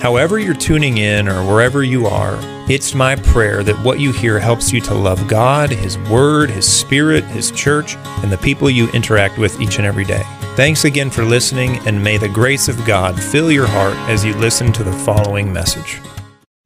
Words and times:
However, 0.00 0.38
you're 0.38 0.54
tuning 0.54 0.98
in 0.98 1.26
or 1.26 1.42
wherever 1.46 1.82
you 1.82 2.06
are, 2.06 2.38
it's 2.70 2.94
my 2.94 3.16
prayer 3.16 3.62
that 3.62 3.82
what 3.84 3.98
you 3.98 4.12
hear 4.12 4.38
helps 4.38 4.72
you 4.72 4.80
to 4.82 4.94
love 4.94 5.26
God, 5.26 5.70
His 5.70 5.98
Word, 6.10 6.50
His 6.50 6.70
Spirit, 6.70 7.24
His 7.24 7.50
church, 7.50 7.96
and 8.22 8.30
the 8.30 8.38
people 8.38 8.68
you 8.68 8.90
interact 8.90 9.38
with 9.38 9.60
each 9.60 9.78
and 9.78 9.86
every 9.86 10.04
day. 10.04 10.22
Thanks 10.54 10.84
again 10.84 11.10
for 11.10 11.24
listening, 11.24 11.78
and 11.86 12.02
may 12.02 12.18
the 12.18 12.28
grace 12.28 12.68
of 12.68 12.84
God 12.84 13.20
fill 13.20 13.50
your 13.50 13.66
heart 13.66 13.96
as 14.10 14.24
you 14.24 14.34
listen 14.34 14.72
to 14.74 14.84
the 14.84 14.92
following 14.92 15.52
message. 15.52 16.00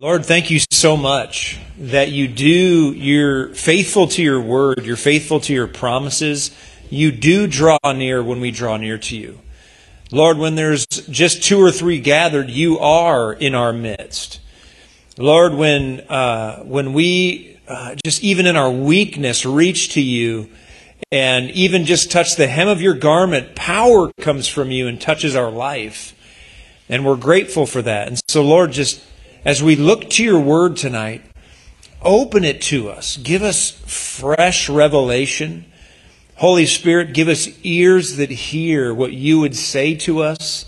Lord, 0.00 0.24
thank 0.24 0.50
you 0.50 0.60
so 0.70 0.96
much 0.96 1.58
that 1.78 2.10
you 2.10 2.26
do, 2.26 2.92
you're 2.92 3.54
faithful 3.54 4.08
to 4.08 4.22
your 4.22 4.40
word, 4.40 4.84
you're 4.84 4.96
faithful 4.96 5.40
to 5.40 5.52
your 5.52 5.66
promises. 5.66 6.50
You 6.88 7.12
do 7.12 7.46
draw 7.46 7.78
near 7.84 8.22
when 8.22 8.40
we 8.40 8.50
draw 8.50 8.76
near 8.76 8.98
to 8.98 9.16
you. 9.16 9.38
Lord, 10.12 10.38
when 10.38 10.56
there's 10.56 10.86
just 10.86 11.42
two 11.42 11.60
or 11.60 11.70
three 11.70 12.00
gathered, 12.00 12.50
you 12.50 12.78
are 12.80 13.32
in 13.32 13.54
our 13.54 13.72
midst. 13.72 14.40
Lord, 15.16 15.54
when, 15.54 16.00
uh, 16.00 16.64
when 16.64 16.92
we, 16.94 17.58
uh, 17.68 17.94
just 18.04 18.24
even 18.24 18.46
in 18.46 18.56
our 18.56 18.70
weakness, 18.70 19.46
reach 19.46 19.94
to 19.94 20.00
you 20.00 20.48
and 21.12 21.50
even 21.50 21.84
just 21.84 22.10
touch 22.10 22.34
the 22.34 22.48
hem 22.48 22.66
of 22.66 22.82
your 22.82 22.94
garment, 22.94 23.54
power 23.54 24.10
comes 24.20 24.48
from 24.48 24.72
you 24.72 24.88
and 24.88 25.00
touches 25.00 25.36
our 25.36 25.50
life. 25.50 26.14
And 26.88 27.04
we're 27.04 27.16
grateful 27.16 27.64
for 27.64 27.80
that. 27.82 28.08
And 28.08 28.20
so, 28.26 28.42
Lord, 28.42 28.72
just 28.72 29.00
as 29.44 29.62
we 29.62 29.76
look 29.76 30.10
to 30.10 30.24
your 30.24 30.40
word 30.40 30.76
tonight, 30.76 31.22
open 32.02 32.42
it 32.44 32.60
to 32.62 32.88
us. 32.88 33.16
Give 33.16 33.42
us 33.42 33.70
fresh 33.70 34.68
revelation. 34.68 35.66
Holy 36.40 36.64
Spirit, 36.64 37.12
give 37.12 37.28
us 37.28 37.48
ears 37.64 38.16
that 38.16 38.30
hear 38.30 38.94
what 38.94 39.12
you 39.12 39.38
would 39.40 39.54
say 39.54 39.94
to 39.94 40.22
us 40.22 40.64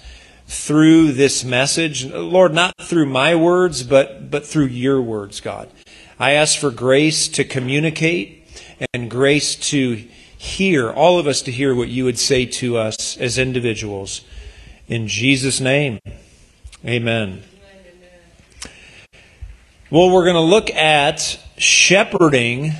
through 0.46 1.12
this 1.12 1.44
message. 1.44 2.04
Lord, 2.04 2.52
not 2.52 2.74
through 2.82 3.06
my 3.06 3.34
words, 3.34 3.82
but, 3.82 4.30
but 4.30 4.44
through 4.44 4.66
your 4.66 5.00
words, 5.00 5.40
God. 5.40 5.70
I 6.18 6.32
ask 6.32 6.58
for 6.58 6.70
grace 6.70 7.26
to 7.28 7.44
communicate 7.44 8.46
and 8.92 9.10
grace 9.10 9.56
to 9.70 9.96
hear, 10.36 10.90
all 10.90 11.18
of 11.18 11.26
us 11.26 11.40
to 11.40 11.50
hear 11.50 11.74
what 11.74 11.88
you 11.88 12.04
would 12.04 12.18
say 12.18 12.44
to 12.44 12.76
us 12.76 13.16
as 13.16 13.38
individuals. 13.38 14.26
In 14.88 15.08
Jesus' 15.08 15.58
name, 15.58 16.00
amen. 16.84 17.44
Well, 19.90 20.10
we're 20.10 20.24
going 20.24 20.34
to 20.34 20.40
look 20.40 20.68
at 20.68 21.40
shepherding 21.56 22.72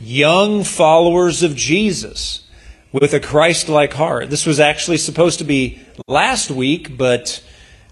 young 0.00 0.64
followers 0.64 1.42
of 1.42 1.56
Jesus 1.56 2.44
with 2.92 3.12
a 3.12 3.20
Christ 3.20 3.68
like 3.68 3.92
heart. 3.92 4.30
This 4.30 4.46
was 4.46 4.60
actually 4.60 4.98
supposed 4.98 5.38
to 5.38 5.44
be 5.44 5.80
last 6.06 6.50
week, 6.50 6.96
but 6.96 7.42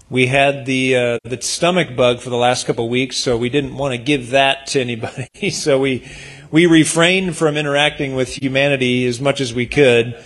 we 0.09 0.27
had 0.27 0.65
the 0.65 0.95
uh, 0.95 1.19
the 1.23 1.41
stomach 1.41 1.95
bug 1.95 2.19
for 2.19 2.29
the 2.29 2.37
last 2.37 2.65
couple 2.65 2.85
of 2.85 2.91
weeks, 2.91 3.17
so 3.17 3.37
we 3.37 3.49
didn't 3.49 3.75
want 3.75 3.93
to 3.93 3.97
give 3.97 4.31
that 4.31 4.67
to 4.67 4.81
anybody. 4.81 5.49
so 5.51 5.79
we 5.79 6.07
we 6.49 6.65
refrained 6.65 7.35
from 7.35 7.57
interacting 7.57 8.15
with 8.15 8.41
humanity 8.41 9.05
as 9.05 9.19
much 9.19 9.41
as 9.41 9.53
we 9.53 9.65
could. 9.65 10.23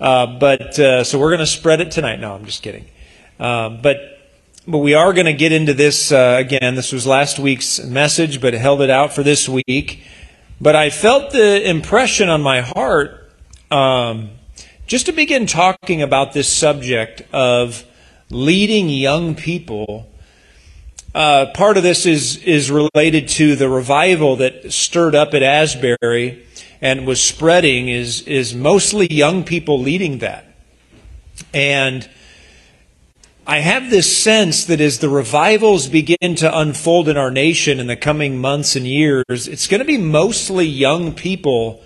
Uh, 0.00 0.26
but 0.38 0.78
uh, 0.78 1.04
so 1.04 1.18
we're 1.18 1.30
going 1.30 1.38
to 1.38 1.46
spread 1.46 1.80
it 1.80 1.92
tonight. 1.92 2.18
No, 2.18 2.34
I'm 2.34 2.44
just 2.44 2.62
kidding. 2.62 2.86
Uh, 3.38 3.68
but 3.68 3.96
but 4.66 4.78
we 4.78 4.94
are 4.94 5.12
going 5.12 5.26
to 5.26 5.32
get 5.32 5.52
into 5.52 5.74
this 5.74 6.10
uh, 6.10 6.36
again. 6.38 6.74
This 6.74 6.92
was 6.92 7.06
last 7.06 7.38
week's 7.38 7.82
message, 7.84 8.40
but 8.40 8.54
held 8.54 8.82
it 8.82 8.90
out 8.90 9.12
for 9.12 9.22
this 9.22 9.48
week. 9.48 10.02
But 10.62 10.76
I 10.76 10.90
felt 10.90 11.32
the 11.32 11.68
impression 11.68 12.28
on 12.28 12.40
my 12.40 12.60
heart 12.60 13.32
um, 13.72 14.30
just 14.86 15.06
to 15.06 15.12
begin 15.12 15.46
talking 15.46 16.02
about 16.02 16.34
this 16.34 16.46
subject 16.48 17.22
of 17.32 17.84
leading 18.30 18.88
young 18.88 19.34
people. 19.34 20.08
Uh, 21.16 21.46
part 21.52 21.76
of 21.76 21.82
this 21.82 22.06
is 22.06 22.36
is 22.44 22.70
related 22.70 23.26
to 23.30 23.56
the 23.56 23.68
revival 23.68 24.36
that 24.36 24.72
stirred 24.72 25.16
up 25.16 25.34
at 25.34 25.42
Asbury 25.42 26.46
and 26.80 27.08
was 27.08 27.20
spreading. 27.20 27.88
Is 27.88 28.22
is 28.22 28.54
mostly 28.54 29.12
young 29.12 29.42
people 29.42 29.80
leading 29.80 30.18
that, 30.18 30.44
and 31.52 32.08
I 33.44 33.58
have 33.58 33.90
this 33.90 34.16
sense 34.16 34.64
that 34.66 34.80
as 34.80 35.00
the 35.00 35.08
revivals 35.08 35.88
begin 35.88 36.36
to 36.36 36.58
unfold 36.58 37.08
in 37.08 37.16
our 37.16 37.30
nation 37.30 37.80
in 37.80 37.88
the 37.88 37.96
coming 37.96 38.38
months 38.38 38.76
and 38.76 38.86
years, 38.86 39.48
it's 39.48 39.66
going 39.66 39.80
to 39.80 39.84
be 39.84 39.98
mostly 39.98 40.64
young 40.64 41.12
people 41.12 41.82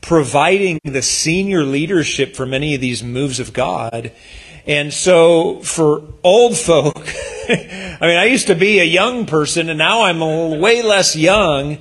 providing 0.00 0.80
the 0.84 1.02
senior 1.02 1.62
leadership 1.62 2.34
for 2.34 2.46
many 2.46 2.74
of 2.74 2.80
these 2.80 3.02
moves 3.02 3.38
of 3.38 3.52
God. 3.52 4.12
And 4.66 4.90
so 4.92 5.60
for 5.60 6.04
old 6.22 6.56
folk, 6.56 6.96
I 7.50 7.98
mean, 8.00 8.16
I 8.16 8.24
used 8.24 8.46
to 8.46 8.54
be 8.54 8.80
a 8.80 8.84
young 8.84 9.26
person 9.26 9.68
and 9.68 9.78
now 9.78 10.04
I'm 10.04 10.20
way 10.58 10.80
less 10.80 11.14
young. 11.14 11.76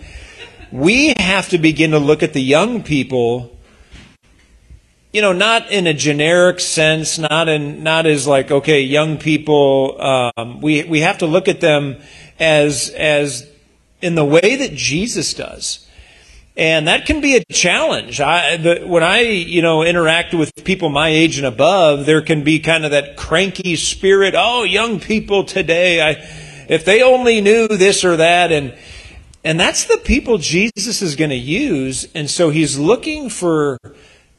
We 0.70 1.14
have 1.18 1.48
to 1.50 1.58
begin 1.58 1.92
to 1.92 2.00
look 2.00 2.24
at 2.24 2.34
the 2.34 2.44
young 2.44 2.84
people 2.84 3.57
you 5.14 5.22
know, 5.22 5.34
not 5.34 5.72
in 5.72 5.88
a 5.88 5.94
generic 5.94 6.60
sense, 6.60 7.18
not 7.18 7.48
in, 7.48 7.84
not 7.84 8.06
as 8.06 8.28
like, 8.28 8.52
okay, 8.52 8.82
young 8.82 9.18
people, 9.18 10.00
um, 10.02 10.62
we, 10.62 10.84
we 10.84 11.00
have 11.02 11.20
to 11.20 11.26
look 11.26 11.48
at 11.48 11.62
them 11.62 11.98
as, 12.40 12.90
as 12.90 13.50
in 14.02 14.16
the 14.16 14.26
way 14.26 14.58
that 14.58 14.74
Jesus 14.74 15.34
does. 15.34 15.88
And 16.58 16.88
that 16.88 17.06
can 17.06 17.22
be 17.22 17.36
a 17.36 17.44
challenge. 17.54 18.20
I, 18.20 18.58
the, 18.58 18.84
when 18.86 19.04
I, 19.04 19.22
you 19.22 19.62
know, 19.62 19.84
interact 19.84 20.34
with 20.34 20.52
people 20.64 20.90
my 20.90 21.10
age 21.10 21.38
and 21.38 21.46
above, 21.46 22.06
there 22.06 22.22
can 22.22 22.44
be 22.44 22.60
kind 22.60 22.84
of 22.84 22.92
that 22.92 23.16
cranky 23.16 23.76
spirit. 23.76 24.34
Oh, 24.36 24.64
young 24.64 25.00
people 25.00 25.44
today, 25.44 26.02
I, 26.02 26.12
if 26.68 26.84
they 26.84 27.04
only 27.04 27.42
knew 27.42 27.68
this 27.68 28.04
or 28.04 28.18
that. 28.18 28.52
And, 28.52 28.76
and 29.44 29.60
that's 29.60 29.86
the 29.86 29.98
people 29.98 30.40
Jesus 30.40 31.02
is 31.02 31.16
going 31.16 31.30
to 31.30 31.36
use. 31.36 32.08
And 32.16 32.28
so 32.28 32.50
he's 32.50 32.78
looking 32.78 33.30
for, 33.30 33.78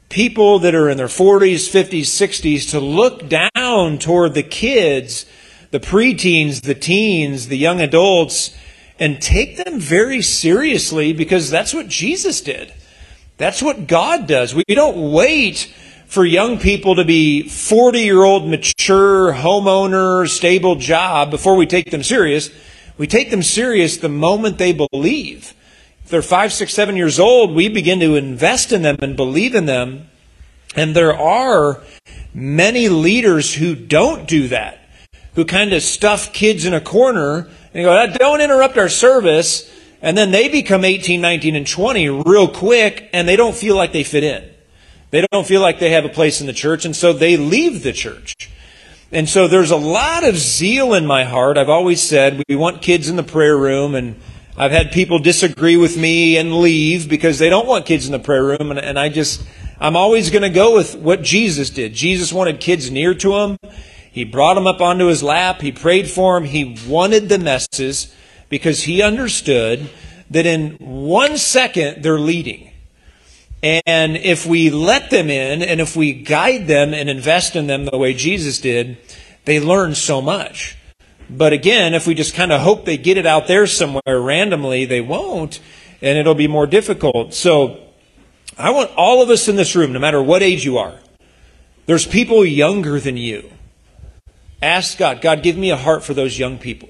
people 0.09 0.59
that 0.59 0.75
are 0.75 0.89
in 0.89 0.97
their 0.97 1.07
40s, 1.07 1.69
50s, 1.69 2.01
60s 2.01 2.71
to 2.71 2.79
look 2.79 3.29
down 3.29 3.99
toward 3.99 4.33
the 4.33 4.43
kids, 4.43 5.25
the 5.71 5.79
preteens, 5.79 6.61
the 6.61 6.75
teens, 6.75 7.47
the 7.47 7.57
young 7.57 7.79
adults, 7.79 8.55
and 8.99 9.21
take 9.21 9.63
them 9.63 9.79
very 9.79 10.21
seriously 10.21 11.13
because 11.13 11.49
that's 11.49 11.73
what 11.73 11.87
Jesus 11.87 12.41
did. 12.41 12.73
That's 13.37 13.61
what 13.61 13.87
God 13.87 14.27
does. 14.27 14.53
We 14.53 14.65
don't 14.67 15.11
wait 15.11 15.73
for 16.07 16.25
young 16.25 16.57
people 16.57 16.95
to 16.95 17.05
be 17.05 17.47
40 17.47 17.99
year 17.99 18.23
old, 18.23 18.49
mature, 18.49 19.31
homeowner, 19.31 20.27
stable 20.27 20.75
job 20.75 21.31
before 21.31 21.55
we 21.55 21.65
take 21.65 21.91
them 21.91 22.03
serious. 22.03 22.49
We 22.97 23.07
take 23.07 23.29
them 23.29 23.43
serious 23.43 23.97
the 23.97 24.09
moment 24.09 24.57
they 24.57 24.73
believe 24.73 25.53
they're 26.09 26.21
five, 26.21 26.51
six, 26.51 26.73
seven 26.73 26.95
years 26.95 27.19
old, 27.19 27.53
we 27.53 27.69
begin 27.69 27.99
to 27.99 28.15
invest 28.15 28.71
in 28.71 28.81
them 28.81 28.97
and 29.01 29.15
believe 29.15 29.55
in 29.55 29.65
them. 29.65 30.09
And 30.75 30.95
there 30.95 31.15
are 31.17 31.81
many 32.33 32.89
leaders 32.89 33.55
who 33.55 33.75
don't 33.75 34.27
do 34.27 34.47
that, 34.49 34.79
who 35.35 35.45
kind 35.45 35.73
of 35.73 35.81
stuff 35.81 36.31
kids 36.33 36.65
in 36.65 36.73
a 36.73 36.81
corner 36.81 37.49
and 37.73 37.83
go, 37.83 37.91
ah, 37.91 38.07
don't 38.07 38.41
interrupt 38.41 38.77
our 38.77 38.89
service. 38.89 39.71
And 40.01 40.17
then 40.17 40.31
they 40.31 40.47
become 40.47 40.85
18, 40.85 41.19
19, 41.19 41.55
and 41.55 41.67
20 41.67 42.09
real 42.09 42.47
quick, 42.47 43.09
and 43.13 43.27
they 43.27 43.35
don't 43.35 43.55
feel 43.55 43.75
like 43.75 43.91
they 43.91 44.03
fit 44.03 44.23
in. 44.23 44.49
They 45.11 45.25
don't 45.31 45.45
feel 45.45 45.61
like 45.61 45.79
they 45.79 45.91
have 45.91 46.05
a 46.05 46.09
place 46.09 46.39
in 46.39 46.47
the 46.47 46.53
church, 46.53 46.85
and 46.85 46.95
so 46.95 47.13
they 47.13 47.35
leave 47.35 47.83
the 47.83 47.93
church. 47.93 48.33
And 49.11 49.27
so 49.27 49.47
there's 49.47 49.71
a 49.71 49.77
lot 49.77 50.23
of 50.23 50.37
zeal 50.37 50.93
in 50.93 51.05
my 51.05 51.23
heart. 51.23 51.57
I've 51.57 51.69
always 51.69 52.01
said 52.01 52.43
we 52.47 52.55
want 52.55 52.83
kids 52.83 53.09
in 53.09 53.15
the 53.15 53.23
prayer 53.23 53.57
room, 53.57 53.95
and 53.95 54.15
I've 54.59 54.71
had 54.71 54.91
people 54.91 55.19
disagree 55.19 55.77
with 55.77 55.95
me 55.95 56.35
and 56.35 56.59
leave 56.59 57.07
because 57.07 57.39
they 57.39 57.49
don't 57.49 57.65
want 57.65 57.85
kids 57.85 58.05
in 58.07 58.11
the 58.11 58.19
prayer 58.19 58.43
room. 58.43 58.71
And, 58.71 58.79
and 58.79 58.99
I 58.99 59.07
just, 59.07 59.41
I'm 59.79 59.95
always 59.95 60.29
going 60.29 60.41
to 60.41 60.49
go 60.49 60.75
with 60.75 60.95
what 60.95 61.21
Jesus 61.21 61.69
did. 61.69 61.93
Jesus 61.93 62.33
wanted 62.33 62.59
kids 62.59 62.91
near 62.91 63.13
to 63.13 63.37
him. 63.37 63.57
He 64.11 64.25
brought 64.25 64.55
them 64.55 64.67
up 64.67 64.81
onto 64.81 65.05
his 65.05 65.23
lap. 65.23 65.61
He 65.61 65.71
prayed 65.71 66.09
for 66.09 66.37
them. 66.37 66.43
He 66.43 66.77
wanted 66.89 67.29
the 67.29 67.39
messes 67.39 68.13
because 68.49 68.83
he 68.83 69.01
understood 69.01 69.89
that 70.29 70.45
in 70.45 70.75
one 70.79 71.37
second 71.37 72.03
they're 72.03 72.19
leading. 72.19 72.73
And 73.63 74.17
if 74.17 74.45
we 74.45 74.69
let 74.69 75.09
them 75.09 75.29
in 75.29 75.61
and 75.61 75.79
if 75.79 75.95
we 75.95 76.11
guide 76.11 76.67
them 76.67 76.93
and 76.93 77.09
invest 77.09 77.55
in 77.55 77.67
them 77.67 77.85
the 77.85 77.97
way 77.97 78.13
Jesus 78.13 78.59
did, 78.59 78.97
they 79.45 79.61
learn 79.61 79.95
so 79.95 80.21
much. 80.21 80.75
But 81.29 81.53
again, 81.53 81.93
if 81.93 82.07
we 82.07 82.15
just 82.15 82.33
kind 82.33 82.51
of 82.51 82.61
hope 82.61 82.85
they 82.85 82.97
get 82.97 83.17
it 83.17 83.25
out 83.25 83.47
there 83.47 83.67
somewhere 83.67 84.19
randomly, 84.19 84.85
they 84.85 85.01
won't, 85.01 85.59
and 86.01 86.17
it'll 86.17 86.35
be 86.35 86.47
more 86.47 86.65
difficult. 86.65 87.33
So 87.33 87.79
I 88.57 88.71
want 88.71 88.91
all 88.97 89.21
of 89.21 89.29
us 89.29 89.47
in 89.47 89.55
this 89.55 89.75
room, 89.75 89.93
no 89.93 89.99
matter 89.99 90.21
what 90.21 90.41
age 90.41 90.65
you 90.65 90.77
are, 90.77 90.95
there's 91.85 92.07
people 92.07 92.45
younger 92.45 92.99
than 92.99 93.17
you. 93.17 93.49
Ask 94.61 94.97
God, 94.97 95.21
God, 95.21 95.43
give 95.43 95.55
me 95.55 95.69
a 95.69 95.77
heart 95.77 96.03
for 96.03 96.13
those 96.13 96.37
young 96.37 96.57
people. 96.57 96.89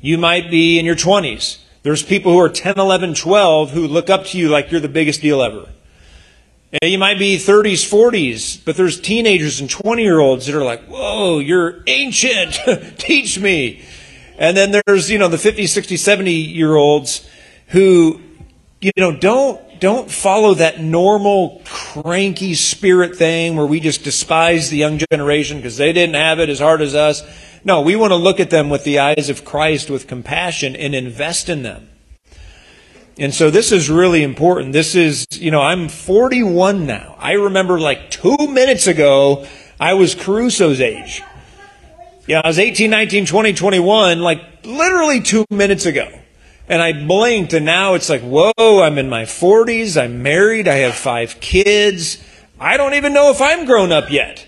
You 0.00 0.18
might 0.18 0.50
be 0.50 0.78
in 0.78 0.84
your 0.84 0.94
20s. 0.94 1.58
There's 1.82 2.02
people 2.02 2.32
who 2.32 2.40
are 2.40 2.48
10, 2.48 2.78
11, 2.78 3.14
12 3.14 3.70
who 3.70 3.86
look 3.86 4.08
up 4.08 4.24
to 4.26 4.38
you 4.38 4.48
like 4.48 4.70
you're 4.70 4.80
the 4.80 4.88
biggest 4.88 5.20
deal 5.20 5.42
ever. 5.42 5.68
You 6.82 6.98
might 6.98 7.18
be 7.18 7.36
30s, 7.36 7.88
40s, 7.88 8.64
but 8.64 8.76
there's 8.76 9.00
teenagers 9.00 9.60
and 9.60 9.70
20 9.70 10.02
year 10.02 10.18
olds 10.18 10.46
that 10.46 10.54
are 10.56 10.64
like, 10.64 10.84
whoa, 10.86 11.38
you're 11.38 11.82
ancient. 11.86 12.58
Teach 12.98 13.38
me. 13.38 13.84
And 14.38 14.56
then 14.56 14.80
there's, 14.86 15.10
you 15.10 15.18
know, 15.18 15.28
the 15.28 15.38
50, 15.38 15.66
60, 15.66 15.96
70 15.96 16.32
year 16.32 16.74
olds 16.74 17.28
who, 17.68 18.20
you 18.80 18.90
know, 18.96 19.14
don't, 19.14 19.80
don't 19.80 20.10
follow 20.10 20.54
that 20.54 20.80
normal 20.80 21.62
cranky 21.64 22.54
spirit 22.54 23.16
thing 23.16 23.54
where 23.54 23.66
we 23.66 23.78
just 23.78 24.02
despise 24.02 24.70
the 24.70 24.76
young 24.76 25.00
generation 25.12 25.58
because 25.58 25.76
they 25.76 25.92
didn't 25.92 26.16
have 26.16 26.40
it 26.40 26.48
as 26.48 26.58
hard 26.58 26.80
as 26.80 26.94
us. 26.94 27.22
No, 27.64 27.82
we 27.82 27.94
want 27.94 28.10
to 28.10 28.16
look 28.16 28.40
at 28.40 28.50
them 28.50 28.68
with 28.68 28.82
the 28.82 28.98
eyes 28.98 29.30
of 29.30 29.44
Christ 29.44 29.90
with 29.90 30.08
compassion 30.08 30.74
and 30.74 30.94
invest 30.94 31.48
in 31.48 31.62
them. 31.62 31.88
And 33.18 33.32
so 33.32 33.50
this 33.50 33.70
is 33.70 33.88
really 33.88 34.22
important. 34.22 34.72
This 34.72 34.94
is, 34.94 35.26
you 35.30 35.50
know, 35.50 35.60
I'm 35.60 35.88
41 35.88 36.86
now. 36.86 37.14
I 37.18 37.32
remember 37.32 37.78
like 37.78 38.10
two 38.10 38.36
minutes 38.48 38.86
ago, 38.86 39.46
I 39.78 39.94
was 39.94 40.14
Caruso's 40.14 40.80
age. 40.80 41.22
Yeah, 42.26 42.40
I 42.42 42.48
was 42.48 42.58
18, 42.58 42.90
19, 42.90 43.26
20, 43.26 43.52
21, 43.52 44.20
like 44.20 44.40
literally 44.64 45.20
two 45.20 45.44
minutes 45.50 45.86
ago. 45.86 46.08
And 46.66 46.80
I 46.80 46.92
blinked, 46.92 47.52
and 47.52 47.66
now 47.66 47.92
it's 47.92 48.08
like, 48.08 48.22
whoa, 48.22 48.82
I'm 48.82 48.96
in 48.96 49.10
my 49.10 49.24
40s, 49.24 50.02
I'm 50.02 50.22
married, 50.22 50.66
I 50.66 50.76
have 50.76 50.94
five 50.94 51.38
kids. 51.40 52.24
I 52.58 52.78
don't 52.78 52.94
even 52.94 53.12
know 53.12 53.30
if 53.30 53.42
I'm 53.42 53.66
grown 53.66 53.92
up 53.92 54.10
yet. 54.10 54.46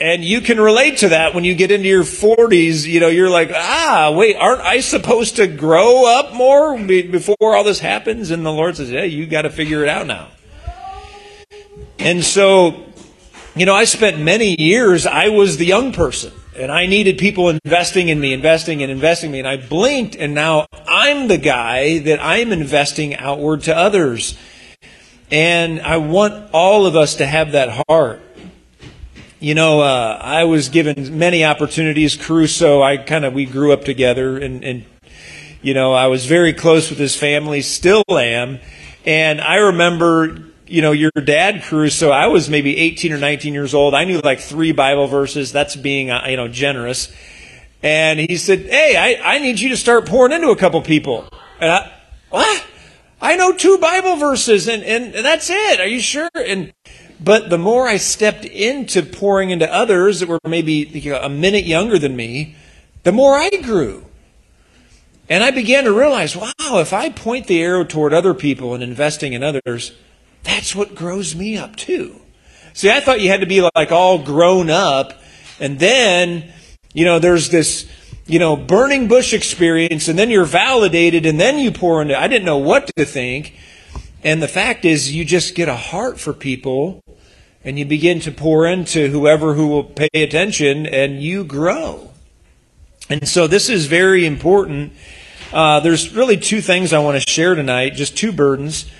And 0.00 0.24
you 0.24 0.40
can 0.40 0.60
relate 0.60 0.98
to 0.98 1.08
that 1.08 1.34
when 1.34 1.44
you 1.44 1.54
get 1.54 1.70
into 1.70 1.88
your 1.88 2.04
40s. 2.04 2.86
You 2.86 3.00
know, 3.00 3.08
you're 3.08 3.30
like, 3.30 3.50
ah, 3.52 4.14
wait, 4.16 4.36
aren't 4.36 4.60
I 4.60 4.80
supposed 4.80 5.36
to 5.36 5.46
grow 5.46 6.06
up 6.06 6.32
more 6.34 6.78
before 6.78 7.36
all 7.40 7.64
this 7.64 7.80
happens? 7.80 8.30
And 8.30 8.46
the 8.46 8.52
Lord 8.52 8.76
says, 8.76 8.90
yeah, 8.90 9.02
you 9.02 9.26
got 9.26 9.42
to 9.42 9.50
figure 9.50 9.82
it 9.82 9.88
out 9.88 10.06
now. 10.06 10.28
And 11.98 12.24
so 12.24 12.88
you 13.58 13.66
know, 13.66 13.74
I 13.74 13.84
spent 13.84 14.20
many 14.20 14.54
years, 14.60 15.04
I 15.04 15.30
was 15.30 15.56
the 15.56 15.66
young 15.66 15.92
person, 15.92 16.32
and 16.56 16.70
I 16.70 16.86
needed 16.86 17.18
people 17.18 17.48
investing 17.48 18.08
in 18.08 18.20
me, 18.20 18.32
investing 18.32 18.84
and 18.84 18.92
investing 18.92 19.30
in 19.30 19.32
me, 19.32 19.38
and 19.40 19.48
I 19.48 19.56
blinked, 19.56 20.14
and 20.14 20.32
now 20.32 20.66
I'm 20.86 21.26
the 21.26 21.38
guy 21.38 21.98
that 21.98 22.22
I'm 22.22 22.52
investing 22.52 23.16
outward 23.16 23.62
to 23.62 23.76
others. 23.76 24.38
And 25.32 25.80
I 25.80 25.96
want 25.96 26.50
all 26.52 26.86
of 26.86 26.94
us 26.94 27.16
to 27.16 27.26
have 27.26 27.52
that 27.52 27.84
heart. 27.88 28.22
You 29.40 29.54
know, 29.54 29.80
uh, 29.80 30.18
I 30.20 30.44
was 30.44 30.68
given 30.68 31.16
many 31.16 31.44
opportunities. 31.44 32.16
Caruso, 32.16 32.82
I 32.82 32.96
kind 32.96 33.24
of, 33.24 33.34
we 33.34 33.46
grew 33.46 33.72
up 33.72 33.84
together, 33.84 34.36
and, 34.36 34.64
and, 34.64 34.84
you 35.62 35.74
know, 35.74 35.92
I 35.92 36.08
was 36.08 36.26
very 36.26 36.52
close 36.52 36.90
with 36.90 36.98
his 36.98 37.14
family, 37.14 37.62
still 37.62 38.02
am. 38.08 38.58
And 39.06 39.40
I 39.40 39.56
remember 39.56 40.48
you 40.68 40.82
know, 40.82 40.92
your 40.92 41.10
dad, 41.12 41.62
Caruso, 41.62 42.10
I 42.10 42.26
was 42.26 42.50
maybe 42.50 42.76
18 42.76 43.12
or 43.12 43.18
19 43.18 43.54
years 43.54 43.74
old. 43.74 43.94
I 43.94 44.04
knew 44.04 44.20
like 44.20 44.40
three 44.40 44.72
Bible 44.72 45.06
verses. 45.06 45.50
That's 45.50 45.76
being, 45.76 46.10
uh, 46.10 46.26
you 46.28 46.36
know, 46.36 46.48
generous. 46.48 47.10
And 47.82 48.20
he 48.20 48.36
said, 48.36 48.66
Hey, 48.66 48.96
I, 48.96 49.36
I 49.36 49.38
need 49.38 49.60
you 49.60 49.70
to 49.70 49.76
start 49.76 50.06
pouring 50.06 50.32
into 50.32 50.50
a 50.50 50.56
couple 50.56 50.82
people. 50.82 51.28
And 51.60 51.70
I, 51.70 51.92
what? 52.30 52.66
I 53.20 53.36
know 53.36 53.52
two 53.52 53.78
Bible 53.78 54.16
verses 54.16 54.68
and, 54.68 54.82
and, 54.82 55.14
and 55.14 55.24
that's 55.24 55.48
it. 55.48 55.80
Are 55.80 55.86
you 55.86 56.00
sure? 56.00 56.28
And, 56.34 56.72
but 57.20 57.50
the 57.50 57.58
more 57.58 57.88
I 57.88 57.96
stepped 57.96 58.44
into 58.44 59.02
pouring 59.02 59.50
into 59.50 59.72
others 59.72 60.20
that 60.20 60.28
were 60.28 60.38
maybe 60.44 61.10
a 61.10 61.28
minute 61.28 61.64
younger 61.64 61.98
than 61.98 62.14
me, 62.14 62.54
the 63.02 63.12
more 63.12 63.34
I 63.34 63.50
grew. 63.50 64.04
And 65.28 65.44
I 65.44 65.50
began 65.50 65.84
to 65.84 65.92
realize, 65.92 66.36
wow, 66.36 66.78
if 66.78 66.92
I 66.92 67.10
point 67.10 67.46
the 67.46 67.60
arrow 67.60 67.84
toward 67.84 68.14
other 68.14 68.34
people 68.34 68.72
and 68.72 68.82
investing 68.82 69.34
in 69.34 69.42
others, 69.42 69.92
that's 70.42 70.74
what 70.74 70.94
grows 70.94 71.34
me 71.34 71.58
up 71.58 71.76
too. 71.76 72.20
See, 72.72 72.90
I 72.90 73.00
thought 73.00 73.20
you 73.20 73.28
had 73.28 73.40
to 73.40 73.46
be 73.46 73.60
like 73.74 73.92
all 73.92 74.18
grown 74.18 74.70
up, 74.70 75.20
and 75.60 75.78
then, 75.78 76.52
you 76.94 77.04
know, 77.04 77.18
there's 77.18 77.50
this, 77.50 77.88
you 78.26 78.38
know, 78.38 78.56
burning 78.56 79.08
bush 79.08 79.34
experience, 79.34 80.06
and 80.08 80.18
then 80.18 80.30
you're 80.30 80.44
validated, 80.44 81.26
and 81.26 81.40
then 81.40 81.58
you 81.58 81.72
pour 81.72 82.00
into. 82.00 82.18
I 82.18 82.28
didn't 82.28 82.44
know 82.44 82.58
what 82.58 82.90
to 82.96 83.04
think. 83.04 83.56
And 84.24 84.42
the 84.42 84.48
fact 84.48 84.84
is, 84.84 85.14
you 85.14 85.24
just 85.24 85.54
get 85.54 85.68
a 85.68 85.76
heart 85.76 86.18
for 86.18 86.32
people, 86.32 87.02
and 87.68 87.78
you 87.78 87.84
begin 87.84 88.18
to 88.18 88.32
pour 88.32 88.66
into 88.66 89.10
whoever 89.10 89.52
who 89.52 89.68
will 89.68 89.84
pay 89.84 90.08
attention, 90.14 90.86
and 90.86 91.22
you 91.22 91.44
grow. 91.44 92.10
And 93.10 93.28
so 93.28 93.46
this 93.46 93.68
is 93.68 93.84
very 93.84 94.24
important. 94.24 94.94
Uh, 95.52 95.78
there's 95.80 96.14
really 96.14 96.38
two 96.38 96.62
things 96.62 96.94
I 96.94 97.00
want 97.00 97.22
to 97.22 97.30
share 97.30 97.54
tonight, 97.54 97.90
just 97.90 98.16
two 98.16 98.32
burdens. 98.32 98.90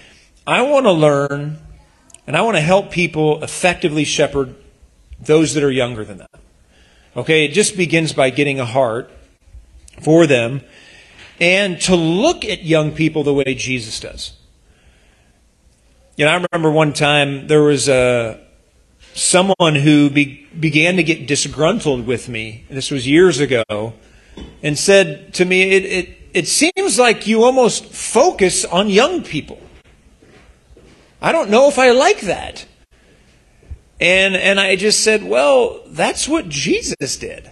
I 0.46 0.60
want 0.60 0.84
to 0.84 0.92
learn 0.92 1.56
and 2.26 2.36
I 2.36 2.42
want 2.42 2.58
to 2.58 2.60
help 2.60 2.90
people 2.90 3.42
effectively 3.42 4.04
shepherd 4.04 4.54
those 5.18 5.54
that 5.54 5.64
are 5.64 5.70
younger 5.70 6.04
than 6.04 6.18
them. 6.18 6.28
Okay, 7.16 7.46
it 7.46 7.52
just 7.52 7.74
begins 7.74 8.12
by 8.12 8.28
getting 8.28 8.60
a 8.60 8.66
heart 8.66 9.10
for 10.02 10.26
them 10.26 10.60
and 11.40 11.80
to 11.82 11.96
look 11.96 12.44
at 12.44 12.64
young 12.64 12.92
people 12.92 13.22
the 13.24 13.32
way 13.32 13.54
Jesus 13.54 13.98
does. 13.98 14.34
You 16.18 16.26
know, 16.26 16.32
I 16.32 16.44
remember 16.52 16.70
one 16.70 16.92
time 16.92 17.46
there 17.46 17.62
was 17.62 17.88
a 17.88 18.46
someone 19.18 19.74
who 19.74 20.10
be, 20.10 20.46
began 20.58 20.96
to 20.96 21.02
get 21.02 21.26
disgruntled 21.26 22.06
with 22.06 22.28
me. 22.28 22.64
This 22.70 22.90
was 22.90 23.06
years 23.06 23.40
ago, 23.40 23.94
and 24.62 24.78
said 24.78 25.34
to 25.34 25.44
me, 25.44 25.62
"It 25.62 25.84
it, 25.84 26.18
it 26.34 26.48
seems 26.48 26.98
like 26.98 27.26
you 27.26 27.42
almost 27.44 27.86
focus 27.86 28.64
on 28.64 28.88
young 28.88 29.22
people." 29.22 29.60
I 31.20 31.32
don't 31.32 31.50
know 31.50 31.68
if 31.68 31.78
I 31.78 31.90
like 31.90 32.20
that. 32.20 32.66
And, 34.00 34.36
and 34.36 34.60
I 34.60 34.76
just 34.76 35.02
said, 35.02 35.24
well, 35.24 35.80
that's 35.88 36.28
what 36.28 36.48
Jesus 36.48 37.16
did. 37.16 37.50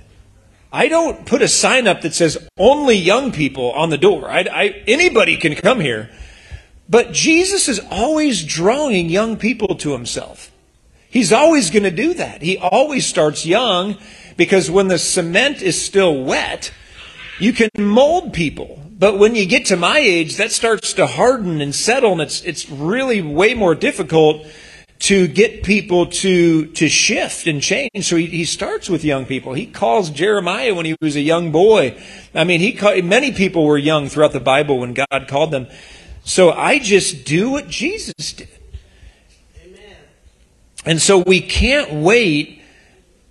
I 0.73 0.89
don't 0.89 1.27
put 1.27 1.43
a 1.43 1.49
sign 1.49 1.89
up 1.89 2.03
that 2.03 2.15
says 2.15 2.49
only 2.59 2.97
young 2.97 3.33
people 3.33 3.73
on 3.73 3.91
the 3.91 3.99
door. 3.99 4.29
I, 4.29 4.41
I, 4.41 4.83
anybody 4.87 5.37
can 5.37 5.55
come 5.55 5.81
here. 5.81 6.11
But 6.89 7.13
Jesus 7.13 7.69
is 7.69 7.81
always 7.91 8.45
drawing 8.45 9.09
young 9.09 9.37
people 9.37 9.75
to 9.77 9.93
himself. 9.93 10.53
He's 11.17 11.33
always 11.33 11.71
going 11.71 11.85
to 11.85 11.91
do 11.91 12.13
that. 12.13 12.43
He 12.43 12.59
always 12.59 13.07
starts 13.07 13.47
young 13.47 13.97
because 14.37 14.71
when 14.71 14.89
the 14.89 14.99
cement 14.99 15.63
is 15.63 15.81
still 15.81 16.25
wet, 16.25 16.71
you 17.41 17.55
can 17.55 17.71
mold 17.79 18.35
people. 18.35 18.83
But 18.91 19.19
when 19.19 19.35
you 19.35 19.47
get 19.47 19.65
to 19.67 19.79
my 19.79 19.99
age, 19.99 20.37
that 20.37 20.53
starts 20.53 20.93
to 20.93 21.07
harden 21.07 21.63
and 21.63 21.75
settle, 21.75 22.13
and 22.13 22.21
it's, 22.21 22.43
it's 22.43 22.69
really 22.69 23.23
way 23.23 23.55
more 23.55 23.75
difficult 23.75 24.47
to 24.99 25.27
get 25.27 25.63
people 25.63 26.05
to, 26.05 26.67
to 26.67 26.87
shift 26.87 27.47
and 27.47 27.63
change. 27.63 27.91
So 28.03 28.17
he, 28.17 28.27
he 28.27 28.45
starts 28.45 28.91
with 28.91 29.03
young 29.03 29.25
people. 29.25 29.55
He 29.55 29.65
calls 29.65 30.11
Jeremiah 30.11 30.75
when 30.75 30.85
he 30.85 30.97
was 31.01 31.17
a 31.17 31.23
young 31.23 31.51
boy. 31.51 31.99
I 32.35 32.45
mean, 32.45 32.61
he 32.61 33.01
many 33.01 33.33
people 33.33 33.65
were 33.65 33.79
young 33.79 34.11
throughout 34.11 34.33
the 34.33 34.41
Bible 34.41 34.81
when 34.81 34.93
God 34.93 35.29
called 35.29 35.51
them. 35.51 35.67
So 36.25 36.51
I 36.51 36.79
just 36.79 37.25
do 37.25 37.53
what 37.53 37.69
Jesus 37.69 38.35
did. 38.35 38.49
And 40.87 41.03
so 41.03 41.19
we 41.19 41.41
can't 41.41 41.93
wait 41.93 42.63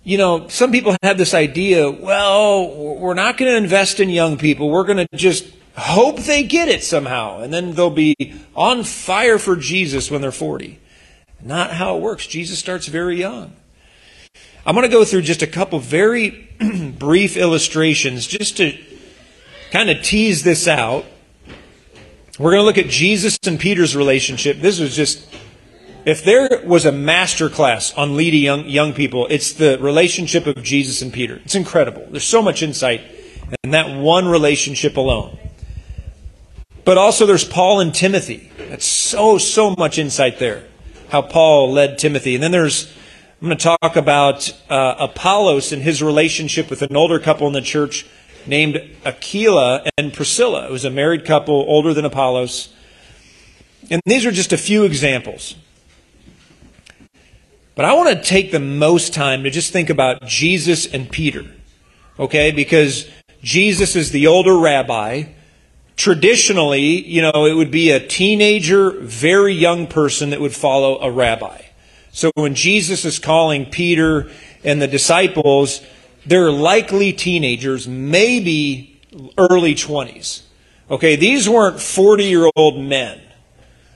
you 0.06 0.18
know, 0.18 0.46
some 0.46 0.70
people 0.70 0.94
have 1.02 1.18
this 1.18 1.34
idea, 1.34 1.90
well, 1.90 2.70
we're 2.96 3.14
not 3.14 3.36
going 3.36 3.50
to 3.50 3.56
invest 3.56 3.98
in 3.98 4.08
young 4.08 4.38
people. 4.38 4.70
We're 4.70 4.84
going 4.84 5.04
to 5.04 5.08
just 5.16 5.52
hope 5.76 6.18
they 6.18 6.44
get 6.44 6.68
it 6.68 6.84
somehow. 6.84 7.40
And 7.40 7.52
then 7.52 7.72
they'll 7.72 7.90
be 7.90 8.14
on 8.54 8.84
fire 8.84 9.36
for 9.36 9.56
Jesus 9.56 10.08
when 10.08 10.20
they're 10.20 10.30
40. 10.30 10.78
Not 11.42 11.72
how 11.72 11.96
it 11.96 12.02
works. 12.02 12.24
Jesus 12.28 12.56
starts 12.56 12.86
very 12.86 13.18
young. 13.18 13.52
I'm 14.64 14.76
going 14.76 14.88
to 14.88 14.96
go 14.96 15.04
through 15.04 15.22
just 15.22 15.42
a 15.42 15.46
couple 15.48 15.80
very 15.80 16.50
brief 16.98 17.36
illustrations 17.36 18.28
just 18.28 18.58
to 18.58 18.78
kind 19.72 19.90
of 19.90 20.02
tease 20.02 20.44
this 20.44 20.68
out. 20.68 21.04
We're 22.38 22.52
going 22.52 22.60
to 22.60 22.64
look 22.64 22.78
at 22.78 22.86
Jesus 22.86 23.40
and 23.44 23.58
Peter's 23.58 23.96
relationship. 23.96 24.60
This 24.60 24.78
was 24.78 24.94
just 24.94 25.26
if 26.06 26.22
there 26.22 26.48
was 26.64 26.86
a 26.86 26.92
master 26.92 27.50
class 27.50 27.92
on 27.94 28.16
leading 28.16 28.40
young, 28.40 28.64
young 28.68 28.92
people, 28.92 29.26
it's 29.28 29.52
the 29.52 29.76
relationship 29.80 30.46
of 30.46 30.62
Jesus 30.62 31.02
and 31.02 31.12
Peter. 31.12 31.40
It's 31.44 31.56
incredible. 31.56 32.06
There's 32.08 32.24
so 32.24 32.40
much 32.40 32.62
insight 32.62 33.02
in 33.64 33.72
that 33.72 33.98
one 33.98 34.28
relationship 34.28 34.96
alone. 34.96 35.36
But 36.84 36.96
also 36.96 37.26
there's 37.26 37.44
Paul 37.44 37.80
and 37.80 37.92
Timothy. 37.92 38.52
That's 38.56 38.86
so, 38.86 39.36
so 39.38 39.74
much 39.76 39.98
insight 39.98 40.38
there. 40.38 40.62
How 41.08 41.22
Paul 41.22 41.72
led 41.72 41.98
Timothy. 41.98 42.34
And 42.34 42.42
then 42.42 42.52
there's, 42.52 42.86
I'm 43.42 43.48
going 43.48 43.58
to 43.58 43.76
talk 43.80 43.96
about 43.96 44.52
uh, 44.70 44.94
Apollos 45.00 45.72
and 45.72 45.82
his 45.82 46.04
relationship 46.04 46.70
with 46.70 46.82
an 46.82 46.94
older 46.94 47.18
couple 47.18 47.48
in 47.48 47.52
the 47.52 47.60
church 47.60 48.06
named 48.46 48.80
Aquila 49.04 49.90
and 49.98 50.12
Priscilla. 50.12 50.66
It 50.66 50.70
was 50.70 50.84
a 50.84 50.90
married 50.90 51.24
couple, 51.24 51.56
older 51.66 51.92
than 51.92 52.04
Apollos. 52.04 52.72
And 53.90 54.00
these 54.06 54.24
are 54.24 54.30
just 54.30 54.52
a 54.52 54.58
few 54.58 54.84
examples. 54.84 55.56
But 57.76 57.84
I 57.84 57.92
want 57.92 58.08
to 58.08 58.24
take 58.24 58.52
the 58.52 58.58
most 58.58 59.12
time 59.12 59.44
to 59.44 59.50
just 59.50 59.70
think 59.70 59.90
about 59.90 60.24
Jesus 60.24 60.86
and 60.86 61.10
Peter. 61.10 61.44
Okay? 62.18 62.50
Because 62.50 63.06
Jesus 63.42 63.94
is 63.94 64.10
the 64.12 64.26
older 64.26 64.56
rabbi. 64.56 65.24
Traditionally, 65.94 67.06
you 67.06 67.20
know, 67.20 67.44
it 67.44 67.52
would 67.52 67.70
be 67.70 67.90
a 67.90 68.00
teenager, 68.00 68.92
very 68.92 69.52
young 69.52 69.86
person 69.86 70.30
that 70.30 70.40
would 70.40 70.54
follow 70.54 70.98
a 71.00 71.10
rabbi. 71.10 71.60
So 72.12 72.30
when 72.34 72.54
Jesus 72.54 73.04
is 73.04 73.18
calling 73.18 73.66
Peter 73.66 74.30
and 74.64 74.80
the 74.80 74.88
disciples, 74.88 75.82
they're 76.24 76.50
likely 76.50 77.12
teenagers, 77.12 77.86
maybe 77.86 78.98
early 79.36 79.74
20s. 79.74 80.44
Okay, 80.90 81.14
these 81.14 81.46
weren't 81.46 81.78
40 81.78 82.24
year 82.24 82.50
old 82.56 82.82
men. 82.82 83.20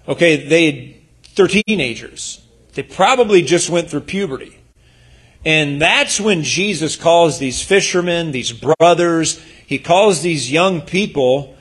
Okay, 0.07 0.47
they, 0.47 1.01
they're 1.35 1.49
teenagers. 1.49 2.43
They 2.75 2.83
probably 2.83 3.43
just 3.43 3.71
went 3.71 3.91
through 3.91 4.01
puberty. 4.01 4.59
And 5.45 5.81
that's 5.81 6.21
when 6.21 6.43
Jesus 6.43 6.97
calls 6.97 7.39
these 7.39 7.63
fishermen, 7.63 8.33
these 8.33 8.53
brothers, 8.53 9.43
he 9.67 9.79
calls 9.79 10.21
these 10.23 10.53
young 10.53 10.83
people, 10.83 11.57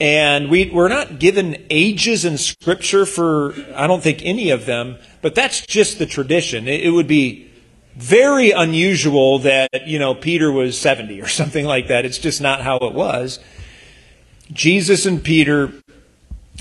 and 0.00 0.50
we, 0.50 0.70
we're 0.70 0.88
not 0.88 1.18
given 1.18 1.64
ages 1.70 2.24
in 2.24 2.36
Scripture 2.36 3.06
for, 3.06 3.54
I 3.74 3.86
don't 3.86 4.02
think, 4.02 4.24
any 4.24 4.50
of 4.50 4.66
them, 4.66 4.96
but 5.22 5.34
that's 5.34 5.64
just 5.64 5.98
the 5.98 6.06
tradition. 6.06 6.66
It, 6.66 6.82
it 6.82 6.90
would 6.90 7.06
be 7.06 7.50
very 7.94 8.50
unusual 8.50 9.38
that, 9.40 9.86
you 9.86 9.98
know, 9.98 10.14
Peter 10.14 10.50
was 10.50 10.78
70 10.78 11.20
or 11.20 11.28
something 11.28 11.64
like 11.64 11.88
that. 11.88 12.04
It's 12.04 12.18
just 12.18 12.40
not 12.40 12.60
how 12.60 12.76
it 12.78 12.92
was. 12.92 13.38
Jesus 14.52 15.06
and 15.06 15.22
Peter 15.22 15.72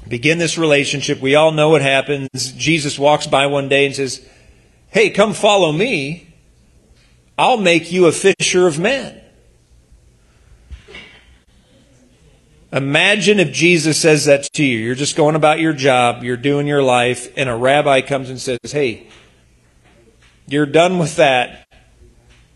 begin 0.07 0.37
this 0.37 0.57
relationship. 0.57 1.21
We 1.21 1.35
all 1.35 1.51
know 1.51 1.69
what 1.69 1.81
happens. 1.81 2.51
Jesus 2.53 2.99
walks 2.99 3.27
by 3.27 3.47
one 3.47 3.69
day 3.69 3.85
and 3.85 3.95
says, 3.95 4.27
Hey, 4.89 5.09
come 5.09 5.33
follow 5.33 5.71
me. 5.71 6.33
I'll 7.37 7.57
make 7.57 7.91
you 7.91 8.05
a 8.05 8.11
fisher 8.11 8.67
of 8.67 8.79
men. 8.79 9.21
Imagine 12.71 13.39
if 13.39 13.51
Jesus 13.53 13.97
says 13.97 14.25
that 14.25 14.43
to 14.53 14.63
you. 14.63 14.77
You're 14.77 14.95
just 14.95 15.15
going 15.15 15.35
about 15.35 15.59
your 15.59 15.73
job, 15.73 16.23
you're 16.23 16.35
doing 16.35 16.67
your 16.67 16.83
life, 16.83 17.31
and 17.37 17.49
a 17.49 17.55
rabbi 17.55 18.01
comes 18.01 18.29
and 18.29 18.39
says, 18.39 18.59
Hey, 18.63 19.07
you're 20.47 20.65
done 20.65 20.99
with 20.99 21.15
that. 21.15 21.67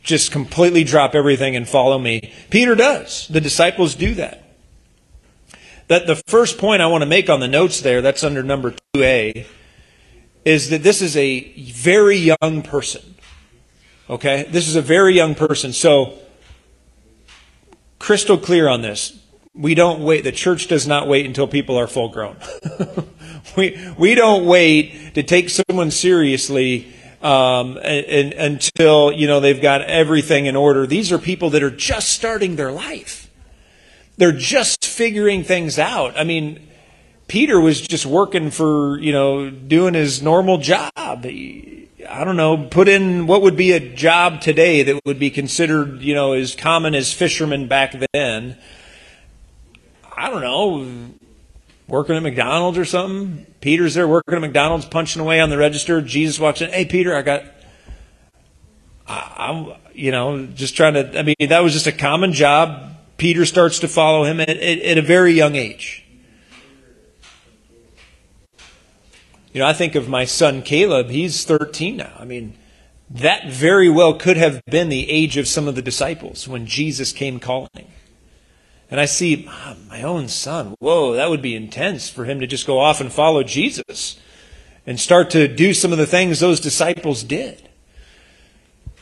Just 0.04 0.32
completely 0.32 0.84
drop 0.84 1.16
everything 1.16 1.56
and 1.56 1.68
follow 1.68 2.00
me. 2.00 2.34
Peter 2.50 2.76
does. 2.76 3.28
The 3.28 3.42
disciples 3.42 3.96
do 3.96 4.14
that. 4.16 4.49
That 5.90 6.08
the 6.08 6.16
first 6.28 6.60
point 6.60 6.82
I 6.82 6.88
want 6.88 7.02
to 7.02 7.08
make 7.08 7.30
on 7.30 7.40
the 7.40 7.48
notes 7.48 7.82
there, 7.82 8.02
that's 8.02 8.24
under 8.24 8.44
number 8.44 8.76
2A, 8.96 9.46
is 10.46 10.70
that 10.70 10.84
this 10.84 11.02
is 11.02 11.18
a 11.18 11.52
very 11.72 12.16
young 12.16 12.62
person. 12.62 13.16
Okay? 14.08 14.48
This 14.50 14.68
is 14.68 14.76
a 14.76 14.82
very 14.82 15.16
young 15.16 15.34
person. 15.34 15.74
So, 15.74 16.20
crystal 17.98 18.38
clear 18.38 18.68
on 18.68 18.82
this. 18.82 19.20
We 19.56 19.74
don't 19.74 20.02
wait. 20.02 20.24
The 20.24 20.32
church 20.32 20.68
does 20.68 20.88
not 20.88 21.08
wait 21.08 21.26
until 21.26 21.48
people 21.48 21.76
are 21.78 21.88
full 21.88 22.10
grown. 22.10 22.38
we, 23.58 23.78
we 23.98 24.14
don't 24.14 24.46
wait 24.46 25.16
to 25.16 25.24
take 25.24 25.50
someone 25.50 25.90
seriously 25.90 26.94
um, 27.22 27.78
and, 27.78 28.06
and, 28.06 28.34
until 28.34 29.12
you 29.12 29.28
know 29.28 29.40
they've 29.40 29.62
got 29.62 29.82
everything 29.82 30.46
in 30.46 30.56
order. 30.56 30.88
These 30.88 31.12
are 31.12 31.18
people 31.18 31.50
that 31.50 31.64
are 31.64 31.72
just 31.72 32.12
starting 32.12 32.56
their 32.56 32.72
life. 32.72 33.29
They're 34.20 34.32
just 34.34 34.86
figuring 34.86 35.46
things 35.46 35.80
out. 35.80 36.18
I 36.20 36.26
mean, 36.26 36.68
Peter 37.28 37.60
was 37.60 37.80
just 37.80 38.06
working 38.06 38.52
for 38.52 39.00
you 39.00 39.14
know 39.14 39.50
doing 39.50 39.94
his 39.94 40.22
normal 40.22 40.58
job. 40.58 40.92
I 40.96 42.24
don't 42.24 42.36
know, 42.36 42.68
put 42.70 42.90
in 42.90 43.28
what 43.28 43.42
would 43.44 43.56
be 43.56 43.72
a 43.72 43.80
job 43.80 44.42
today 44.42 44.84
that 44.84 45.00
would 45.06 45.20
be 45.20 45.30
considered, 45.30 46.02
you 46.02 46.14
know, 46.14 46.34
as 46.34 46.56
common 46.56 46.96
as 46.96 47.14
fishermen 47.14 47.68
back 47.68 47.94
then. 48.14 48.58
I 50.18 50.30
don't 50.30 50.42
know, 50.42 51.14
working 51.88 52.16
at 52.16 52.24
McDonald's 52.24 52.78
or 52.78 52.86
something. 52.86 53.46
Peter's 53.62 53.94
there 53.94 54.08
working 54.08 54.36
at 54.36 54.42
McDonald's, 54.42 54.86
punching 54.86 55.22
away 55.22 55.40
on 55.40 55.50
the 55.50 55.58
register. 55.58 56.02
Jesus 56.02 56.40
walks 56.40 56.62
in. 56.62 56.72
Hey, 56.72 56.86
Peter, 56.86 57.16
I 57.16 57.22
got. 57.22 57.44
I, 59.08 59.50
am 59.50 59.74
you 59.94 60.12
know, 60.12 60.46
just 60.48 60.76
trying 60.76 60.96
to. 60.96 61.18
I 61.18 61.24
mean, 61.24 61.36
that 61.48 61.64
was 61.64 61.72
just 61.72 61.88
a 61.88 61.94
common 61.94 62.34
job. 62.34 62.96
Peter 63.20 63.46
starts 63.46 63.78
to 63.80 63.88
follow 63.88 64.24
him 64.24 64.40
at, 64.40 64.50
at, 64.50 64.80
at 64.80 64.98
a 64.98 65.02
very 65.02 65.34
young 65.34 65.56
age. 65.56 66.06
You 69.54 69.60
know, 69.62 69.68
I 69.68 69.74
think 69.74 69.96
of 69.96 70.08
my 70.08 70.26
son 70.26 70.62
Caleb. 70.62 71.10
He's 71.10 71.44
13 71.44 71.98
now. 71.98 72.14
I 72.18 72.26
mean, 72.26 72.58
that 73.10 73.50
very 73.50 73.90
well 73.90 74.14
could 74.14 74.38
have 74.38 74.62
been 74.66 74.90
the 74.90 75.10
age 75.10 75.38
of 75.38 75.48
some 75.48 75.68
of 75.68 75.76
the 75.76 75.82
disciples 75.82 76.48
when 76.48 76.66
Jesus 76.66 77.12
came 77.12 77.40
calling. 77.40 77.92
And 78.92 79.00
I 79.00 79.06
see 79.06 79.46
ah, 79.50 79.76
my 79.90 80.02
own 80.02 80.28
son. 80.28 80.76
Whoa, 80.80 81.14
that 81.14 81.30
would 81.30 81.42
be 81.42 81.56
intense 81.56 82.10
for 82.10 82.26
him 82.26 82.40
to 82.40 82.48
just 82.48 82.66
go 82.66 82.80
off 82.80 83.02
and 83.02 83.12
follow 83.12 83.44
Jesus 83.44 84.20
and 84.86 85.00
start 85.00 85.30
to 85.32 85.48
do 85.48 85.74
some 85.74 85.92
of 85.92 85.98
the 85.98 86.08
things 86.08 86.40
those 86.40 86.60
disciples 86.60 87.24
did. 87.24 87.70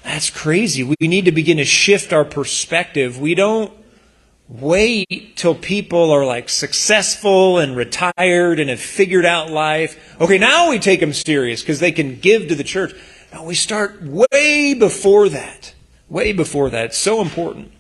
That's 0.03 0.29
crazy. 0.29 0.83
We 0.83 0.95
need 1.01 1.25
to 1.25 1.31
begin 1.31 1.57
to 1.57 1.65
shift 1.65 2.13
our 2.13 2.25
perspective. 2.25 3.19
We 3.19 3.36
don't 3.36 3.74
wait 4.49 5.35
till 5.35 5.55
people 5.55 6.11
are 6.11 6.25
like 6.25 6.49
successful 6.49 7.57
and 7.57 7.75
retired 7.75 8.59
and 8.59 8.69
have 8.69 8.79
figured 8.79 9.25
out 9.25 9.49
life. 9.51 10.15
Okay, 10.21 10.37
now 10.37 10.69
we 10.69 10.79
take 10.79 10.99
them 10.99 11.13
serious 11.13 11.61
because 11.61 11.79
they 11.79 11.91
can 11.91 12.19
give 12.19 12.47
to 12.47 12.55
the 12.55 12.63
church. 12.63 12.93
No, 13.33 13.43
we 13.43 13.55
start 13.55 14.01
way 14.01 14.73
before 14.73 15.29
that. 15.29 15.73
Way 16.09 16.31
before 16.31 16.69
that. 16.69 16.85
It's 16.85 16.97
so 16.97 17.21
important. 17.21 17.71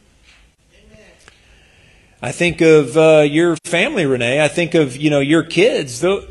I 2.21 2.31
think 2.31 2.61
of 2.61 2.97
uh, 2.97 3.25
your 3.29 3.55
family, 3.63 4.05
Renee. 4.05 4.43
I 4.43 4.47
think 4.47 4.73
of 4.73 4.97
you 4.97 5.09
know 5.09 5.19
your 5.19 5.43
kids. 5.43 6.01
The, 6.01 6.27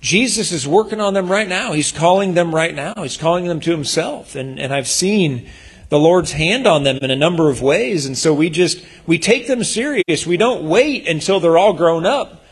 Jesus 0.00 0.52
is 0.52 0.66
working 0.66 1.00
on 1.00 1.14
them 1.14 1.30
right 1.30 1.48
now. 1.48 1.72
He's 1.72 1.92
calling 1.92 2.34
them 2.34 2.54
right 2.54 2.74
now. 2.74 2.94
He's 2.96 3.16
calling 3.16 3.46
them 3.46 3.60
to 3.60 3.70
Himself, 3.70 4.34
and 4.34 4.58
and 4.58 4.74
I've 4.74 4.88
seen 4.88 5.48
the 5.88 5.98
Lord's 5.98 6.32
hand 6.32 6.66
on 6.66 6.82
them 6.84 6.98
in 6.98 7.10
a 7.10 7.16
number 7.16 7.48
of 7.48 7.62
ways. 7.62 8.06
And 8.06 8.16
so 8.16 8.34
we 8.34 8.50
just 8.50 8.84
we 9.06 9.18
take 9.18 9.46
them 9.46 9.64
serious. 9.64 10.26
We 10.26 10.36
don't 10.36 10.68
wait 10.68 11.08
until 11.08 11.40
they're 11.40 11.58
all 11.58 11.72
grown 11.72 12.06
up. 12.06 12.44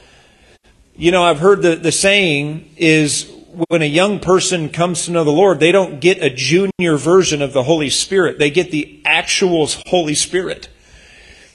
You 0.97 1.11
know, 1.11 1.23
I've 1.23 1.41
heard 1.41 1.63
the, 1.63 1.77
the 1.77 1.93
saying 1.93 2.71
is 2.77 3.31
when 3.69 3.83
a 3.83 3.87
young 3.87 4.19
person 4.21 4.71
comes 4.71 5.05
to 5.05 5.11
know 5.11 5.25
the 5.25 5.31
Lord, 5.31 5.61
they 5.61 5.73
don't 5.73 6.01
get 6.01 6.23
a 6.23 6.31
junior 6.31 6.97
version 6.97 7.43
of 7.43 7.53
the 7.53 7.65
Holy 7.65 7.91
Spirit. 7.91 8.39
They 8.39 8.51
get 8.51 8.71
the 8.71 9.01
actual 9.05 9.67
Holy 9.87 10.15
Spirit. 10.15 10.69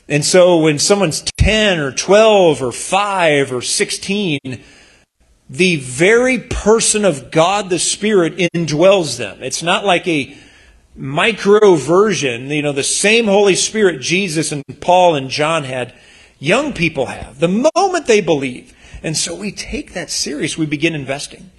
And 0.08 0.26
so 0.26 0.58
when 0.60 0.78
someone's 0.78 1.24
10 1.38 1.80
or 1.80 1.92
12 1.92 2.62
or 2.62 2.72
5 2.72 3.54
or 3.54 3.62
16, 3.62 4.40
the 5.50 5.76
very 5.78 6.40
person 6.40 7.06
of 7.06 7.32
God 7.32 7.70
the 7.70 7.80
Spirit 7.80 8.38
indwells 8.38 9.18
them. 9.18 9.42
It's 9.42 9.64
not 9.64 9.86
like 9.86 10.08
a 10.08 10.36
micro 11.02 11.74
version, 11.74 12.52
you 12.52 12.62
know, 12.62 12.72
the 12.72 12.84
same 12.84 13.26
Holy 13.26 13.56
Spirit 13.56 14.02
Jesus 14.02 14.52
and 14.52 14.64
Paul 14.80 15.16
and 15.16 15.30
John 15.30 15.64
had, 15.64 15.94
young 16.38 16.74
people 16.74 17.08
have 17.08 17.40
the 17.40 17.48
moment 17.48 18.06
they 18.06 18.22
believe. 18.22 18.76
And 19.02 19.18
so 19.18 19.34
we 19.34 19.52
take 19.52 19.94
that 19.94 20.12
serious. 20.12 20.60
We 20.60 20.68
begin 20.68 20.94
investing. 20.94 21.50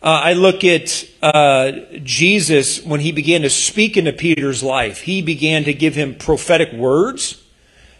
Uh, 0.00 0.20
I 0.24 0.32
look 0.34 0.62
at 0.62 1.04
uh, 1.20 1.72
Jesus 2.02 2.84
when 2.84 3.00
he 3.00 3.10
began 3.10 3.42
to 3.42 3.50
speak 3.50 3.96
into 3.96 4.12
Peter's 4.12 4.62
life. 4.62 5.02
He 5.02 5.20
began 5.20 5.64
to 5.64 5.74
give 5.74 5.96
him 5.96 6.14
prophetic 6.14 6.72
words. 6.72 7.42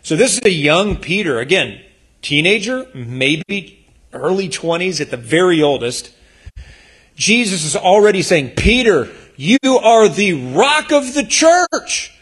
So 0.05 0.15
this 0.15 0.35
is 0.35 0.45
a 0.45 0.51
young 0.51 0.97
Peter, 0.97 1.41
again, 1.41 1.81
teenager, 2.21 2.87
maybe 2.95 3.87
early 4.13 4.49
20s 4.49 5.01
at 5.01 5.11
the 5.11 5.17
very 5.17 5.61
oldest. 5.61 6.13
Jesus 7.17 7.65
is 7.65 7.77
already 7.77 8.23
saying, 8.23 8.51
Peter, 8.57 9.09
you 9.37 9.59
are 9.83 10.09
the 10.09 10.55
rock 10.55 10.93
of 10.93 11.15
the 11.15 11.25
church. 11.25 12.17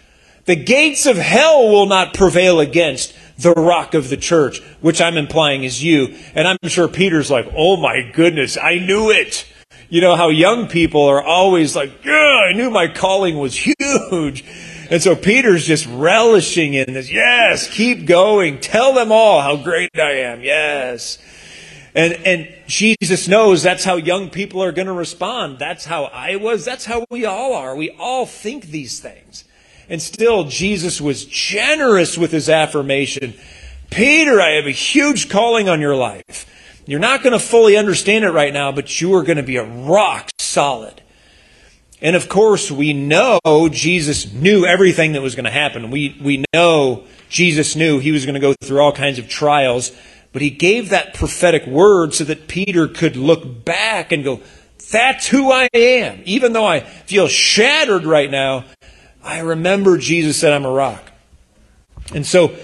The 0.46 0.56
gates 0.56 1.06
of 1.06 1.16
hell 1.16 1.68
will 1.68 1.86
not 1.86 2.14
prevail 2.14 2.60
against 2.60 3.14
the 3.38 3.52
rock 3.52 3.94
of 3.94 4.08
the 4.08 4.16
church, 4.16 4.60
which 4.80 5.00
I'm 5.00 5.16
implying 5.16 5.64
is 5.64 5.82
you. 5.82 6.16
And 6.34 6.48
I'm 6.48 6.56
sure 6.66 6.88
Peter's 6.88 7.30
like, 7.30 7.46
oh 7.56 7.76
my 7.76 8.10
goodness, 8.12 8.56
I 8.56 8.78
knew 8.78 9.10
it. 9.10 9.46
You 9.88 10.00
know 10.00 10.14
how 10.16 10.28
young 10.28 10.68
people 10.68 11.04
are 11.04 11.22
always 11.22 11.74
like, 11.74 12.04
yeah, 12.04 12.12
I 12.12 12.52
knew 12.52 12.70
my 12.70 12.88
calling 12.88 13.38
was 13.38 13.56
huge. 13.56 14.44
And 14.90 15.02
so 15.02 15.14
Peter's 15.14 15.66
just 15.66 15.86
relishing 15.86 16.74
in 16.74 16.92
this. 16.92 17.10
Yes, 17.12 17.68
keep 17.68 18.06
going. 18.06 18.60
Tell 18.60 18.92
them 18.92 19.12
all 19.12 19.40
how 19.40 19.56
great 19.56 19.90
I 19.96 20.12
am. 20.22 20.42
Yes. 20.42 21.18
And, 21.94 22.14
and 22.24 22.48
Jesus 22.66 23.26
knows 23.26 23.62
that's 23.62 23.84
how 23.84 23.96
young 23.96 24.30
people 24.30 24.62
are 24.62 24.72
going 24.72 24.86
to 24.86 24.92
respond. 24.92 25.58
That's 25.58 25.84
how 25.84 26.04
I 26.04 26.36
was. 26.36 26.64
That's 26.64 26.84
how 26.84 27.04
we 27.10 27.24
all 27.24 27.54
are. 27.54 27.74
We 27.74 27.90
all 27.90 28.26
think 28.26 28.66
these 28.66 29.00
things. 29.00 29.44
And 29.88 30.00
still, 30.00 30.44
Jesus 30.44 31.00
was 31.00 31.24
generous 31.24 32.16
with 32.16 32.30
his 32.30 32.48
affirmation. 32.48 33.34
Peter, 33.90 34.40
I 34.40 34.50
have 34.50 34.66
a 34.66 34.70
huge 34.70 35.28
calling 35.28 35.68
on 35.68 35.80
your 35.80 35.96
life. 35.96 36.46
You're 36.86 37.00
not 37.00 37.22
going 37.22 37.32
to 37.32 37.40
fully 37.40 37.76
understand 37.76 38.24
it 38.24 38.30
right 38.30 38.52
now, 38.52 38.70
but 38.70 39.00
you 39.00 39.14
are 39.14 39.24
going 39.24 39.36
to 39.36 39.42
be 39.42 39.56
a 39.56 39.64
rock 39.64 40.30
solid. 40.38 41.02
And 42.00 42.16
of 42.16 42.28
course, 42.28 42.70
we 42.70 42.92
know 42.92 43.40
Jesus 43.70 44.32
knew 44.32 44.64
everything 44.64 45.12
that 45.12 45.22
was 45.22 45.34
going 45.34 45.44
to 45.44 45.50
happen. 45.50 45.90
We, 45.90 46.16
we 46.22 46.44
know 46.54 47.04
Jesus 47.28 47.76
knew 47.76 47.98
he 47.98 48.12
was 48.12 48.24
going 48.24 48.34
to 48.34 48.40
go 48.40 48.54
through 48.62 48.80
all 48.80 48.92
kinds 48.92 49.18
of 49.18 49.28
trials, 49.28 49.92
but 50.32 50.42
he 50.42 50.50
gave 50.50 50.90
that 50.90 51.14
prophetic 51.14 51.66
word 51.66 52.14
so 52.14 52.24
that 52.24 52.48
Peter 52.48 52.86
could 52.86 53.16
look 53.16 53.64
back 53.64 54.12
and 54.12 54.22
go, 54.22 54.40
that's 54.90 55.28
who 55.28 55.52
I 55.52 55.68
am. 55.72 56.22
Even 56.24 56.52
though 56.52 56.66
I 56.66 56.80
feel 56.80 57.28
shattered 57.28 58.04
right 58.04 58.30
now, 58.30 58.64
I 59.22 59.40
remember 59.40 59.98
Jesus 59.98 60.38
said 60.38 60.52
I'm 60.52 60.64
a 60.64 60.70
rock. 60.70 61.10
And 62.14 62.26
so 62.26 62.56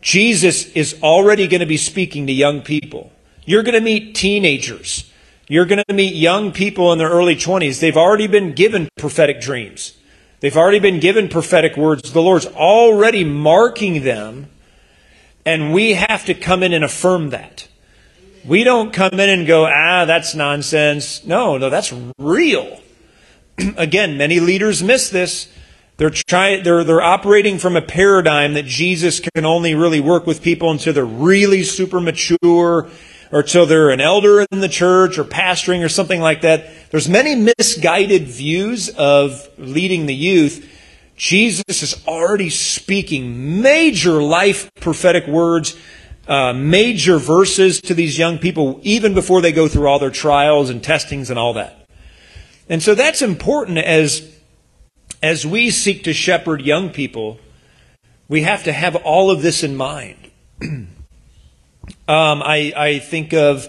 Jesus 0.00 0.66
is 0.72 0.98
already 1.02 1.46
going 1.46 1.60
to 1.60 1.66
be 1.66 1.76
speaking 1.76 2.26
to 2.26 2.32
young 2.32 2.62
people. 2.62 3.12
You're 3.44 3.62
going 3.62 3.74
to 3.74 3.80
meet 3.80 4.14
teenagers. 4.14 5.10
You're 5.48 5.66
going 5.66 5.82
to 5.88 5.94
meet 5.94 6.14
young 6.14 6.52
people 6.52 6.92
in 6.92 6.98
their 6.98 7.08
early 7.08 7.36
20s. 7.36 7.80
They've 7.80 7.96
already 7.96 8.26
been 8.26 8.52
given 8.52 8.88
prophetic 8.98 9.40
dreams. 9.40 9.96
They've 10.40 10.56
already 10.56 10.78
been 10.78 11.00
given 11.00 11.28
prophetic 11.28 11.76
words. 11.76 12.12
The 12.12 12.22
Lord's 12.22 12.46
already 12.46 13.24
marking 13.24 14.04
them, 14.04 14.48
and 15.48 15.72
we 15.72 15.94
have 15.94 16.26
to 16.26 16.34
come 16.34 16.62
in 16.62 16.74
and 16.74 16.84
affirm 16.84 17.30
that. 17.30 17.66
We 18.44 18.64
don't 18.64 18.92
come 18.92 19.14
in 19.14 19.30
and 19.30 19.46
go, 19.46 19.64
ah, 19.64 20.04
that's 20.04 20.34
nonsense. 20.34 21.24
No, 21.24 21.56
no, 21.56 21.70
that's 21.70 21.90
real. 22.18 22.78
Again, 23.78 24.18
many 24.18 24.40
leaders 24.40 24.82
miss 24.82 25.08
this. 25.08 25.50
They're, 25.96 26.10
trying, 26.10 26.64
they're, 26.64 26.84
they're 26.84 27.00
operating 27.00 27.58
from 27.58 27.76
a 27.76 27.82
paradigm 27.82 28.52
that 28.54 28.66
Jesus 28.66 29.20
can 29.20 29.46
only 29.46 29.74
really 29.74 30.00
work 30.00 30.26
with 30.26 30.42
people 30.42 30.70
until 30.70 30.92
they're 30.92 31.06
really 31.06 31.62
super 31.62 31.98
mature 31.98 32.38
or 32.42 32.90
until 33.32 33.64
they're 33.64 33.88
an 33.88 34.02
elder 34.02 34.44
in 34.52 34.60
the 34.60 34.68
church 34.68 35.18
or 35.18 35.24
pastoring 35.24 35.82
or 35.82 35.88
something 35.88 36.20
like 36.20 36.42
that. 36.42 36.68
There's 36.90 37.08
many 37.08 37.34
misguided 37.34 38.28
views 38.28 38.90
of 38.90 39.48
leading 39.56 40.04
the 40.04 40.14
youth. 40.14 40.74
Jesus 41.18 41.82
is 41.82 42.06
already 42.06 42.48
speaking 42.48 43.60
major 43.60 44.22
life 44.22 44.70
prophetic 44.76 45.26
words, 45.26 45.76
uh, 46.28 46.52
major 46.52 47.18
verses 47.18 47.80
to 47.82 47.92
these 47.92 48.16
young 48.16 48.38
people 48.38 48.80
even 48.84 49.14
before 49.14 49.40
they 49.40 49.50
go 49.50 49.66
through 49.66 49.88
all 49.88 49.98
their 49.98 50.10
trials 50.10 50.70
and 50.70 50.82
testings 50.82 51.28
and 51.28 51.38
all 51.38 51.52
that. 51.54 51.86
And 52.68 52.82
so 52.82 52.94
that's 52.94 53.20
important 53.20 53.78
as 53.78 54.36
as 55.20 55.44
we 55.44 55.70
seek 55.70 56.04
to 56.04 56.12
shepherd 56.12 56.62
young 56.62 56.90
people, 56.90 57.40
we 58.28 58.42
have 58.42 58.62
to 58.64 58.72
have 58.72 58.94
all 58.94 59.32
of 59.32 59.42
this 59.42 59.64
in 59.64 59.74
mind. 59.74 60.30
um, 60.62 60.88
I, 62.06 62.72
I 62.76 62.98
think 63.00 63.34
of 63.34 63.68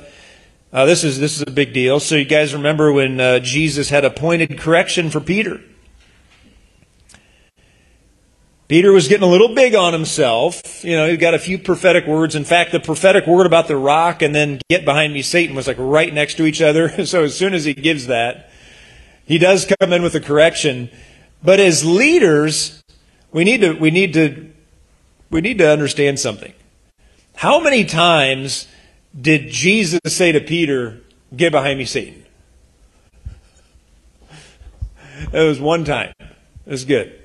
uh, 0.72 0.86
this 0.86 1.04
is 1.04 1.20
this 1.20 1.36
is 1.36 1.42
a 1.42 1.52
big 1.52 1.74
deal. 1.74 2.00
So 2.00 2.16
you 2.16 2.26
guys 2.26 2.54
remember 2.54 2.94
when 2.94 3.20
uh, 3.20 3.40
Jesus 3.40 3.90
had 3.90 4.06
appointed 4.06 4.60
correction 4.60 5.10
for 5.10 5.20
Peter? 5.20 5.62
Peter 8.70 8.92
was 8.92 9.08
getting 9.08 9.28
a 9.28 9.30
little 9.30 9.56
big 9.56 9.74
on 9.74 9.94
himself. 9.94 10.86
You 10.86 10.96
know, 10.96 11.10
he 11.10 11.18
got 11.18 11.34
a 11.34 11.40
few 11.40 11.58
prophetic 11.58 12.06
words. 12.06 12.36
In 12.36 12.46
fact, 12.46 12.72
the 12.72 12.80
prophetic 12.80 13.26
word 13.26 13.48
about 13.48 13.68
the 13.68 13.76
rock 13.76 14.22
and 14.22 14.34
then 14.34 14.62
get 14.70 14.86
behind 14.86 15.12
me, 15.12 15.24
Satan 15.24 15.56
was 15.56 15.66
like 15.66 15.78
right 15.80 16.14
next 16.14 16.36
to 16.36 16.46
each 16.46 16.62
other. 16.62 16.88
So 17.10 17.24
as 17.24 17.36
soon 17.36 17.56
as 17.56 17.66
he 17.66 17.74
gives 17.74 18.06
that, 18.06 18.52
he 19.26 19.40
does 19.40 19.66
come 19.66 19.92
in 19.92 20.04
with 20.04 20.14
a 20.14 20.20
correction. 20.20 20.92
But 21.44 21.60
as 21.60 21.84
leaders, 21.84 22.84
we 23.32 23.44
need 23.44 23.62
to, 23.62 23.74
we 23.74 23.90
need 23.90 24.14
to, 24.14 24.52
we 25.32 25.42
need 25.42 25.58
to 25.58 25.68
understand 25.68 26.20
something. 26.20 26.54
How 27.38 27.60
many 27.60 27.86
times 27.86 28.68
did 29.20 29.50
Jesus 29.50 30.02
say 30.06 30.32
to 30.32 30.40
Peter, 30.40 31.02
Get 31.36 31.52
behind 31.52 31.80
me, 31.80 31.86
Satan? 31.86 32.26
It 35.34 35.48
was 35.48 35.60
one 35.60 35.84
time. 35.84 36.14
Was 36.66 36.86
good. 36.86 37.19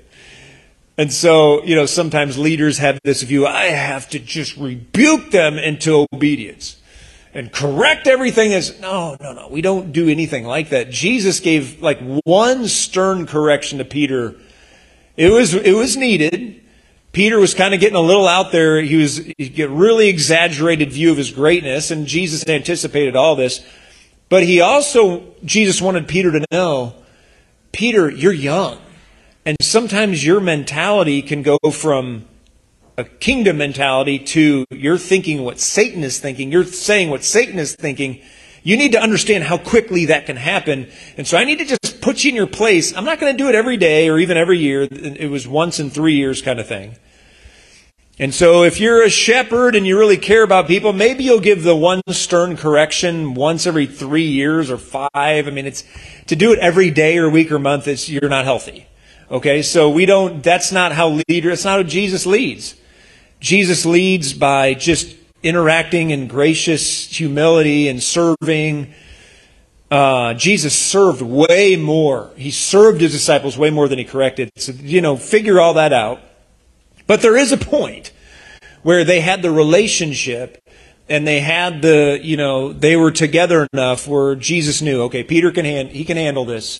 And 0.97 1.11
so, 1.11 1.63
you 1.63 1.75
know, 1.75 1.85
sometimes 1.85 2.37
leaders 2.37 2.77
have 2.77 2.99
this 3.03 3.21
view 3.21 3.45
I 3.45 3.65
have 3.65 4.09
to 4.09 4.19
just 4.19 4.55
rebuke 4.57 5.31
them 5.31 5.57
into 5.57 6.07
obedience 6.13 6.77
and 7.33 7.51
correct 7.51 8.07
everything 8.07 8.53
as 8.53 8.79
no 8.79 9.17
no 9.19 9.33
no 9.33 9.49
we 9.49 9.61
don't 9.61 9.91
do 9.91 10.07
anything 10.07 10.45
like 10.45 10.69
that. 10.69 10.89
Jesus 10.89 11.41
gave 11.41 11.81
like 11.81 11.99
one 12.23 12.67
stern 12.67 13.27
correction 13.27 13.77
to 13.79 13.85
peter. 13.85 14.35
It 15.17 15.31
was 15.31 15.53
it 15.53 15.73
was 15.73 15.97
needed. 15.97 16.61
Peter 17.11 17.39
was 17.39 17.53
kind 17.53 17.73
of 17.73 17.79
getting 17.79 17.95
a 17.95 18.01
little 18.01 18.27
out 18.27 18.51
there. 18.51 18.81
He 18.81 18.95
was 18.95 19.19
get 19.19 19.69
really 19.69 20.07
exaggerated 20.07 20.91
view 20.91 21.11
of 21.11 21.17
his 21.17 21.31
greatness 21.31 21.91
and 21.91 22.07
jesus 22.07 22.47
anticipated 22.47 23.17
all 23.17 23.35
this. 23.35 23.65
But 24.29 24.43
he 24.43 24.61
also 24.61 25.35
jesus 25.43 25.81
wanted 25.81 26.07
peter 26.07 26.31
to 26.31 26.45
know 26.51 26.95
peter 27.73 28.09
you're 28.09 28.31
young 28.31 28.79
and 29.45 29.57
sometimes 29.61 30.25
your 30.25 30.39
mentality 30.39 31.21
can 31.21 31.43
go 31.43 31.57
from 31.71 32.25
a 32.97 33.03
kingdom 33.03 33.57
mentality 33.57 34.17
to 34.17 34.65
you're 34.71 34.97
thinking 34.97 35.43
what 35.43 35.59
Satan 35.59 36.03
is 36.03 36.19
thinking, 36.19 36.51
you're 36.51 36.65
saying 36.65 37.09
what 37.09 37.23
Satan 37.23 37.59
is 37.59 37.75
thinking, 37.75 38.21
you 38.63 38.77
need 38.77 38.93
to 38.93 38.99
understand 38.99 39.43
how 39.43 39.57
quickly 39.57 40.05
that 40.05 40.25
can 40.25 40.37
happen. 40.37 40.89
And 41.17 41.27
so 41.27 41.37
I 41.37 41.43
need 41.43 41.59
to 41.59 41.65
just 41.65 42.01
put 42.01 42.23
you 42.23 42.29
in 42.29 42.35
your 42.35 42.47
place. 42.47 42.95
I'm 42.95 43.05
not 43.05 43.19
going 43.19 43.31
to 43.31 43.37
do 43.37 43.47
it 43.47 43.53
every 43.53 43.77
day 43.77 44.09
or 44.09 44.17
even 44.17 44.37
every 44.37 44.57
year. 44.57 44.87
It 44.89 45.29
was 45.29 45.47
once 45.47 45.79
in 45.79 45.91
three 45.91 46.15
years 46.15 46.41
kind 46.41 46.59
of 46.59 46.67
thing. 46.67 46.95
And 48.17 48.33
so 48.33 48.63
if 48.63 48.79
you're 48.79 49.03
a 49.03 49.09
shepherd 49.09 49.75
and 49.75 49.85
you 49.85 49.99
really 49.99 50.17
care 50.17 50.41
about 50.41 50.67
people, 50.67 50.93
maybe 50.93 51.25
you'll 51.25 51.41
give 51.41 51.63
the 51.63 51.75
one 51.75 52.01
stern 52.09 52.55
correction 52.55 53.33
once 53.33 53.67
every 53.67 53.85
three 53.85 54.27
years 54.27 54.71
or 54.71 54.77
five. 54.77 55.11
I 55.13 55.51
mean, 55.51 55.65
it's 55.65 55.83
to 56.27 56.35
do 56.35 56.53
it 56.53 56.59
every 56.59 56.91
day 56.91 57.17
or 57.17 57.29
week 57.29 57.51
or 57.51 57.59
month, 57.59 57.87
it's, 57.87 58.09
you're 58.09 58.29
not 58.29 58.45
healthy. 58.45 58.87
Okay. 59.29 59.61
So 59.61 59.89
we 59.89 60.05
don't, 60.05 60.43
that's 60.43 60.71
not 60.71 60.91
how 60.91 61.19
leader, 61.27 61.51
it's 61.51 61.65
not 61.65 61.77
how 61.77 61.83
Jesus 61.83 62.25
leads. 62.25 62.75
Jesus 63.39 63.85
leads 63.85 64.33
by 64.33 64.73
just 64.73 65.15
interacting 65.43 66.09
in 66.09 66.27
gracious 66.27 67.07
humility 67.07 67.87
and 67.87 68.01
serving. 68.01 68.93
Uh, 69.91 70.33
Jesus 70.33 70.75
served 70.75 71.21
way 71.21 71.75
more. 71.75 72.31
He 72.35 72.49
served 72.49 73.01
his 73.01 73.11
disciples 73.11 73.57
way 73.57 73.69
more 73.69 73.87
than 73.87 73.99
he 73.99 74.05
corrected. 74.05 74.49
So, 74.55 74.71
you 74.71 75.01
know, 75.01 75.15
figure 75.15 75.59
all 75.59 75.75
that 75.75 75.93
out. 75.93 76.19
But 77.07 77.21
there 77.21 77.37
is 77.37 77.51
a 77.51 77.57
point 77.57 78.11
where 78.81 79.03
they 79.03 79.21
had 79.21 79.41
the 79.41 79.51
relationship 79.51 80.61
and 81.07 81.27
they 81.27 81.39
had 81.39 81.81
the, 81.83 82.19
you 82.21 82.35
know, 82.35 82.73
they 82.73 82.95
were 82.95 83.11
together 83.11 83.67
enough 83.73 84.07
where 84.07 84.35
Jesus 84.35 84.81
knew, 84.81 85.03
okay, 85.03 85.23
Peter 85.23 85.51
can 85.51 85.65
hand, 85.65 85.89
he 85.89 86.03
can 86.03 86.17
handle 86.17 86.45
this, 86.45 86.79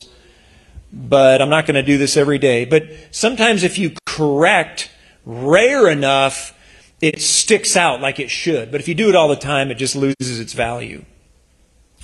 but 0.95 1.41
I'm 1.41 1.49
not 1.49 1.65
going 1.65 1.75
to 1.75 1.84
do 1.84 1.97
this 1.97 2.15
every 2.15 2.39
day. 2.39 2.63
But 2.63 2.86
sometimes 3.12 3.63
if 3.63 3.77
you 3.77 3.91
correct 4.05 4.89
rare 5.25 5.89
enough, 5.89 6.58
it 7.01 7.21
sticks 7.21 7.75
out 7.75 7.99
like 7.99 8.19
it 8.19 8.31
should. 8.31 8.71
But 8.71 8.79
if 8.79 8.88
you 8.88 8.95
do 8.95 9.10
it 9.10 9.15
all 9.15 9.27
the 9.27 9.36
time, 9.36 9.69
it 9.69 9.75
just 9.75 9.95
loses 9.95 10.39
its 10.39 10.53
value. 10.53 11.03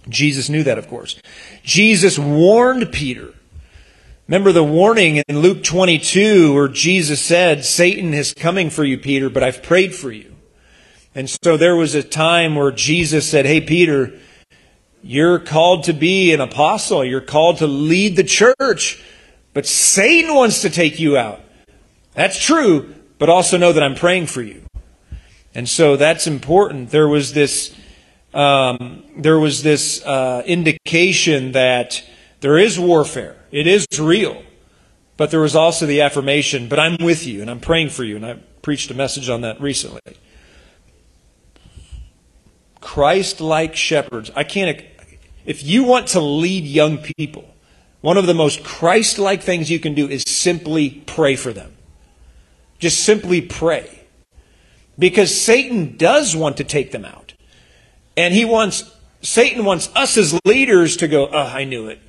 Jesus 0.10 0.50
knew 0.50 0.64
that, 0.64 0.78
of 0.78 0.90
course. 0.90 1.20
Jesus 1.64 2.20
warned 2.20 2.92
Peter. 2.92 3.34
Remember 4.28 4.52
the 4.52 4.64
warning 4.64 5.24
in 5.28 5.40
Luke 5.40 5.64
22 5.64 6.54
where 6.54 6.68
Jesus 6.68 7.22
said, 7.22 7.64
Satan 7.64 8.14
is 8.14 8.34
coming 8.34 8.70
for 8.70 8.84
you, 8.84 8.98
Peter, 8.98 9.30
but 9.30 9.44
I've 9.44 9.64
prayed 9.64 9.96
for 9.96 10.12
you. 10.12 10.36
And 11.14 11.30
so 11.30 11.58
there 11.58 11.76
was 11.76 11.96
a 11.96 12.04
time 12.04 12.56
where 12.56 12.72
Jesus 12.72 13.30
said, 13.30 13.46
Hey, 13.46 13.62
Peter, 13.62 14.14
you're 15.04 15.40
called 15.40 15.86
to 15.86 15.94
be 15.94 16.34
an 16.34 16.42
apostle. 16.42 17.04
You're 17.04 17.22
called 17.22 17.58
to 17.58 17.68
lead 17.68 18.16
the 18.16 18.24
church. 18.24 19.04
But 19.54 19.66
Satan 19.66 20.34
wants 20.36 20.62
to 20.62 20.70
take 20.70 21.00
you 21.00 21.18
out. 21.18 21.42
That's 22.14 22.42
true, 22.42 22.94
but 23.18 23.30
also 23.30 23.58
know 23.58 23.74
that 23.74 23.84
I'm 23.84 23.96
praying 23.96 24.28
for 24.28 24.42
you. 24.42 24.64
And 25.54 25.68
so 25.68 25.98
that's 25.98 26.28
important. 26.28 26.92
There 26.92 27.08
was 27.08 27.34
this, 27.34 27.76
um, 28.34 29.04
there 29.18 29.40
was 29.40 29.64
this 29.64 30.04
uh, 30.06 30.44
indication 30.46 31.52
that 31.54 32.04
there 32.40 32.58
is 32.58 32.80
warfare. 32.80 33.36
It 33.52 33.68
is 33.68 33.86
real. 34.00 34.44
But 35.18 35.30
there 35.30 35.42
was 35.42 35.56
also 35.56 35.86
the 35.86 36.02
affirmation, 36.02 36.68
but 36.68 36.80
I'm 36.80 36.98
with 37.00 37.28
you 37.28 37.42
and 37.42 37.50
I'm 37.50 37.60
praying 37.60 37.90
for 37.90 38.04
you. 38.04 38.16
And 38.16 38.26
I 38.26 38.40
preached 38.62 38.90
a 38.90 38.94
message 38.94 39.30
on 39.30 39.42
that 39.42 39.60
recently. 39.62 40.00
Christ 42.80 43.40
like 43.40 43.76
shepherds. 43.76 44.32
I 44.36 44.44
can't, 44.44 44.84
if 45.46 45.64
you 45.64 45.84
want 45.84 46.08
to 46.10 46.20
lead 46.20 46.64
young 46.66 46.98
people, 46.98 47.54
one 48.02 48.18
of 48.18 48.26
the 48.26 48.34
most 48.34 48.64
Christ 48.64 49.20
like 49.20 49.42
things 49.42 49.70
you 49.70 49.80
can 49.80 49.94
do 49.94 50.08
is 50.08 50.24
simply 50.24 51.04
pray 51.06 51.36
for 51.36 51.54
them. 51.54 51.76
Just 52.80 53.04
simply 53.04 53.42
pray. 53.42 54.02
Because 54.98 55.40
Satan 55.40 55.98
does 55.98 56.36
want 56.36 56.58
to 56.58 56.64
take 56.64 56.92
them 56.92 57.06
out. 57.06 57.34
And 58.18 58.34
he 58.34 58.44
wants, 58.44 58.92
Satan 59.22 59.66
wants 59.66 59.90
us 59.96 60.18
as 60.18 60.40
leaders 60.46 60.98
to 60.98 61.08
go, 61.08 61.28
oh, 61.28 61.38
I 61.38 61.64
knew 61.64 61.88
it. 61.88 62.00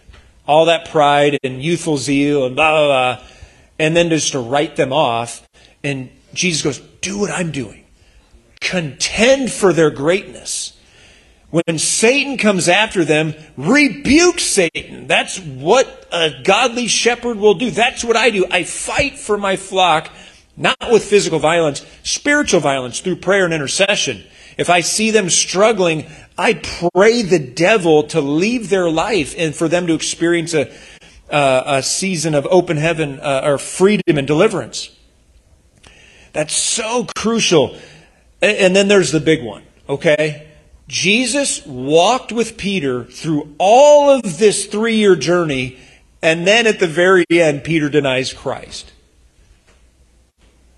All 0.46 0.64
that 0.66 0.88
pride 0.88 1.38
and 1.44 1.62
youthful 1.62 1.98
zeal 1.98 2.46
and 2.46 2.56
blah, 2.56 2.70
blah, 2.70 2.86
blah. 3.16 3.26
And 3.78 3.96
then 3.96 4.08
just 4.08 4.32
to 4.32 4.40
write 4.40 4.76
them 4.76 4.92
off. 4.92 5.46
And 5.84 6.10
Jesus 6.34 6.62
goes, 6.62 6.78
do 7.00 7.18
what 7.18 7.30
I'm 7.30 7.52
doing. 7.52 7.84
Contend 8.60 9.52
for 9.52 9.72
their 9.72 9.90
greatness. 9.90 10.78
When 11.52 11.78
Satan 11.78 12.38
comes 12.38 12.66
after 12.66 13.04
them, 13.04 13.34
rebuke 13.58 14.40
Satan. 14.40 15.06
That's 15.06 15.38
what 15.38 16.08
a 16.10 16.30
godly 16.42 16.86
shepherd 16.86 17.36
will 17.36 17.52
do. 17.52 17.70
That's 17.70 18.02
what 18.02 18.16
I 18.16 18.30
do. 18.30 18.46
I 18.50 18.64
fight 18.64 19.18
for 19.18 19.36
my 19.36 19.56
flock, 19.56 20.10
not 20.56 20.78
with 20.90 21.04
physical 21.04 21.38
violence, 21.38 21.84
spiritual 22.04 22.60
violence 22.60 23.00
through 23.00 23.16
prayer 23.16 23.44
and 23.44 23.52
intercession. 23.52 24.24
If 24.56 24.70
I 24.70 24.80
see 24.80 25.10
them 25.10 25.28
struggling, 25.28 26.06
I 26.38 26.54
pray 26.54 27.20
the 27.20 27.38
devil 27.38 28.04
to 28.04 28.22
leave 28.22 28.70
their 28.70 28.88
life 28.88 29.34
and 29.36 29.54
for 29.54 29.68
them 29.68 29.86
to 29.88 29.92
experience 29.92 30.54
a, 30.54 30.72
uh, 31.28 31.64
a 31.66 31.82
season 31.82 32.34
of 32.34 32.46
open 32.50 32.78
heaven 32.78 33.20
uh, 33.20 33.42
or 33.44 33.58
freedom 33.58 34.16
and 34.16 34.26
deliverance. 34.26 34.88
That's 36.32 36.54
so 36.54 37.06
crucial. 37.14 37.76
And 38.40 38.74
then 38.74 38.88
there's 38.88 39.12
the 39.12 39.20
big 39.20 39.44
one, 39.44 39.64
okay? 39.86 40.48
Jesus 40.88 41.64
walked 41.64 42.32
with 42.32 42.56
Peter 42.56 43.04
through 43.04 43.54
all 43.58 44.10
of 44.10 44.38
this 44.38 44.66
three 44.66 44.96
year 44.96 45.16
journey, 45.16 45.78
and 46.20 46.46
then 46.46 46.66
at 46.66 46.80
the 46.80 46.86
very 46.86 47.24
end, 47.30 47.64
Peter 47.64 47.88
denies 47.88 48.32
Christ. 48.32 48.92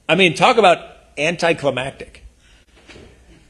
I 0.08 0.14
mean, 0.14 0.34
talk 0.34 0.58
about 0.58 0.78
anticlimactic. 1.16 2.24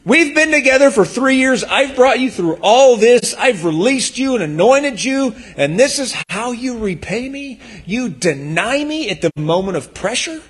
We've 0.04 0.34
been 0.34 0.52
together 0.52 0.90
for 0.90 1.06
three 1.06 1.36
years. 1.36 1.64
I've 1.64 1.96
brought 1.96 2.20
you 2.20 2.30
through 2.30 2.58
all 2.60 2.96
this. 2.96 3.34
I've 3.38 3.64
released 3.64 4.18
you 4.18 4.34
and 4.34 4.44
anointed 4.44 5.02
you. 5.02 5.34
And 5.56 5.80
this 5.80 5.98
is 5.98 6.14
how 6.28 6.52
you 6.52 6.78
repay 6.78 7.28
me? 7.30 7.58
You 7.86 8.10
deny 8.10 8.84
me 8.84 9.08
at 9.08 9.22
the 9.22 9.30
moment 9.34 9.78
of 9.78 9.94
pressure? 9.94 10.42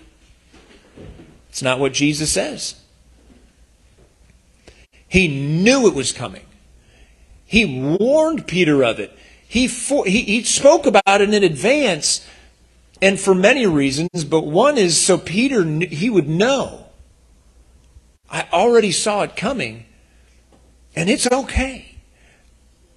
It's 1.51 1.63
not 1.63 1.79
what 1.79 1.93
Jesus 1.93 2.33
says. 2.33 2.81
He 5.15 5.29
knew 5.29 5.87
it 5.87 5.95
was 5.95 6.11
coming. 6.11 6.45
He 7.45 7.97
warned 8.01 8.49
Peter 8.49 8.83
of 8.83 8.99
it. 8.99 9.17
He, 9.47 9.69
for, 9.69 10.05
he, 10.05 10.23
he 10.23 10.43
spoke 10.43 10.87
about 10.87 11.21
it 11.21 11.33
in 11.33 11.45
advance, 11.45 12.27
and 13.01 13.21
for 13.21 13.33
many 13.33 13.65
reasons, 13.65 14.25
but 14.25 14.41
one 14.41 14.77
is 14.77 15.01
so 15.01 15.17
Peter, 15.17 15.63
he 15.63 16.11
would 16.11 16.29
know. 16.29 16.87
I 18.29 18.49
already 18.53 18.91
saw 18.91 19.23
it 19.23 19.37
coming, 19.37 19.87
and 20.97 21.09
it's 21.09 21.31
okay. 21.31 21.95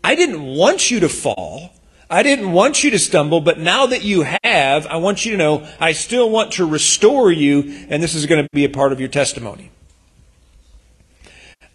I 0.03 0.15
didn't 0.15 0.41
want 0.41 0.89
you 0.89 0.99
to 1.01 1.09
fall. 1.09 1.73
I 2.09 2.23
didn't 2.23 2.51
want 2.51 2.83
you 2.83 2.89
to 2.89 2.97
stumble, 2.97 3.41
but 3.41 3.59
now 3.59 3.85
that 3.85 4.03
you 4.03 4.25
have, 4.43 4.87
I 4.87 4.97
want 4.97 5.23
you 5.23 5.33
to 5.33 5.37
know 5.37 5.67
I 5.79 5.91
still 5.91 6.31
want 6.31 6.53
to 6.53 6.65
restore 6.65 7.31
you, 7.31 7.85
and 7.89 8.01
this 8.01 8.15
is 8.15 8.25
going 8.25 8.43
to 8.43 8.49
be 8.53 8.65
a 8.65 8.69
part 8.69 8.91
of 8.91 8.99
your 8.99 9.09
testimony. 9.09 9.69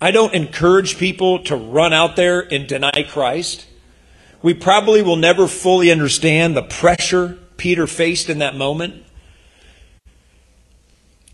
I 0.03 0.11
don't 0.11 0.35
encourage 0.35 0.99
people 0.99 1.45
to 1.45 1.55
run 1.55 1.93
out 1.93 2.17
there 2.17 2.41
and 2.41 2.67
deny 2.67 3.05
Christ. 3.09 3.67
We 4.43 4.53
probably 4.53 5.01
will 5.01 5.15
never 5.15 5.47
fully 5.47 5.93
understand 5.93 6.57
the 6.57 6.65
pressure 6.65 7.39
Peter 7.57 7.87
faced 7.87 8.29
in 8.29 8.41
that 8.41 8.57
moment. 8.57 9.05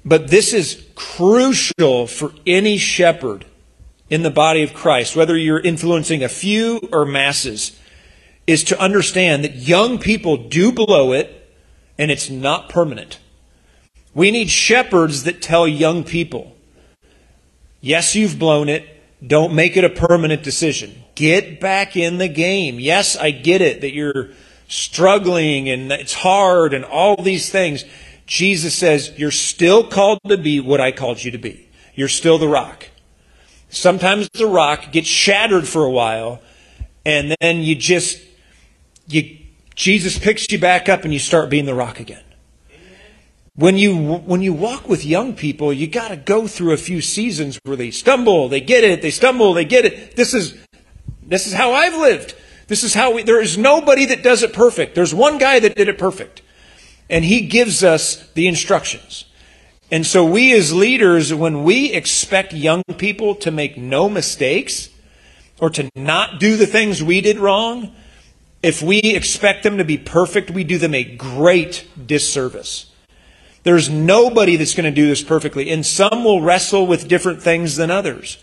But 0.04 0.28
this 0.28 0.52
is 0.52 0.84
crucial 0.94 2.06
for 2.06 2.34
any 2.46 2.76
shepherd 2.76 3.46
in 4.10 4.22
the 4.22 4.30
body 4.30 4.62
of 4.62 4.74
Christ, 4.74 5.16
whether 5.16 5.34
you're 5.34 5.58
influencing 5.58 6.22
a 6.22 6.28
few 6.28 6.90
or 6.92 7.06
masses, 7.06 7.74
is 8.46 8.62
to 8.64 8.78
understand 8.78 9.44
that 9.44 9.56
young 9.56 9.98
people 9.98 10.36
do 10.36 10.72
blow 10.72 11.12
it 11.12 11.50
and 11.96 12.10
it's 12.10 12.28
not 12.28 12.68
permanent. 12.68 13.18
We 14.12 14.30
need 14.30 14.50
shepherds 14.50 15.24
that 15.24 15.40
tell 15.40 15.66
young 15.66 16.04
people, 16.04 16.54
Yes, 17.80 18.14
you've 18.14 18.38
blown 18.38 18.68
it. 18.68 18.86
Don't 19.24 19.54
make 19.54 19.76
it 19.76 19.84
a 19.84 19.90
permanent 19.90 20.42
decision. 20.42 21.02
Get 21.14 21.60
back 21.60 21.96
in 21.96 22.18
the 22.18 22.28
game. 22.28 22.78
Yes, 22.78 23.16
I 23.16 23.30
get 23.30 23.60
it 23.60 23.80
that 23.80 23.92
you're 23.92 24.30
struggling 24.68 25.68
and 25.68 25.90
it's 25.90 26.14
hard 26.14 26.74
and 26.74 26.84
all 26.84 27.20
these 27.22 27.50
things. 27.50 27.84
Jesus 28.26 28.74
says, 28.74 29.12
You're 29.16 29.30
still 29.30 29.84
called 29.84 30.20
to 30.28 30.36
be 30.36 30.60
what 30.60 30.80
I 30.80 30.92
called 30.92 31.22
you 31.22 31.30
to 31.30 31.38
be. 31.38 31.68
You're 31.94 32.08
still 32.08 32.38
the 32.38 32.48
rock. 32.48 32.88
Sometimes 33.70 34.28
the 34.30 34.46
rock 34.46 34.92
gets 34.92 35.08
shattered 35.08 35.66
for 35.66 35.84
a 35.84 35.90
while, 35.90 36.40
and 37.04 37.36
then 37.40 37.58
you 37.58 37.74
just, 37.74 38.20
you, 39.08 39.38
Jesus 39.74 40.18
picks 40.18 40.50
you 40.50 40.58
back 40.58 40.88
up 40.88 41.04
and 41.04 41.12
you 41.12 41.18
start 41.18 41.50
being 41.50 41.66
the 41.66 41.74
rock 41.74 42.00
again 42.00 42.22
when 43.58 43.76
you 43.76 44.18
when 44.18 44.40
you 44.40 44.52
walk 44.52 44.88
with 44.88 45.04
young 45.04 45.34
people, 45.34 45.72
you 45.72 45.88
got 45.88 46.08
to 46.08 46.16
go 46.16 46.46
through 46.46 46.72
a 46.72 46.76
few 46.76 47.00
seasons 47.00 47.58
where 47.64 47.76
they 47.76 47.90
stumble, 47.90 48.48
they 48.48 48.60
get 48.60 48.84
it, 48.84 49.02
they 49.02 49.10
stumble, 49.10 49.52
they 49.52 49.64
get 49.64 49.84
it. 49.84 50.14
This 50.14 50.32
is 50.32 50.56
this 51.24 51.48
is 51.48 51.54
how 51.54 51.72
I've 51.72 51.96
lived. 51.96 52.36
This 52.68 52.84
is 52.84 52.94
how 52.94 53.14
we, 53.14 53.24
there 53.24 53.42
is 53.42 53.58
nobody 53.58 54.04
that 54.06 54.22
does 54.22 54.44
it 54.44 54.52
perfect. 54.52 54.94
There's 54.94 55.12
one 55.12 55.38
guy 55.38 55.58
that 55.58 55.74
did 55.74 55.88
it 55.88 55.98
perfect. 55.98 56.40
And 57.10 57.24
he 57.24 57.48
gives 57.48 57.82
us 57.82 58.30
the 58.34 58.46
instructions. 58.46 59.24
And 59.90 60.06
so 60.06 60.24
we 60.24 60.52
as 60.52 60.72
leaders, 60.72 61.34
when 61.34 61.64
we 61.64 61.90
expect 61.92 62.52
young 62.52 62.84
people 62.96 63.34
to 63.36 63.50
make 63.50 63.76
no 63.76 64.08
mistakes 64.08 64.88
or 65.58 65.70
to 65.70 65.90
not 65.96 66.38
do 66.38 66.56
the 66.56 66.66
things 66.66 67.02
we 67.02 67.20
did 67.22 67.38
wrong, 67.38 67.92
if 68.62 68.82
we 68.82 69.00
expect 69.00 69.64
them 69.64 69.78
to 69.78 69.84
be 69.84 69.98
perfect, 69.98 70.52
we 70.52 70.62
do 70.62 70.78
them 70.78 70.94
a 70.94 71.02
great 71.02 71.88
disservice. 72.06 72.87
There's 73.68 73.90
nobody 73.90 74.56
that's 74.56 74.74
going 74.74 74.86
to 74.86 74.90
do 74.90 75.08
this 75.08 75.22
perfectly, 75.22 75.68
and 75.68 75.84
some 75.84 76.24
will 76.24 76.40
wrestle 76.40 76.86
with 76.86 77.06
different 77.06 77.42
things 77.42 77.76
than 77.76 77.90
others. 77.90 78.42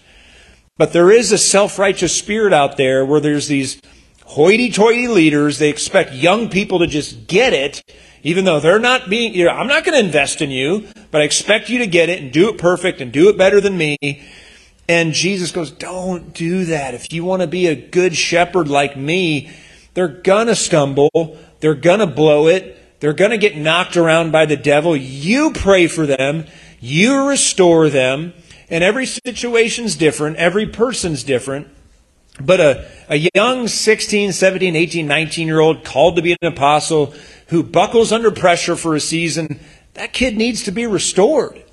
But 0.78 0.94
there 0.94 1.10
is 1.10 1.32
a 1.32 1.40
self 1.40 1.80
righteous 1.80 2.16
spirit 2.16 2.54
out 2.54 2.78
there 2.78 3.04
where 3.04 3.20
there's 3.20 3.48
these 3.48 3.82
hoity 4.24 4.70
toity 4.70 5.08
leaders. 5.08 5.58
They 5.58 5.70
expect 5.70 6.14
young 6.14 6.48
people 6.50 6.78
to 6.78 6.86
just 6.86 7.26
get 7.26 7.54
it, 7.54 7.82
even 8.22 8.46
though 8.46 8.60
they're 8.60 8.78
not 8.78 9.10
being, 9.10 9.34
you 9.34 9.46
know, 9.46 9.50
I'm 9.50 9.66
not 9.66 9.84
going 9.84 10.00
to 10.00 10.06
invest 10.06 10.44
in 10.44 10.52
you, 10.52 10.88
but 11.10 11.22
I 11.22 11.24
expect 11.24 11.70
you 11.70 11.80
to 11.80 11.88
get 11.88 12.10
it 12.10 12.22
and 12.22 12.32
do 12.32 12.50
it 12.50 12.60
perfect 12.60 13.02
and 13.02 13.12
do 13.12 13.28
it 13.28 13.36
better 13.36 13.60
than 13.60 13.76
me. 13.76 13.98
And 14.88 15.12
Jesus 15.12 15.52
goes, 15.52 15.72
Don't 15.72 16.36
do 16.36 16.66
that. 16.66 16.94
If 16.94 17.12
you 17.12 17.26
want 17.26 17.42
to 17.42 17.48
be 17.48 17.66
a 17.66 17.76
good 17.76 18.16
shepherd 18.16 18.68
like 18.68 18.96
me, 18.96 19.50
they're 19.96 20.08
going 20.08 20.46
to 20.46 20.56
stumble, 20.56 21.36
they're 21.62 21.74
going 21.74 21.98
to 21.98 22.06
blow 22.06 22.46
it. 22.46 22.78
They're 23.06 23.14
going 23.14 23.30
to 23.30 23.38
get 23.38 23.56
knocked 23.56 23.98
around 23.98 24.32
by 24.32 24.48
the 24.48 24.58
devil. 24.58 24.98
You 24.98 25.52
pray 25.52 25.86
for 25.86 26.08
them. 26.08 26.48
You 26.80 27.30
restore 27.30 27.88
them. 27.88 28.34
And 28.68 28.84
every 28.84 29.06
situation's 29.06 29.96
different. 29.96 30.38
Every 30.38 30.66
person's 30.66 31.24
different. 31.24 31.68
But 32.42 32.60
a, 32.60 32.90
a 33.08 33.30
young 33.36 33.68
16, 33.68 34.32
17, 34.32 34.76
18, 34.76 35.06
19 35.06 35.48
year 35.48 35.60
old 35.60 35.86
called 35.86 36.16
to 36.16 36.24
be 36.24 36.32
an 36.32 36.48
apostle 36.52 37.14
who 37.50 37.62
buckles 37.62 38.12
under 38.12 38.32
pressure 38.32 38.76
for 38.76 38.96
a 38.96 39.00
season, 39.00 39.60
that 39.94 40.12
kid 40.12 40.36
needs 40.36 40.64
to 40.64 40.72
be 40.72 40.88
restored. 40.88 41.64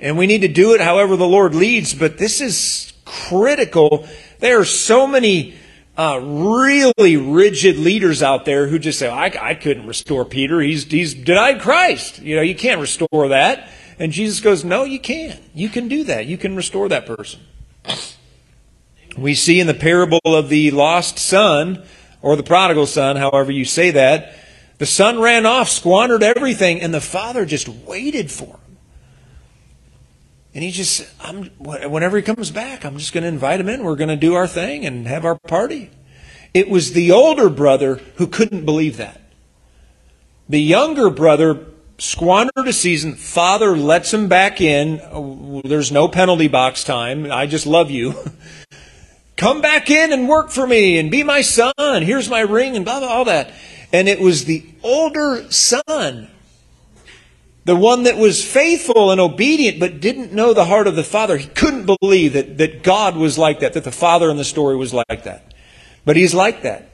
And 0.00 0.18
we 0.18 0.26
need 0.26 0.40
to 0.40 0.48
do 0.48 0.74
it 0.74 0.80
however 0.80 1.16
the 1.16 1.28
Lord 1.28 1.54
leads. 1.54 1.94
But 1.94 2.18
this 2.18 2.40
is 2.40 2.92
critical. 3.04 4.08
There 4.40 4.58
are 4.58 4.64
so 4.64 5.06
many 5.06 5.54
uh, 5.96 6.20
really 6.20 7.16
rigid 7.16 7.76
leaders 7.76 8.22
out 8.22 8.44
there 8.44 8.66
who 8.66 8.78
just 8.78 8.98
say, 8.98 9.08
I, 9.08 9.50
I 9.50 9.54
couldn't 9.54 9.86
restore 9.86 10.24
Peter. 10.24 10.60
He's, 10.60 10.84
he's 10.84 11.14
denied 11.14 11.60
Christ. 11.60 12.20
You 12.20 12.36
know, 12.36 12.42
you 12.42 12.54
can't 12.54 12.80
restore 12.80 13.28
that. 13.28 13.68
And 13.98 14.12
Jesus 14.12 14.40
goes, 14.40 14.64
No, 14.64 14.84
you 14.84 14.98
can. 14.98 15.38
You 15.54 15.68
can 15.68 15.88
do 15.88 16.04
that. 16.04 16.26
You 16.26 16.36
can 16.36 16.56
restore 16.56 16.88
that 16.88 17.06
person. 17.06 17.40
We 19.16 19.34
see 19.34 19.60
in 19.60 19.68
the 19.68 19.74
parable 19.74 20.20
of 20.24 20.48
the 20.48 20.72
lost 20.72 21.18
son, 21.18 21.84
or 22.20 22.34
the 22.34 22.42
prodigal 22.42 22.86
son, 22.86 23.16
however 23.16 23.52
you 23.52 23.64
say 23.64 23.92
that, 23.92 24.34
the 24.78 24.86
son 24.86 25.20
ran 25.20 25.46
off, 25.46 25.68
squandered 25.68 26.24
everything, 26.24 26.80
and 26.80 26.92
the 26.92 27.00
father 27.00 27.46
just 27.46 27.68
waited 27.68 28.30
for 28.30 28.46
him. 28.46 28.60
And 30.54 30.62
he 30.62 30.70
just, 30.70 31.04
I'm, 31.20 31.46
whenever 31.58 32.16
he 32.16 32.22
comes 32.22 32.52
back, 32.52 32.84
I'm 32.84 32.96
just 32.96 33.12
going 33.12 33.22
to 33.22 33.28
invite 33.28 33.58
him 33.58 33.68
in. 33.68 33.82
We're 33.82 33.96
going 33.96 34.08
to 34.08 34.16
do 34.16 34.34
our 34.34 34.46
thing 34.46 34.86
and 34.86 35.06
have 35.08 35.24
our 35.24 35.36
party. 35.48 35.90
It 36.54 36.70
was 36.70 36.92
the 36.92 37.10
older 37.10 37.50
brother 37.50 37.96
who 38.16 38.28
couldn't 38.28 38.64
believe 38.64 38.96
that. 38.98 39.20
The 40.48 40.62
younger 40.62 41.10
brother 41.10 41.66
squandered 41.98 42.68
a 42.68 42.72
season. 42.72 43.14
Father 43.14 43.76
lets 43.76 44.14
him 44.14 44.28
back 44.28 44.60
in. 44.60 45.00
Oh, 45.10 45.60
there's 45.64 45.90
no 45.90 46.06
penalty 46.06 46.46
box 46.46 46.84
time. 46.84 47.30
I 47.32 47.46
just 47.46 47.66
love 47.66 47.90
you. 47.90 48.14
Come 49.36 49.60
back 49.60 49.90
in 49.90 50.12
and 50.12 50.28
work 50.28 50.50
for 50.50 50.64
me 50.64 50.98
and 50.98 51.10
be 51.10 51.24
my 51.24 51.40
son. 51.40 51.72
Here's 51.78 52.30
my 52.30 52.40
ring 52.40 52.76
and 52.76 52.84
blah, 52.84 53.00
blah, 53.00 53.08
all 53.08 53.24
that. 53.24 53.50
And 53.92 54.08
it 54.08 54.20
was 54.20 54.44
the 54.44 54.64
older 54.84 55.50
son 55.50 56.28
the 57.64 57.76
one 57.76 58.02
that 58.04 58.16
was 58.16 58.44
faithful 58.44 59.10
and 59.10 59.20
obedient 59.20 59.80
but 59.80 60.00
didn't 60.00 60.32
know 60.32 60.52
the 60.52 60.66
heart 60.66 60.86
of 60.86 60.96
the 60.96 61.04
Father. 61.04 61.36
He 61.36 61.48
couldn't 61.48 61.86
believe 61.86 62.34
that, 62.34 62.58
that 62.58 62.82
God 62.82 63.16
was 63.16 63.38
like 63.38 63.60
that, 63.60 63.72
that 63.72 63.84
the 63.84 63.92
Father 63.92 64.30
in 64.30 64.36
the 64.36 64.44
story 64.44 64.76
was 64.76 64.92
like 64.92 65.24
that. 65.24 65.54
But 66.04 66.16
he's 66.16 66.34
like 66.34 66.62
that. 66.62 66.90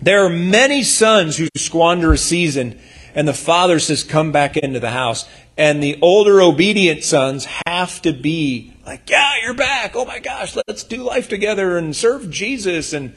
There 0.00 0.24
are 0.24 0.30
many 0.30 0.82
sons 0.82 1.36
who 1.36 1.48
squander 1.56 2.12
a 2.12 2.18
season 2.18 2.80
and 3.14 3.26
the 3.26 3.34
father 3.34 3.78
says, 3.78 4.04
Come 4.04 4.32
back 4.32 4.56
into 4.56 4.80
the 4.80 4.90
house. 4.90 5.28
And 5.56 5.82
the 5.82 5.98
older 6.00 6.40
obedient 6.40 7.04
sons 7.04 7.46
have 7.66 8.00
to 8.02 8.12
be 8.12 8.72
like, 8.86 9.08
Yeah, 9.10 9.34
you're 9.42 9.54
back. 9.54 9.92
Oh 9.94 10.04
my 10.04 10.18
gosh, 10.18 10.56
let's 10.66 10.84
do 10.84 11.02
life 11.02 11.28
together 11.28 11.76
and 11.76 11.94
serve 11.94 12.30
Jesus. 12.30 12.92
And 12.92 13.14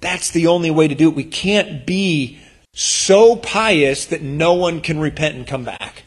that's 0.00 0.30
the 0.30 0.46
only 0.46 0.70
way 0.70 0.88
to 0.88 0.94
do 0.94 1.08
it. 1.08 1.16
We 1.16 1.24
can't 1.24 1.86
be 1.86 2.38
so 2.80 3.36
pious 3.36 4.06
that 4.06 4.22
no 4.22 4.54
one 4.54 4.80
can 4.80 4.98
repent 4.98 5.34
and 5.34 5.46
come 5.46 5.64
back. 5.64 6.04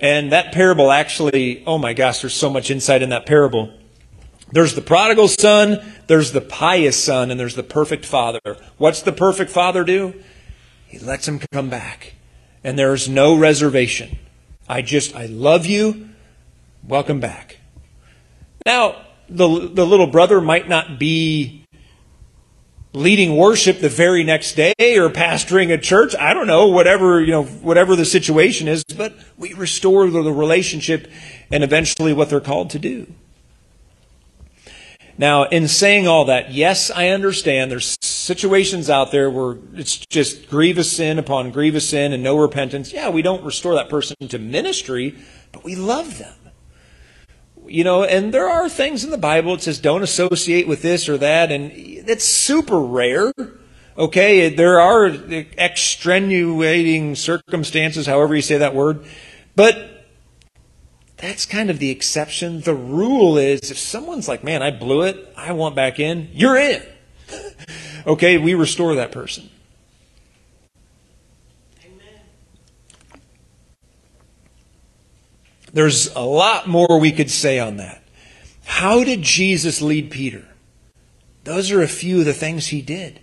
And 0.00 0.32
that 0.32 0.52
parable 0.52 0.90
actually, 0.90 1.62
oh 1.66 1.78
my 1.78 1.92
gosh, 1.92 2.22
there's 2.22 2.34
so 2.34 2.50
much 2.50 2.70
insight 2.70 3.00
in 3.00 3.10
that 3.10 3.26
parable. 3.26 3.72
There's 4.50 4.74
the 4.74 4.82
prodigal 4.82 5.28
son, 5.28 5.78
there's 6.08 6.32
the 6.32 6.40
pious 6.40 7.02
son, 7.02 7.30
and 7.30 7.38
there's 7.38 7.54
the 7.54 7.62
perfect 7.62 8.04
father. 8.04 8.40
What's 8.76 9.02
the 9.02 9.12
perfect 9.12 9.52
father 9.52 9.84
do? 9.84 10.20
He 10.88 10.98
lets 10.98 11.28
him 11.28 11.38
come 11.52 11.70
back. 11.70 12.14
And 12.64 12.76
there's 12.76 13.08
no 13.08 13.36
reservation. 13.36 14.18
I 14.68 14.82
just, 14.82 15.14
I 15.14 15.26
love 15.26 15.64
you. 15.64 16.08
Welcome 16.86 17.20
back. 17.20 17.58
Now, 18.66 19.06
the, 19.28 19.70
the 19.72 19.86
little 19.86 20.08
brother 20.08 20.40
might 20.40 20.68
not 20.68 20.98
be 20.98 21.66
leading 22.92 23.36
worship 23.36 23.80
the 23.80 23.88
very 23.88 24.24
next 24.24 24.54
day 24.54 24.74
or 24.80 25.08
pastoring 25.08 25.72
a 25.72 25.78
church. 25.78 26.14
I 26.16 26.34
don't 26.34 26.46
know, 26.46 26.66
whatever, 26.68 27.20
you 27.20 27.30
know, 27.30 27.44
whatever 27.44 27.94
the 27.94 28.04
situation 28.04 28.68
is, 28.68 28.82
but 28.84 29.14
we 29.36 29.54
restore 29.54 30.08
the, 30.10 30.30
relationship 30.30 31.10
and 31.50 31.62
eventually 31.64 32.12
what 32.12 32.30
they're 32.30 32.40
called 32.40 32.70
to 32.70 32.78
do. 32.78 33.12
Now, 35.18 35.44
in 35.44 35.68
saying 35.68 36.06
all 36.08 36.24
that, 36.26 36.52
yes, 36.52 36.90
I 36.90 37.08
understand 37.08 37.70
there's 37.70 37.98
situations 38.00 38.88
out 38.88 39.10
there 39.12 39.30
where 39.30 39.58
it's 39.74 39.98
just 40.06 40.48
grievous 40.48 40.90
sin 40.90 41.18
upon 41.18 41.50
grievous 41.50 41.88
sin 41.88 42.12
and 42.12 42.22
no 42.22 42.38
repentance. 42.38 42.92
Yeah, 42.92 43.10
we 43.10 43.20
don't 43.20 43.44
restore 43.44 43.74
that 43.74 43.90
person 43.90 44.16
to 44.28 44.38
ministry, 44.38 45.18
but 45.52 45.62
we 45.62 45.76
love 45.76 46.18
them. 46.18 46.34
You 47.70 47.84
know, 47.84 48.02
and 48.02 48.34
there 48.34 48.48
are 48.48 48.68
things 48.68 49.04
in 49.04 49.10
the 49.10 49.18
Bible 49.18 49.54
that 49.54 49.62
says 49.62 49.78
don't 49.78 50.02
associate 50.02 50.66
with 50.66 50.82
this 50.82 51.08
or 51.08 51.16
that, 51.18 51.52
and 51.52 51.70
it's 51.72 52.24
super 52.24 52.80
rare. 52.80 53.32
Okay, 53.96 54.48
there 54.48 54.80
are 54.80 55.06
extenuating 55.06 57.14
circumstances, 57.14 58.08
however 58.08 58.34
you 58.34 58.42
say 58.42 58.58
that 58.58 58.74
word, 58.74 59.04
but 59.54 60.08
that's 61.16 61.46
kind 61.46 61.70
of 61.70 61.78
the 61.78 61.90
exception. 61.90 62.62
The 62.62 62.74
rule 62.74 63.38
is 63.38 63.70
if 63.70 63.78
someone's 63.78 64.26
like, 64.26 64.42
man, 64.42 64.64
I 64.64 64.72
blew 64.72 65.02
it, 65.02 65.32
I 65.36 65.52
want 65.52 65.76
back 65.76 66.00
in, 66.00 66.28
you're 66.32 66.56
in. 66.56 66.82
okay, 68.06 68.36
we 68.36 68.54
restore 68.54 68.96
that 68.96 69.12
person. 69.12 69.48
There's 75.72 76.14
a 76.14 76.20
lot 76.20 76.68
more 76.68 76.98
we 76.98 77.12
could 77.12 77.30
say 77.30 77.58
on 77.58 77.76
that. 77.76 78.02
How 78.64 79.04
did 79.04 79.22
Jesus 79.22 79.80
lead 79.80 80.10
Peter? 80.10 80.46
Those 81.44 81.70
are 81.70 81.82
a 81.82 81.88
few 81.88 82.20
of 82.20 82.24
the 82.24 82.34
things 82.34 82.68
he 82.68 82.82
did. 82.82 83.20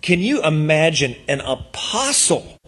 Can 0.00 0.20
you 0.20 0.42
imagine 0.42 1.16
an 1.28 1.40
apostle 1.40 2.58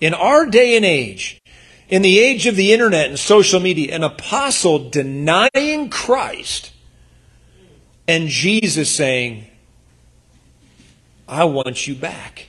in 0.00 0.14
our 0.14 0.46
day 0.46 0.76
and 0.76 0.84
age 0.84 1.40
in 1.88 2.02
the 2.02 2.18
age 2.18 2.46
of 2.46 2.56
the 2.56 2.72
internet 2.72 3.08
and 3.08 3.18
social 3.18 3.60
media, 3.60 3.94
an 3.94 4.02
apostle 4.02 4.90
denying 4.90 5.88
Christ 5.90 6.72
and 8.08 8.28
Jesus 8.28 8.90
saying, 8.90 9.46
I 11.28 11.44
want 11.44 11.86
you 11.86 11.94
back. 11.94 12.46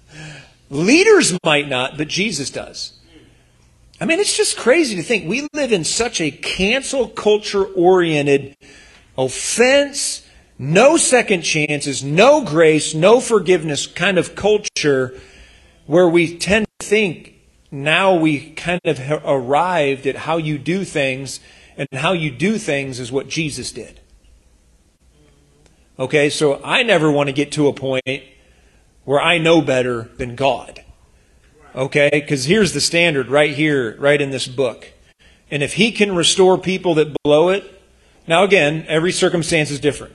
Leaders 0.70 1.36
might 1.44 1.68
not, 1.68 1.96
but 1.96 2.08
Jesus 2.08 2.50
does. 2.50 2.97
I 4.00 4.04
mean, 4.04 4.20
it's 4.20 4.36
just 4.36 4.56
crazy 4.56 4.94
to 4.96 5.02
think 5.02 5.28
we 5.28 5.48
live 5.52 5.72
in 5.72 5.82
such 5.82 6.20
a 6.20 6.30
cancel 6.30 7.08
culture 7.08 7.64
oriented 7.64 8.56
offense, 9.16 10.24
no 10.56 10.96
second 10.96 11.42
chances, 11.42 12.04
no 12.04 12.44
grace, 12.44 12.94
no 12.94 13.20
forgiveness 13.20 13.88
kind 13.88 14.16
of 14.16 14.36
culture 14.36 15.18
where 15.86 16.08
we 16.08 16.38
tend 16.38 16.66
to 16.78 16.86
think 16.86 17.34
now 17.70 18.14
we 18.14 18.50
kind 18.50 18.80
of 18.84 19.00
arrived 19.24 20.06
at 20.06 20.16
how 20.16 20.36
you 20.36 20.58
do 20.58 20.84
things, 20.84 21.40
and 21.76 21.88
how 21.92 22.12
you 22.12 22.30
do 22.30 22.56
things 22.56 23.00
is 23.00 23.12
what 23.12 23.28
Jesus 23.28 23.72
did. 23.72 24.00
Okay, 25.98 26.30
so 26.30 26.62
I 26.62 26.82
never 26.82 27.10
want 27.10 27.28
to 27.28 27.32
get 27.32 27.52
to 27.52 27.66
a 27.66 27.72
point 27.72 28.22
where 29.04 29.20
I 29.20 29.38
know 29.38 29.60
better 29.60 30.10
than 30.16 30.36
God. 30.36 30.84
Okay, 31.78 32.10
because 32.12 32.46
here's 32.46 32.72
the 32.72 32.80
standard 32.80 33.28
right 33.28 33.54
here, 33.54 33.96
right 34.00 34.20
in 34.20 34.30
this 34.30 34.48
book. 34.48 34.92
And 35.48 35.62
if 35.62 35.74
He 35.74 35.92
can 35.92 36.12
restore 36.12 36.58
people 36.58 36.94
that 36.96 37.14
blow 37.22 37.50
it, 37.50 37.80
now 38.26 38.42
again, 38.42 38.84
every 38.88 39.12
circumstance 39.12 39.70
is 39.70 39.78
different. 39.78 40.12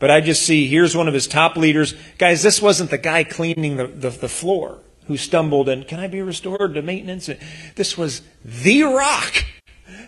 But 0.00 0.10
I 0.10 0.20
just 0.20 0.42
see 0.42 0.66
here's 0.66 0.96
one 0.96 1.06
of 1.06 1.14
His 1.14 1.28
top 1.28 1.56
leaders. 1.56 1.94
Guys, 2.18 2.42
this 2.42 2.60
wasn't 2.60 2.90
the 2.90 2.98
guy 2.98 3.22
cleaning 3.22 3.76
the, 3.76 3.86
the, 3.86 4.10
the 4.10 4.28
floor 4.28 4.80
who 5.06 5.16
stumbled 5.16 5.68
and 5.68 5.86
can 5.86 6.00
I 6.00 6.08
be 6.08 6.20
restored 6.20 6.74
to 6.74 6.82
maintenance? 6.82 7.30
This 7.76 7.96
was 7.96 8.22
the 8.44 8.82
rock. 8.82 9.44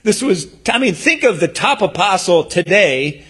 This 0.03 0.21
was, 0.23 0.53
I 0.69 0.79
mean, 0.79 0.95
think 0.95 1.23
of 1.23 1.39
the 1.39 1.49
top 1.49 1.83
apostle 1.83 2.43
today 2.43 3.25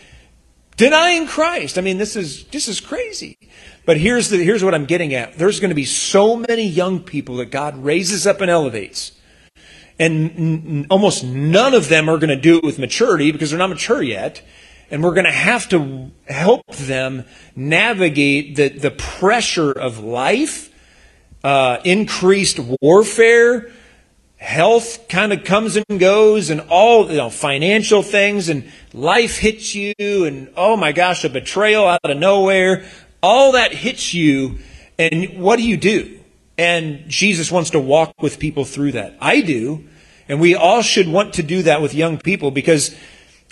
denying 0.81 1.27
Christ. 1.27 1.77
I 1.77 1.83
mean, 1.83 1.99
this 1.99 2.17
is, 2.17 2.45
this 2.47 2.67
is 2.67 2.81
crazy. 2.81 3.37
But 3.85 3.99
here's 3.99 4.31
the, 4.31 4.43
here's 4.43 4.65
what 4.65 4.75
I'm 4.75 4.87
getting 4.87 5.13
at. 5.13 5.35
There's 5.35 5.61
going 5.61 5.69
to 5.69 5.75
be 5.75 5.85
so 5.85 6.37
many 6.37 6.67
young 6.67 7.01
people 7.01 7.37
that 7.37 7.51
God 7.51 7.85
raises 7.85 8.27
up 8.27 8.41
and 8.41 8.51
elevates. 8.51 9.13
And 9.99 10.31
n- 10.31 10.87
almost 10.89 11.23
none 11.23 11.75
of 11.75 11.91
them 11.91 12.09
are 12.09 12.17
going 12.17 12.31
to 12.31 12.37
do 12.37 12.57
it 12.57 12.65
with 12.65 12.79
maturity 12.79 13.31
because 13.31 13.51
they're 13.51 13.59
not 13.59 13.69
mature 13.69 14.03
yet. 14.03 14.41
And 14.91 15.05
we're 15.05 15.13
going 15.13 15.27
to 15.27 15.31
have 15.33 15.69
to 15.69 16.11
help 16.27 16.67
them 16.69 17.25
navigate 17.55 18.57
the, 18.57 18.71
the 18.71 18.91
pressure 18.91 19.71
of 19.71 19.99
life 19.99 20.73
uh, 21.45 21.79
increased 21.85 22.59
warfare, 22.81 23.71
health 24.41 25.07
kind 25.09 25.35
of 25.35 25.45
comes 25.45 25.77
and 25.77 26.01
goes, 26.01 26.49
and 26.51 26.63
all 26.71 27.11
you 27.11 27.19
know, 27.19 27.31
financial 27.31 28.03
things, 28.03 28.49
and 28.49 28.71
life 28.93 29.37
hits 29.37 29.75
you, 29.75 29.95
and 29.99 30.51
oh 30.57 30.77
my 30.77 30.93
gosh, 30.93 31.25
a 31.25 31.29
betrayal 31.29 31.87
out 31.87 32.01
of 32.03 32.17
nowhere. 32.17 32.85
All 33.23 33.53
that 33.53 33.73
hits 33.73 34.15
you, 34.15 34.59
and 34.99 35.39
what 35.39 35.57
do 35.57 35.63
you 35.63 35.77
do? 35.77 36.19
And 36.57 37.09
Jesus 37.09 37.53
wants 37.53 37.71
to 37.71 37.79
walk 37.79 38.15
with 38.21 38.39
people 38.39 38.65
through 38.65 38.93
that. 38.93 39.15
I 39.21 39.43
do, 39.43 39.87
and 40.27 40.41
we 40.41 40.55
all 40.55 40.83
should 40.83 41.07
want 41.07 41.35
to 41.35 41.43
do 41.43 41.63
that 41.63 41.83
with 41.83 41.95
young 41.95 42.19
people 42.19 42.51
because 42.51 42.97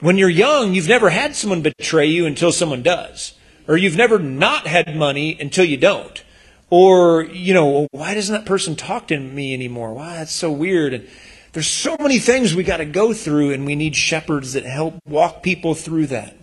when 0.01 0.17
you're 0.17 0.29
young, 0.29 0.75
you've 0.75 0.89
never 0.89 1.11
had 1.11 1.37
someone 1.37 1.61
betray 1.61 2.07
you 2.07 2.25
until 2.25 2.51
someone 2.53 2.83
does. 2.83 3.35
Or 3.67 3.77
you've 3.77 3.97
never 3.97 4.19
not 4.19 4.67
had 4.67 4.97
money 4.97 5.37
until 5.39 5.67
you 5.67 5.77
don't. 5.77 6.23
Or, 6.71 7.25
you 7.25 7.55
know, 7.55 7.89
why 7.93 8.15
doesn't 8.15 8.35
that 8.35 8.45
person 8.45 8.77
talk 8.77 9.09
to 9.09 9.19
me 9.19 9.55
anymore? 9.55 9.95
Why, 9.95 10.17
that's 10.17 10.33
so 10.33 10.51
weird. 10.53 10.93
And 10.93 11.09
there's 11.53 11.67
so 11.67 11.97
many 11.99 12.19
things 12.19 12.55
we 12.55 12.63
got 12.63 12.77
to 12.77 12.85
go 12.85 13.15
through, 13.15 13.53
and 13.53 13.65
we 13.65 13.75
need 13.75 13.97
shepherds 13.97 14.53
that 14.53 14.65
help 14.65 14.97
walk 15.07 15.43
people 15.43 15.75
through 15.75 16.09
that. 16.09 16.37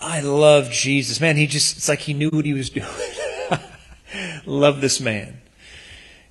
I 0.00 0.20
love 0.20 0.70
Jesus. 0.70 1.20
Man, 1.20 1.36
he 1.36 1.46
just, 1.46 1.76
it's 1.76 1.88
like 1.88 2.00
he 2.00 2.14
knew 2.14 2.30
what 2.30 2.44
he 2.44 2.52
was 2.52 2.70
doing. 2.70 2.86
love 4.46 4.80
this 4.80 5.00
man. 5.00 5.40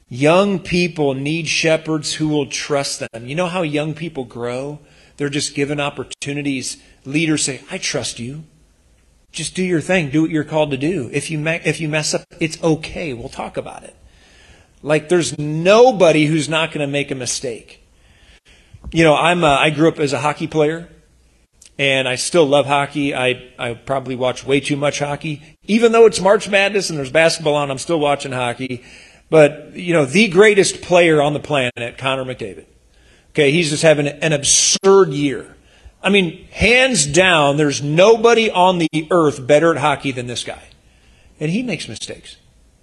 Young 0.09 0.59
people 0.59 1.13
need 1.13 1.47
shepherds 1.47 2.15
who 2.15 2.27
will 2.27 2.47
trust 2.47 2.99
them. 2.99 3.25
You 3.27 3.35
know 3.35 3.47
how 3.47 3.61
young 3.61 3.93
people 3.93 4.25
grow? 4.25 4.79
They're 5.17 5.29
just 5.29 5.55
given 5.55 5.79
opportunities. 5.79 6.77
Leaders 7.05 7.43
say, 7.43 7.61
I 7.71 7.77
trust 7.77 8.19
you. 8.19 8.43
Just 9.33 9.55
do 9.55 9.63
your 9.63 9.81
thing. 9.81 10.09
Do 10.11 10.21
what 10.21 10.31
you're 10.31 10.43
called 10.43 10.71
to 10.71 10.77
do. 10.77 11.09
If 11.11 11.29
you, 11.29 11.39
me- 11.39 11.59
if 11.65 11.81
you 11.81 11.89
mess 11.89 12.13
up, 12.13 12.23
it's 12.39 12.61
okay. 12.63 13.13
We'll 13.13 13.29
talk 13.29 13.57
about 13.57 13.83
it. 13.83 13.95
Like 14.81 15.09
there's 15.09 15.37
nobody 15.37 16.27
who's 16.27 16.47
not 16.47 16.71
going 16.71 16.85
to 16.85 16.91
make 16.91 17.09
a 17.09 17.15
mistake. 17.15 17.83
You 18.91 19.03
know, 19.03 19.15
I'm 19.15 19.43
a, 19.43 19.47
I 19.47 19.71
grew 19.71 19.87
up 19.87 19.99
as 19.99 20.13
a 20.13 20.19
hockey 20.19 20.45
player 20.45 20.87
and 21.79 22.07
I 22.07 22.15
still 22.15 22.45
love 22.45 22.67
hockey. 22.67 23.15
I, 23.15 23.51
I 23.57 23.73
probably 23.73 24.15
watch 24.15 24.45
way 24.45 24.59
too 24.59 24.75
much 24.75 24.99
hockey. 24.99 25.57
Even 25.63 25.93
though 25.93 26.05
it's 26.05 26.21
March 26.21 26.47
Madness 26.47 26.89
and 26.89 26.99
there's 26.99 27.11
basketball 27.11 27.55
on, 27.55 27.71
I'm 27.71 27.79
still 27.79 27.99
watching 27.99 28.33
hockey. 28.33 28.83
But, 29.31 29.73
you 29.73 29.93
know, 29.93 30.05
the 30.05 30.27
greatest 30.27 30.83
player 30.83 31.21
on 31.21 31.33
the 31.33 31.39
planet, 31.39 31.97
Connor 31.97 32.23
McDavid. 32.23 32.65
Okay, 33.31 33.51
he's 33.51 33.71
just 33.71 33.81
having 33.81 34.05
an 34.07 34.31
absurd 34.31 35.09
year. 35.09 35.52
I 36.03 36.09
mean, 36.09 36.45
hands 36.51 37.05
down, 37.05 37.55
there's 37.55 37.81
nobody 37.81 38.51
on 38.51 38.77
the 38.77 39.07
earth 39.09 39.47
better 39.47 39.71
at 39.71 39.77
hockey 39.77 40.11
than 40.11 40.27
this 40.27 40.43
guy. 40.43 40.63
And 41.39 41.49
he 41.49 41.63
makes 41.63 41.87
mistakes 41.87 42.35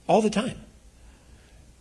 all 0.08 0.22
the 0.22 0.30
time. 0.30 0.58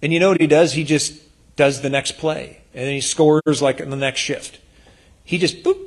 And 0.01 0.13
you 0.13 0.19
know 0.19 0.29
what 0.29 0.41
he 0.41 0.47
does? 0.47 0.73
He 0.73 0.83
just 0.83 1.21
does 1.55 1.81
the 1.81 1.89
next 1.89 2.17
play. 2.17 2.61
And 2.73 2.85
then 2.85 2.93
he 2.93 3.01
scores 3.01 3.61
like 3.61 3.79
in 3.79 3.89
the 3.89 3.95
next 3.95 4.19
shift. 4.19 4.59
He 5.23 5.37
just 5.37 5.63
boop. 5.63 5.77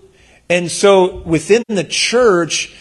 And 0.48 0.70
so 0.70 1.18
within 1.18 1.62
the 1.68 1.84
church, 1.84 2.74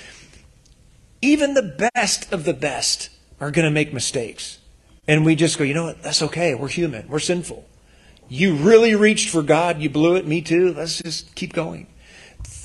even 1.22 1.54
the 1.54 1.90
best 1.94 2.32
of 2.32 2.46
the 2.46 2.54
best 2.54 3.10
are 3.40 3.52
going 3.52 3.66
to 3.66 3.72
make 3.72 3.94
mistakes. 3.94 4.60
And 5.08 5.26
we 5.26 5.36
just 5.36 5.58
go, 5.58 5.64
you 5.64 5.74
know 5.74 5.86
what? 5.86 6.02
That's 6.02 6.22
okay. 6.22 6.56
We're 6.56 6.70
human. 6.70 7.08
We're 7.08 7.20
sinful. 7.20 7.66
You 8.30 8.56
really 8.56 8.96
reached 8.96 9.30
for 9.30 9.42
God. 9.42 9.80
You 9.80 9.90
blew 9.90 10.16
it. 10.16 10.26
Me 10.26 10.42
too. 10.42 10.74
Let's 10.74 11.02
just 11.02 11.36
keep 11.36 11.54
going. 11.54 11.88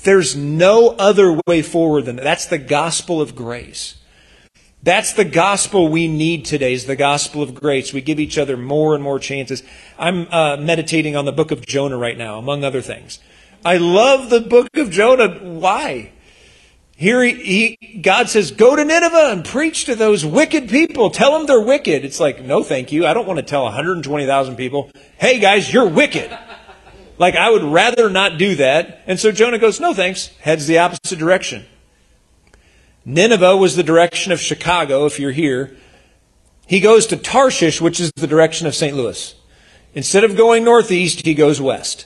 There's 0.03 0.35
no 0.35 0.89
other 0.89 1.39
way 1.47 1.61
forward 1.61 2.05
than 2.05 2.15
that. 2.17 2.23
That's 2.23 2.45
the 2.45 2.57
gospel 2.57 3.21
of 3.21 3.35
grace. 3.35 3.95
That's 4.83 5.13
the 5.13 5.25
gospel 5.25 5.89
we 5.89 6.07
need 6.07 6.45
today 6.45 6.71
is 6.71 6.85
the 6.85 6.95
gospel 6.95 7.41
of 7.41 7.55
grace. 7.55 7.93
We 7.93 8.01
give 8.01 8.19
each 8.19 8.37
other 8.37 8.55
more 8.55 8.93
and 8.95 9.03
more 9.03 9.19
chances. 9.19 9.63
I'm 9.97 10.27
uh, 10.31 10.57
meditating 10.57 11.15
on 11.15 11.25
the 11.25 11.31
book 11.31 11.51
of 11.51 11.65
Jonah 11.65 11.97
right 11.97 12.17
now, 12.17 12.37
among 12.37 12.63
other 12.63 12.81
things. 12.81 13.19
I 13.65 13.77
love 13.77 14.29
the 14.29 14.39
book 14.39 14.69
of 14.77 14.91
Jonah. 14.91 15.39
Why? 15.39 16.11
Here 16.95 17.21
he, 17.21 17.75
he, 17.77 17.97
God 17.97 18.29
says, 18.29 18.51
go 18.51 18.75
to 18.75 18.83
Nineveh 18.85 19.31
and 19.31 19.45
preach 19.45 19.85
to 19.85 19.95
those 19.95 20.25
wicked 20.25 20.69
people. 20.69 21.09
Tell 21.09 21.37
them 21.37 21.47
they're 21.47 21.61
wicked. 21.61 22.05
It's 22.05 22.19
like, 22.19 22.43
no, 22.43 22.63
thank 22.63 22.91
you. 22.91 23.05
I 23.05 23.13
don't 23.13 23.27
want 23.27 23.37
to 23.37 23.45
tell 23.45 23.63
120,000 23.63 24.55
people, 24.55 24.89
hey 25.19 25.39
guys, 25.39 25.71
you're 25.71 25.89
wicked. 25.89 26.35
Like, 27.17 27.35
I 27.35 27.49
would 27.49 27.63
rather 27.63 28.09
not 28.09 28.37
do 28.37 28.55
that. 28.55 29.01
And 29.07 29.19
so 29.19 29.31
Jonah 29.31 29.57
goes, 29.57 29.79
no 29.79 29.93
thanks. 29.93 30.27
Heads 30.39 30.67
the 30.67 30.77
opposite 30.77 31.17
direction. 31.17 31.65
Nineveh 33.05 33.57
was 33.57 33.75
the 33.75 33.83
direction 33.83 34.31
of 34.31 34.39
Chicago, 34.39 35.05
if 35.05 35.19
you're 35.19 35.31
here. 35.31 35.75
He 36.67 36.79
goes 36.79 37.07
to 37.07 37.17
Tarshish, 37.17 37.79
which 37.79 37.99
is 37.99 38.11
the 38.15 38.27
direction 38.27 38.67
of 38.67 38.75
St. 38.75 38.95
Louis. 38.95 39.33
Instead 39.93 40.23
of 40.23 40.35
going 40.35 40.63
northeast, 40.63 41.25
he 41.25 41.33
goes 41.33 41.61
west. 41.61 42.05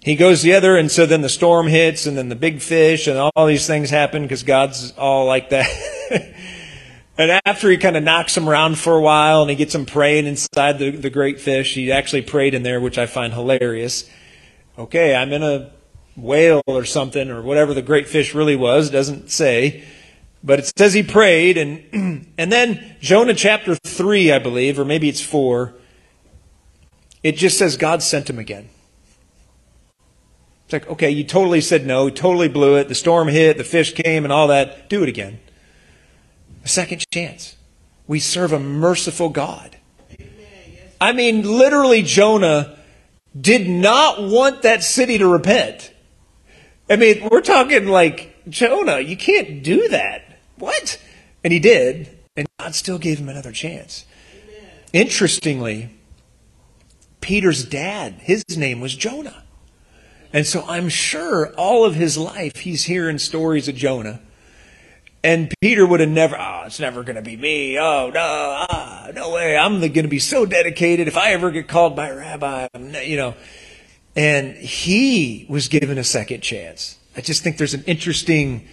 He 0.00 0.16
goes 0.16 0.42
the 0.42 0.54
other, 0.54 0.76
and 0.76 0.90
so 0.90 1.04
then 1.04 1.20
the 1.20 1.28
storm 1.28 1.66
hits, 1.66 2.06
and 2.06 2.16
then 2.16 2.28
the 2.28 2.36
big 2.36 2.60
fish, 2.60 3.06
and 3.06 3.18
all 3.18 3.46
these 3.46 3.66
things 3.66 3.90
happen 3.90 4.22
because 4.22 4.42
God's 4.42 4.92
all 4.92 5.26
like 5.26 5.50
that. 5.50 5.68
and 7.18 7.40
after 7.44 7.70
he 7.70 7.76
kind 7.76 7.96
of 7.96 8.02
knocks 8.02 8.36
him 8.36 8.48
around 8.48 8.78
for 8.78 8.96
a 8.96 9.00
while, 9.00 9.42
and 9.42 9.50
he 9.50 9.56
gets 9.56 9.74
him 9.74 9.86
praying 9.86 10.26
inside 10.26 10.78
the, 10.78 10.90
the 10.90 11.10
great 11.10 11.40
fish, 11.40 11.74
he 11.74 11.90
actually 11.90 12.22
prayed 12.22 12.54
in 12.54 12.62
there, 12.62 12.80
which 12.80 12.98
I 12.98 13.06
find 13.06 13.32
hilarious. 13.32 14.08
Okay, 14.78 15.14
I'm 15.14 15.32
in 15.32 15.42
a 15.42 15.70
whale 16.16 16.62
or 16.66 16.84
something, 16.84 17.30
or 17.30 17.42
whatever 17.42 17.74
the 17.74 17.82
great 17.82 18.08
fish 18.08 18.34
really 18.34 18.56
was, 18.56 18.90
doesn't 18.90 19.30
say. 19.30 19.84
But 20.44 20.60
it 20.60 20.72
says 20.76 20.94
he 20.94 21.02
prayed, 21.02 21.56
and, 21.56 22.26
and 22.38 22.52
then 22.52 22.96
Jonah 23.00 23.34
chapter 23.34 23.74
3, 23.74 24.32
I 24.32 24.38
believe, 24.38 24.78
or 24.78 24.84
maybe 24.84 25.08
it's 25.08 25.20
4, 25.20 25.74
it 27.22 27.36
just 27.36 27.58
says 27.58 27.76
God 27.76 28.02
sent 28.02 28.30
him 28.30 28.38
again. 28.38 28.68
It's 30.64 30.72
like, 30.72 30.88
okay, 30.88 31.10
you 31.10 31.24
totally 31.24 31.60
said 31.60 31.86
no, 31.86 32.10
totally 32.10 32.48
blew 32.48 32.76
it. 32.76 32.88
The 32.88 32.94
storm 32.94 33.28
hit, 33.28 33.56
the 33.56 33.64
fish 33.64 33.94
came, 33.94 34.24
and 34.24 34.32
all 34.32 34.48
that. 34.48 34.88
Do 34.88 35.02
it 35.02 35.08
again. 35.08 35.38
A 36.66 36.68
second 36.68 37.04
chance. 37.12 37.54
We 38.08 38.18
serve 38.18 38.52
a 38.52 38.58
merciful 38.58 39.28
God. 39.28 39.76
I 41.00 41.12
mean, 41.12 41.42
literally, 41.42 42.02
Jonah 42.02 42.76
did 43.40 43.68
not 43.68 44.20
want 44.20 44.62
that 44.62 44.82
city 44.82 45.16
to 45.18 45.28
repent. 45.28 45.94
I 46.90 46.96
mean, 46.96 47.28
we're 47.30 47.40
talking 47.40 47.86
like, 47.86 48.34
Jonah, 48.48 48.98
you 48.98 49.16
can't 49.16 49.62
do 49.62 49.86
that. 49.90 50.40
What? 50.58 51.00
And 51.44 51.52
he 51.52 51.60
did, 51.60 52.08
and 52.36 52.48
God 52.58 52.74
still 52.74 52.98
gave 52.98 53.20
him 53.20 53.28
another 53.28 53.52
chance. 53.52 54.04
Interestingly, 54.92 55.90
Peter's 57.20 57.64
dad, 57.64 58.14
his 58.14 58.42
name 58.56 58.80
was 58.80 58.96
Jonah. 58.96 59.44
And 60.32 60.44
so 60.44 60.64
I'm 60.66 60.88
sure 60.88 61.54
all 61.54 61.84
of 61.84 61.94
his 61.94 62.18
life 62.18 62.56
he's 62.56 62.86
hearing 62.86 63.18
stories 63.18 63.68
of 63.68 63.76
Jonah. 63.76 64.20
And 65.22 65.52
Peter 65.60 65.84
would 65.84 66.00
have 66.00 66.08
never, 66.08 66.38
oh, 66.38 66.62
it's 66.66 66.78
never 66.78 67.02
going 67.02 67.16
to 67.16 67.22
be 67.22 67.36
me. 67.36 67.78
Oh, 67.78 68.10
no, 68.14 68.20
ah, 68.70 69.08
no 69.14 69.30
way. 69.30 69.56
I'm 69.56 69.80
going 69.80 69.92
to 69.92 70.08
be 70.08 70.20
so 70.20 70.46
dedicated. 70.46 71.08
If 71.08 71.16
I 71.16 71.32
ever 71.32 71.50
get 71.50 71.66
called 71.66 71.96
by 71.96 72.08
a 72.08 72.16
rabbi, 72.16 72.68
you 73.04 73.16
know. 73.16 73.34
And 74.14 74.56
he 74.56 75.44
was 75.48 75.68
given 75.68 75.98
a 75.98 76.04
second 76.04 76.42
chance. 76.42 76.98
I 77.16 77.20
just 77.20 77.42
think 77.42 77.58
there's 77.58 77.74
an 77.74 77.84
interesting, 77.84 78.66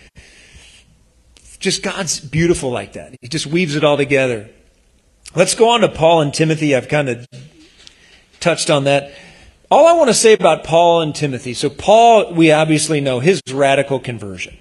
just 1.60 1.82
God's 1.84 2.20
beautiful 2.20 2.72
like 2.72 2.94
that. 2.94 3.16
He 3.22 3.28
just 3.28 3.48
weaves 3.48 3.76
it 3.76 3.84
all 3.84 3.98
together. 3.98 4.50
Let's 5.36 5.56
go 5.56 5.70
on 5.70 5.82
to 5.82 5.90
Paul 5.90 6.22
and 6.22 6.34
Timothy. 6.34 6.76
I've 6.76 6.88
kind 6.88 7.10
of 7.10 7.28
touched 8.40 8.70
on 8.70 8.84
that. 8.84 9.12
All 9.72 9.88
I 9.88 9.94
want 9.94 10.10
to 10.10 10.14
say 10.14 10.34
about 10.34 10.64
Paul 10.64 11.02
and 11.02 11.16
Timothy. 11.16 11.54
So, 11.56 11.70
Paul, 11.70 12.34
we 12.34 12.52
obviously 12.52 13.02
know 13.02 13.20
his 13.20 13.42
radical 13.52 14.00
conversion. 14.00 14.56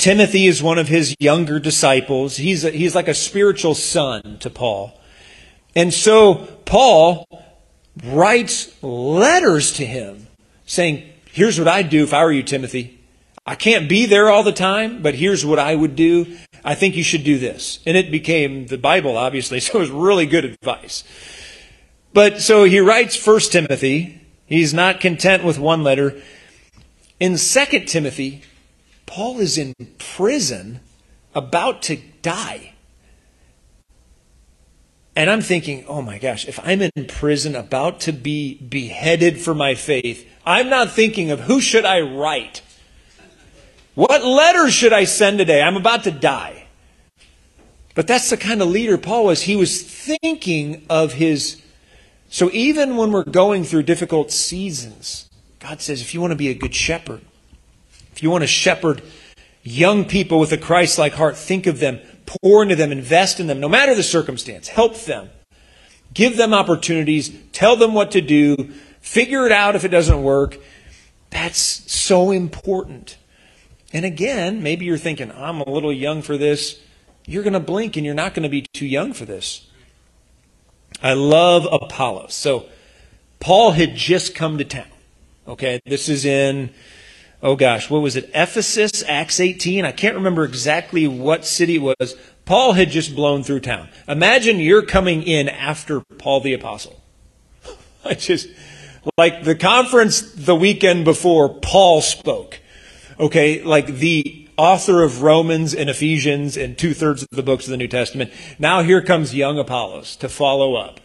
Timothy 0.00 0.46
is 0.46 0.62
one 0.62 0.78
of 0.78 0.88
his 0.88 1.14
younger 1.20 1.60
disciples. 1.60 2.38
He's, 2.38 2.64
a, 2.64 2.70
he's 2.70 2.94
like 2.94 3.06
a 3.06 3.12
spiritual 3.12 3.74
son 3.74 4.38
to 4.40 4.48
Paul. 4.48 4.98
And 5.76 5.92
so, 5.92 6.48
Paul 6.64 7.26
writes 8.02 8.82
letters 8.82 9.72
to 9.74 9.84
him 9.84 10.26
saying, 10.64 11.06
Here's 11.32 11.58
what 11.58 11.68
I'd 11.68 11.90
do 11.90 12.02
if 12.02 12.14
I 12.14 12.24
were 12.24 12.32
you, 12.32 12.42
Timothy. 12.42 12.98
I 13.44 13.54
can't 13.54 13.90
be 13.90 14.06
there 14.06 14.30
all 14.30 14.42
the 14.42 14.52
time, 14.52 15.02
but 15.02 15.16
here's 15.16 15.44
what 15.44 15.58
I 15.58 15.74
would 15.74 15.96
do. 15.96 16.34
I 16.64 16.74
think 16.74 16.96
you 16.96 17.02
should 17.02 17.22
do 17.22 17.38
this. 17.38 17.80
And 17.84 17.94
it 17.94 18.10
became 18.10 18.68
the 18.68 18.78
Bible, 18.78 19.18
obviously, 19.18 19.60
so 19.60 19.76
it 19.76 19.80
was 19.82 19.90
really 19.90 20.24
good 20.24 20.46
advice. 20.46 21.04
But 22.14 22.40
so 22.40 22.64
he 22.64 22.80
writes 22.80 23.16
First 23.16 23.52
Timothy, 23.52 24.22
He's 24.46 24.72
not 24.72 24.98
content 24.98 25.44
with 25.44 25.58
one 25.58 25.82
letter. 25.82 26.22
In 27.20 27.36
2 27.36 27.80
Timothy, 27.84 28.44
Paul 29.10 29.40
is 29.40 29.58
in 29.58 29.74
prison 29.98 30.78
about 31.34 31.82
to 31.82 31.96
die. 32.22 32.74
And 35.16 35.28
I'm 35.28 35.40
thinking, 35.40 35.84
oh 35.88 36.00
my 36.00 36.18
gosh, 36.18 36.46
if 36.46 36.60
I'm 36.62 36.80
in 36.80 37.06
prison 37.08 37.56
about 37.56 37.98
to 38.02 38.12
be 38.12 38.54
beheaded 38.54 39.40
for 39.40 39.52
my 39.52 39.74
faith, 39.74 40.30
I'm 40.46 40.70
not 40.70 40.92
thinking 40.92 41.32
of 41.32 41.40
who 41.40 41.60
should 41.60 41.84
I 41.84 42.00
write? 42.02 42.62
What 43.96 44.24
letter 44.24 44.70
should 44.70 44.92
I 44.92 45.02
send 45.04 45.38
today? 45.38 45.60
I'm 45.60 45.76
about 45.76 46.04
to 46.04 46.12
die. 46.12 46.68
But 47.96 48.06
that's 48.06 48.30
the 48.30 48.36
kind 48.36 48.62
of 48.62 48.68
leader 48.68 48.96
Paul 48.96 49.24
was. 49.24 49.42
He 49.42 49.56
was 49.56 49.82
thinking 49.82 50.86
of 50.88 51.14
his 51.14 51.60
so 52.28 52.48
even 52.52 52.96
when 52.96 53.10
we're 53.10 53.24
going 53.24 53.64
through 53.64 53.82
difficult 53.82 54.30
seasons, 54.30 55.28
God 55.58 55.80
says, 55.80 56.00
if 56.00 56.14
you 56.14 56.20
want 56.20 56.30
to 56.30 56.36
be 56.36 56.48
a 56.48 56.54
good 56.54 56.76
shepherd, 56.76 57.22
you 58.22 58.30
want 58.30 58.42
to 58.42 58.48
shepherd 58.48 59.02
young 59.62 60.04
people 60.04 60.38
with 60.38 60.52
a 60.52 60.58
Christ 60.58 60.98
like 60.98 61.14
heart, 61.14 61.36
think 61.36 61.66
of 61.66 61.80
them, 61.80 61.98
pour 62.26 62.62
into 62.62 62.76
them, 62.76 62.92
invest 62.92 63.40
in 63.40 63.46
them, 63.46 63.60
no 63.60 63.68
matter 63.68 63.94
the 63.94 64.02
circumstance, 64.02 64.68
help 64.68 64.96
them. 65.00 65.30
Give 66.12 66.36
them 66.36 66.52
opportunities, 66.52 67.32
tell 67.52 67.76
them 67.76 67.94
what 67.94 68.10
to 68.12 68.20
do, 68.20 68.72
figure 69.00 69.46
it 69.46 69.52
out 69.52 69.76
if 69.76 69.84
it 69.84 69.88
doesn't 69.88 70.22
work. 70.22 70.58
That's 71.30 71.58
so 71.58 72.30
important. 72.32 73.16
And 73.92 74.04
again, 74.04 74.62
maybe 74.62 74.84
you're 74.84 74.98
thinking, 74.98 75.30
I'm 75.32 75.60
a 75.60 75.70
little 75.70 75.92
young 75.92 76.22
for 76.22 76.36
this. 76.36 76.80
You're 77.26 77.42
going 77.42 77.52
to 77.52 77.60
blink 77.60 77.96
and 77.96 78.04
you're 78.04 78.14
not 78.14 78.34
going 78.34 78.42
to 78.42 78.48
be 78.48 78.66
too 78.72 78.86
young 78.86 79.12
for 79.12 79.24
this. 79.24 79.68
I 81.02 81.12
love 81.12 81.66
Apollos. 81.70 82.34
So 82.34 82.66
Paul 83.38 83.72
had 83.72 83.94
just 83.94 84.34
come 84.34 84.58
to 84.58 84.64
town. 84.64 84.86
Okay, 85.46 85.80
this 85.86 86.08
is 86.08 86.24
in, 86.24 86.70
oh 87.42 87.56
gosh, 87.56 87.90
what 87.90 88.02
was 88.02 88.16
it? 88.16 88.30
Ephesus, 88.34 89.02
Acts 89.06 89.40
18. 89.40 89.84
I 89.84 89.92
can't 89.92 90.14
remember 90.14 90.44
exactly 90.44 91.06
what 91.06 91.44
city 91.44 91.76
it 91.76 91.96
was. 92.00 92.16
Paul 92.44 92.72
had 92.72 92.90
just 92.90 93.14
blown 93.14 93.42
through 93.42 93.60
town. 93.60 93.88
Imagine 94.08 94.58
you're 94.58 94.84
coming 94.84 95.22
in 95.22 95.48
after 95.48 96.00
Paul 96.18 96.40
the 96.40 96.52
Apostle. 96.54 97.00
I 98.04 98.14
just, 98.14 98.48
like 99.16 99.44
the 99.44 99.54
conference 99.54 100.20
the 100.20 100.56
weekend 100.56 101.04
before 101.04 101.48
Paul 101.48 102.00
spoke. 102.00 102.60
Okay, 103.18 103.62
like 103.62 103.86
the 103.86 104.48
author 104.56 105.02
of 105.02 105.22
Romans 105.22 105.74
and 105.74 105.88
Ephesians 105.88 106.56
and 106.56 106.76
two 106.76 106.94
thirds 106.94 107.22
of 107.22 107.28
the 107.30 107.42
books 107.42 107.64
of 107.66 107.70
the 107.70 107.76
New 107.76 107.88
Testament. 107.88 108.30
Now 108.58 108.82
here 108.82 109.02
comes 109.02 109.34
young 109.34 109.58
Apollos 109.58 110.16
to 110.16 110.28
follow 110.28 110.74
up. 110.74 111.00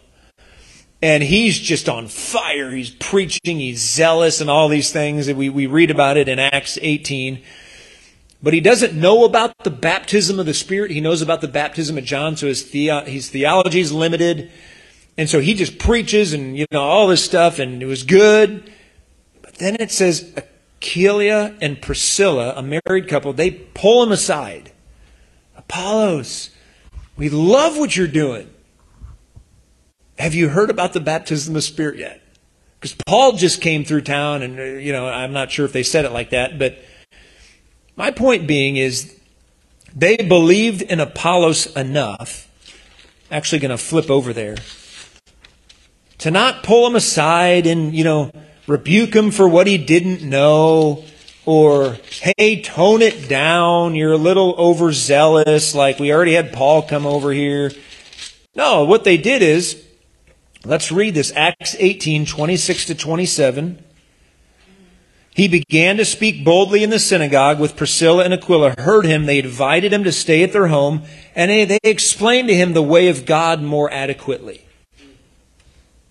And 1.02 1.22
he's 1.22 1.58
just 1.58 1.88
on 1.88 2.08
fire. 2.08 2.70
He's 2.70 2.90
preaching, 2.90 3.58
he's 3.58 3.80
zealous, 3.80 4.40
and 4.40 4.48
all 4.48 4.68
these 4.68 4.90
things. 4.90 5.30
We, 5.30 5.48
we 5.48 5.66
read 5.66 5.90
about 5.90 6.16
it 6.16 6.28
in 6.28 6.38
Acts 6.38 6.78
18. 6.80 7.42
But 8.42 8.54
he 8.54 8.60
doesn't 8.60 8.94
know 8.94 9.24
about 9.24 9.52
the 9.64 9.70
baptism 9.70 10.40
of 10.40 10.46
the 10.46 10.54
Spirit. 10.54 10.90
He 10.90 11.00
knows 11.00 11.22
about 11.22 11.40
the 11.40 11.48
baptism 11.48 11.98
of 11.98 12.04
John, 12.04 12.36
so 12.36 12.46
his, 12.46 12.70
the, 12.70 12.88
his 13.00 13.28
theology 13.28 13.80
is 13.80 13.92
limited. 13.92 14.50
And 15.18 15.28
so 15.28 15.40
he 15.40 15.54
just 15.54 15.78
preaches 15.78 16.32
and, 16.32 16.56
you 16.56 16.66
know, 16.70 16.82
all 16.82 17.06
this 17.08 17.24
stuff, 17.24 17.58
and 17.58 17.82
it 17.82 17.86
was 17.86 18.02
good. 18.02 18.70
But 19.42 19.54
then 19.56 19.76
it 19.80 19.90
says, 19.90 20.32
Aquila 20.36 21.56
and 21.60 21.80
Priscilla, 21.80 22.54
a 22.56 22.62
married 22.62 23.08
couple, 23.08 23.32
they 23.32 23.50
pull 23.50 24.02
him 24.02 24.12
aside. 24.12 24.72
Apollos, 25.56 26.50
we 27.16 27.28
love 27.28 27.78
what 27.78 27.96
you're 27.96 28.06
doing. 28.06 28.50
Have 30.18 30.34
you 30.34 30.48
heard 30.48 30.70
about 30.70 30.92
the 30.92 31.00
baptism 31.00 31.56
of 31.56 31.62
Spirit 31.62 31.98
yet? 31.98 32.22
Because 32.80 32.94
Paul 33.06 33.32
just 33.32 33.60
came 33.60 33.84
through 33.84 34.02
town, 34.02 34.42
and, 34.42 34.58
uh, 34.58 34.62
you 34.62 34.92
know, 34.92 35.08
I'm 35.08 35.32
not 35.32 35.50
sure 35.50 35.64
if 35.64 35.72
they 35.72 35.82
said 35.82 36.04
it 36.04 36.12
like 36.12 36.30
that, 36.30 36.58
but 36.58 36.78
my 37.96 38.10
point 38.10 38.46
being 38.46 38.76
is 38.76 39.18
they 39.94 40.16
believed 40.16 40.82
in 40.82 41.00
Apollos 41.00 41.66
enough 41.74 42.46
actually 43.30 43.58
going 43.58 43.70
to 43.70 43.78
flip 43.78 44.10
over 44.10 44.32
there. 44.32 44.56
To 46.18 46.30
not 46.30 46.62
pull 46.62 46.86
him 46.86 46.96
aside 46.96 47.66
and, 47.66 47.94
you 47.94 48.04
know, 48.04 48.30
rebuke 48.66 49.14
him 49.14 49.30
for 49.30 49.48
what 49.48 49.66
he 49.66 49.78
didn't 49.78 50.22
know 50.22 51.04
or, 51.44 51.96
hey, 52.36 52.62
tone 52.62 53.02
it 53.02 53.28
down. 53.28 53.94
You're 53.94 54.12
a 54.12 54.18
little 54.18 54.54
overzealous. 54.56 55.74
Like 55.74 55.98
we 55.98 56.12
already 56.12 56.34
had 56.34 56.52
Paul 56.52 56.82
come 56.82 57.06
over 57.06 57.32
here. 57.32 57.70
No, 58.54 58.84
what 58.84 59.04
they 59.04 59.16
did 59.16 59.42
is, 59.42 59.82
let's 60.66 60.90
read 60.90 61.14
this 61.14 61.32
Acts 61.34 61.76
18, 61.78 62.26
26 62.26 62.86
to 62.86 62.94
27. 62.94 63.82
He 65.30 65.48
began 65.48 65.98
to 65.98 66.04
speak 66.04 66.44
boldly 66.44 66.82
in 66.82 66.90
the 66.90 66.98
synagogue 66.98 67.60
with 67.60 67.76
Priscilla 67.76 68.24
and 68.24 68.32
Aquila, 68.32 68.74
heard 68.78 69.04
him. 69.04 69.26
They 69.26 69.38
invited 69.38 69.92
him 69.92 70.02
to 70.04 70.12
stay 70.12 70.42
at 70.42 70.52
their 70.52 70.68
home, 70.68 71.02
and 71.34 71.50
they 71.50 71.78
explained 71.82 72.48
to 72.48 72.54
him 72.54 72.72
the 72.72 72.82
way 72.82 73.08
of 73.08 73.26
God 73.26 73.60
more 73.60 73.92
adequately. 73.92 74.66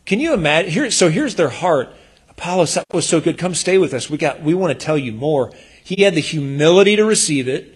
Can 0.06 0.20
you 0.20 0.34
imagine? 0.34 0.72
Here, 0.72 0.92
so 0.92 1.10
here's 1.10 1.36
their 1.36 1.50
heart. 1.50 1.90
Apollos, 2.30 2.76
that 2.76 2.86
was 2.94 3.08
so 3.08 3.20
good. 3.20 3.40
Come 3.40 3.56
stay 3.56 3.80
with 3.80 3.94
us. 3.94 4.10
We 4.10 4.20
got, 4.20 4.42
we 4.42 4.54
want 4.54 4.78
to 4.78 4.86
tell 4.86 4.98
you 4.98 5.12
more. 5.12 5.52
He 5.84 6.04
had 6.04 6.14
the 6.14 6.22
humility 6.22 6.96
to 6.96 7.04
receive 7.04 7.48
it. 7.48 7.75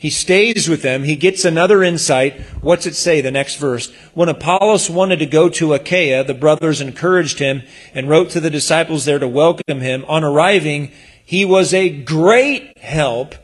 He 0.00 0.08
stays 0.08 0.66
with 0.66 0.80
them. 0.80 1.04
He 1.04 1.14
gets 1.14 1.44
another 1.44 1.82
insight. 1.82 2.40
What's 2.62 2.86
it 2.86 2.94
say, 2.94 3.20
the 3.20 3.30
next 3.30 3.56
verse? 3.56 3.92
When 4.14 4.30
Apollos 4.30 4.88
wanted 4.88 5.18
to 5.18 5.26
go 5.26 5.50
to 5.50 5.74
Achaia, 5.74 6.24
the 6.24 6.32
brothers 6.32 6.80
encouraged 6.80 7.38
him 7.38 7.64
and 7.92 8.08
wrote 8.08 8.30
to 8.30 8.40
the 8.40 8.48
disciples 8.48 9.04
there 9.04 9.18
to 9.18 9.28
welcome 9.28 9.80
him. 9.80 10.06
On 10.08 10.24
arriving, 10.24 10.90
he 11.22 11.44
was 11.44 11.74
a 11.74 11.90
great 11.90 12.78
help 12.78 13.34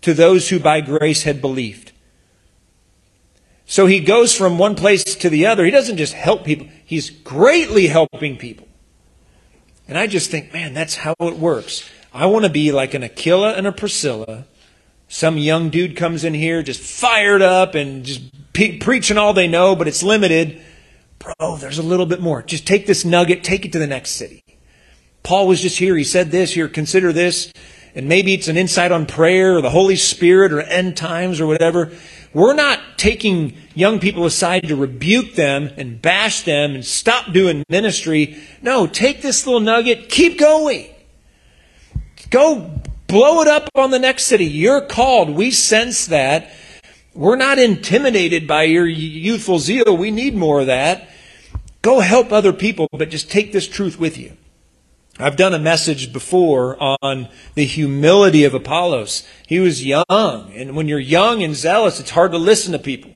to 0.00 0.12
those 0.12 0.48
who 0.48 0.58
by 0.58 0.80
grace 0.80 1.22
had 1.22 1.40
believed. 1.40 1.92
So 3.64 3.86
he 3.86 4.00
goes 4.00 4.34
from 4.34 4.58
one 4.58 4.74
place 4.74 5.04
to 5.04 5.30
the 5.30 5.46
other. 5.46 5.64
He 5.64 5.70
doesn't 5.70 5.98
just 5.98 6.14
help 6.14 6.44
people, 6.44 6.66
he's 6.84 7.10
greatly 7.10 7.86
helping 7.86 8.36
people. 8.36 8.66
And 9.86 9.96
I 9.96 10.08
just 10.08 10.32
think, 10.32 10.52
man, 10.52 10.74
that's 10.74 10.96
how 10.96 11.14
it 11.20 11.38
works. 11.38 11.88
I 12.12 12.26
want 12.26 12.44
to 12.44 12.50
be 12.50 12.72
like 12.72 12.92
an 12.92 13.04
Aquila 13.04 13.52
and 13.52 13.68
a 13.68 13.72
Priscilla. 13.72 14.46
Some 15.12 15.36
young 15.36 15.68
dude 15.68 15.94
comes 15.94 16.24
in 16.24 16.32
here 16.32 16.62
just 16.62 16.80
fired 16.80 17.42
up 17.42 17.74
and 17.74 18.02
just 18.02 18.22
pe- 18.54 18.78
preaching 18.78 19.18
all 19.18 19.34
they 19.34 19.46
know, 19.46 19.76
but 19.76 19.86
it's 19.86 20.02
limited. 20.02 20.58
Bro, 21.18 21.58
there's 21.58 21.76
a 21.76 21.82
little 21.82 22.06
bit 22.06 22.22
more. 22.22 22.42
Just 22.42 22.66
take 22.66 22.86
this 22.86 23.04
nugget, 23.04 23.44
take 23.44 23.66
it 23.66 23.72
to 23.72 23.78
the 23.78 23.86
next 23.86 24.12
city. 24.12 24.42
Paul 25.22 25.48
was 25.48 25.60
just 25.60 25.76
here. 25.76 25.98
He 25.98 26.02
said 26.02 26.30
this. 26.30 26.54
Here, 26.54 26.66
consider 26.66 27.12
this. 27.12 27.52
And 27.94 28.08
maybe 28.08 28.32
it's 28.32 28.48
an 28.48 28.56
insight 28.56 28.90
on 28.90 29.04
prayer 29.04 29.58
or 29.58 29.60
the 29.60 29.68
Holy 29.68 29.96
Spirit 29.96 30.50
or 30.50 30.62
end 30.62 30.96
times 30.96 31.42
or 31.42 31.46
whatever. 31.46 31.92
We're 32.32 32.54
not 32.54 32.80
taking 32.96 33.54
young 33.74 34.00
people 34.00 34.24
aside 34.24 34.66
to 34.68 34.76
rebuke 34.76 35.34
them 35.34 35.68
and 35.76 36.00
bash 36.00 36.40
them 36.40 36.74
and 36.74 36.82
stop 36.82 37.34
doing 37.34 37.64
ministry. 37.68 38.38
No, 38.62 38.86
take 38.86 39.20
this 39.20 39.46
little 39.46 39.60
nugget, 39.60 40.08
keep 40.08 40.38
going. 40.38 40.88
Go 42.30 42.80
blow 43.12 43.42
it 43.42 43.48
up 43.48 43.68
on 43.74 43.90
the 43.90 43.98
next 43.98 44.24
city. 44.24 44.46
You're 44.46 44.80
called. 44.80 45.28
We 45.28 45.50
sense 45.50 46.06
that. 46.06 46.50
We're 47.14 47.36
not 47.36 47.58
intimidated 47.58 48.48
by 48.48 48.62
your 48.62 48.86
youthful 48.86 49.58
zeal. 49.58 49.94
We 49.94 50.10
need 50.10 50.34
more 50.34 50.62
of 50.62 50.66
that. 50.68 51.10
Go 51.82 52.00
help 52.00 52.32
other 52.32 52.54
people, 52.54 52.88
but 52.90 53.10
just 53.10 53.30
take 53.30 53.52
this 53.52 53.68
truth 53.68 53.98
with 54.00 54.16
you. 54.16 54.34
I've 55.18 55.36
done 55.36 55.52
a 55.52 55.58
message 55.58 56.10
before 56.10 56.78
on 56.80 57.28
the 57.54 57.66
humility 57.66 58.44
of 58.44 58.54
Apollos. 58.54 59.26
He 59.46 59.60
was 59.60 59.84
young, 59.84 60.06
and 60.08 60.74
when 60.74 60.88
you're 60.88 60.98
young 60.98 61.42
and 61.42 61.54
zealous, 61.54 62.00
it's 62.00 62.10
hard 62.10 62.32
to 62.32 62.38
listen 62.38 62.72
to 62.72 62.78
people. 62.78 63.14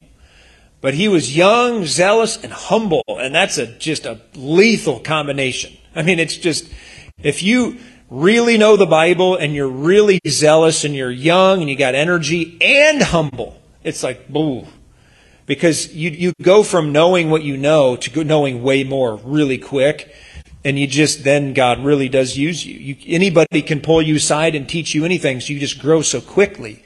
But 0.83 0.93
he 0.93 1.09
was 1.09 1.35
young, 1.35 1.87
zealous, 1.87 2.37
and 2.45 2.53
humble, 2.53 3.03
and 3.09 3.35
that's 3.35 3.57
a 3.57 3.67
just 3.67 4.05
a 4.05 4.21
lethal 4.35 5.01
combination. 5.01 5.75
I 5.95 6.03
mean, 6.03 6.19
it's 6.19 6.37
just 6.37 6.71
if 7.23 7.43
you 7.43 7.79
really 8.11 8.59
know 8.59 8.77
the 8.77 8.87
Bible 8.87 9.37
and 9.37 9.55
you're 9.55 9.69
really 9.69 10.21
zealous 10.27 10.85
and 10.85 10.95
you're 10.95 11.11
young 11.11 11.61
and 11.61 11.71
you 11.71 11.77
got 11.77 11.95
energy 11.95 12.57
and 12.61 13.03
humble, 13.03 13.61
it's 13.83 14.03
like 14.03 14.29
boo. 14.29 14.67
Because 15.47 15.95
you 15.95 16.11
you 16.11 16.33
go 16.43 16.65
from 16.65 16.91
knowing 16.91 17.31
what 17.31 17.43
you 17.43 17.57
know 17.57 17.95
to 17.97 18.25
knowing 18.25 18.63
way 18.63 18.83
more 18.83 19.17
really 19.17 19.59
quick 19.59 20.13
and 20.67 20.77
you 20.77 20.89
just 20.89 21.23
then 21.23 21.53
God 21.53 21.85
really 21.85 22.09
does 22.09 22.37
use 22.37 22.67
you. 22.67 22.77
you. 22.77 22.97
Anybody 23.07 23.63
can 23.63 23.81
pull 23.81 24.03
you 24.03 24.17
aside 24.17 24.57
and 24.57 24.69
teach 24.69 24.97
you 24.97 25.05
anything, 25.05 25.41
so 25.41 25.53
you 25.53 25.61
just 25.61 25.79
grow 25.79 26.03
so 26.03 26.21
quickly. 26.21 26.83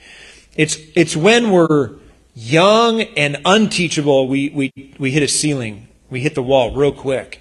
It's 0.54 0.76
it's 0.94 1.16
when 1.16 1.50
we're 1.50 1.92
young 2.34 3.00
and 3.00 3.38
unteachable 3.46 4.28
we 4.28 4.50
we 4.50 4.94
we 4.98 5.12
hit 5.12 5.22
a 5.22 5.28
ceiling, 5.28 5.88
we 6.10 6.20
hit 6.20 6.34
the 6.34 6.42
wall 6.42 6.74
real 6.74 6.92
quick, 6.92 7.40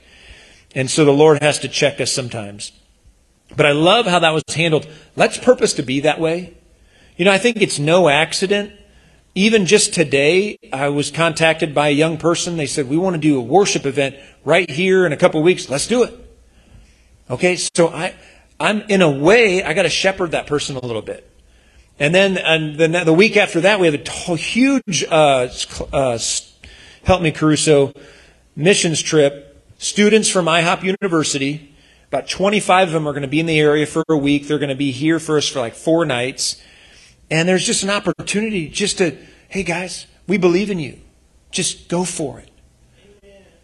and 0.74 0.90
so 0.90 1.04
the 1.04 1.12
Lord 1.12 1.42
has 1.42 1.60
to 1.60 1.68
check 1.68 2.00
us 2.00 2.14
sometimes. 2.14 2.72
But 3.56 3.66
I 3.66 3.72
love 3.72 4.06
how 4.06 4.20
that 4.20 4.32
was 4.32 4.44
handled. 4.54 4.88
Let's 5.16 5.38
purpose 5.38 5.74
to 5.74 5.84
be 5.84 6.02
that 6.02 6.20
way. 6.20 6.54
You 7.18 7.26
know, 7.26 7.32
I 7.32 7.38
think 7.38 7.62
it's 7.62 7.80
no 7.80 8.08
accident. 8.08 8.72
Even 9.36 9.66
just 9.66 9.94
today, 9.94 10.58
I 10.72 10.90
was 10.90 11.12
contacted 11.12 11.74
by 11.74 11.90
a 11.90 11.92
young 11.92 12.18
person. 12.18 12.58
They 12.58 12.66
said, 12.66 12.90
We 12.90 12.98
want 12.98 13.16
to 13.16 13.20
do 13.20 13.38
a 13.38 13.42
worship 13.42 13.86
event 13.86 14.16
right 14.44 14.70
here 14.70 15.06
in 15.06 15.14
a 15.14 15.18
couple 15.18 15.42
weeks. 15.42 15.70
Let's 15.70 15.88
do 15.88 16.04
it. 16.04 16.14
Okay, 17.30 17.56
so 17.56 17.90
I, 17.90 18.16
I'm 18.60 18.82
in 18.90 19.02
a 19.02 19.10
way, 19.10 19.64
I 19.64 19.74
got 19.74 19.84
to 19.84 19.90
shepherd 19.90 20.32
that 20.32 20.48
person 20.48 20.76
a 20.76 20.80
little 20.80 21.02
bit. 21.02 21.30
And 22.00 22.16
then, 22.16 22.38
and 22.38 22.78
then 22.78 22.92
the 23.06 23.14
week 23.14 23.38
after 23.38 23.62
that, 23.62 23.80
we 23.80 23.88
have 23.88 23.96
a 23.96 24.36
huge, 24.36 25.04
uh, 25.10 25.50
uh, 25.94 26.18
help 27.04 27.22
me, 27.22 27.32
Caruso, 27.32 27.94
missions 28.56 29.02
trip. 29.02 29.46
Students 29.78 30.30
from 30.30 30.46
IHOP 30.46 30.84
University, 30.84 31.76
about 32.10 32.28
25 32.28 32.88
of 32.88 32.94
them 32.94 33.08
are 33.08 33.12
going 33.12 33.22
to 33.22 33.28
be 33.28 33.40
in 33.40 33.46
the 33.46 33.60
area 33.60 33.86
for 33.86 34.04
a 34.10 34.18
week. 34.18 34.48
They're 34.48 34.58
going 34.58 34.70
to 34.70 34.76
be 34.76 34.92
here 34.92 35.20
for 35.20 35.38
us 35.38 35.48
for 35.48 35.60
like 35.60 35.76
four 35.76 36.06
nights. 36.06 36.62
And 37.30 37.48
there's 37.48 37.66
just 37.66 37.84
an 37.84 37.92
opportunity 37.92 38.68
just 38.68 38.98
to, 38.98 39.16
hey 39.48 39.62
guys, 39.62 40.08
we 40.28 40.40
believe 40.40 40.72
in 40.72 40.80
you. 40.80 41.00
Just 41.52 41.88
go 41.88 42.04
for 42.04 42.40
it. 42.40 42.50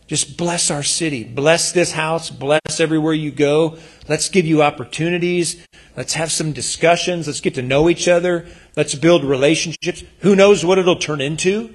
Just 0.07 0.37
bless 0.37 0.69
our 0.69 0.83
city. 0.83 1.23
Bless 1.23 1.71
this 1.71 1.93
house. 1.93 2.29
Bless 2.29 2.79
everywhere 2.79 3.13
you 3.13 3.31
go. 3.31 3.79
Let's 4.07 4.29
give 4.29 4.45
you 4.45 4.61
opportunities. 4.61 5.65
Let's 5.97 6.13
have 6.13 6.31
some 6.31 6.51
discussions. 6.51 7.25
Let's 7.25 7.41
get 7.41 7.55
to 7.55 7.63
know 7.63 7.89
each 7.89 8.07
other. 8.07 8.45
Let's 8.77 8.93
build 8.93 9.23
relationships. 9.23 10.03
Who 10.19 10.35
knows 10.35 10.63
what 10.63 10.77
it'll 10.77 10.97
turn 10.97 11.21
into? 11.21 11.73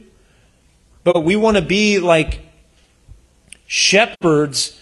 But 1.02 1.24
we 1.24 1.34
want 1.34 1.56
to 1.56 1.62
be 1.62 1.98
like 1.98 2.42
shepherds 3.66 4.80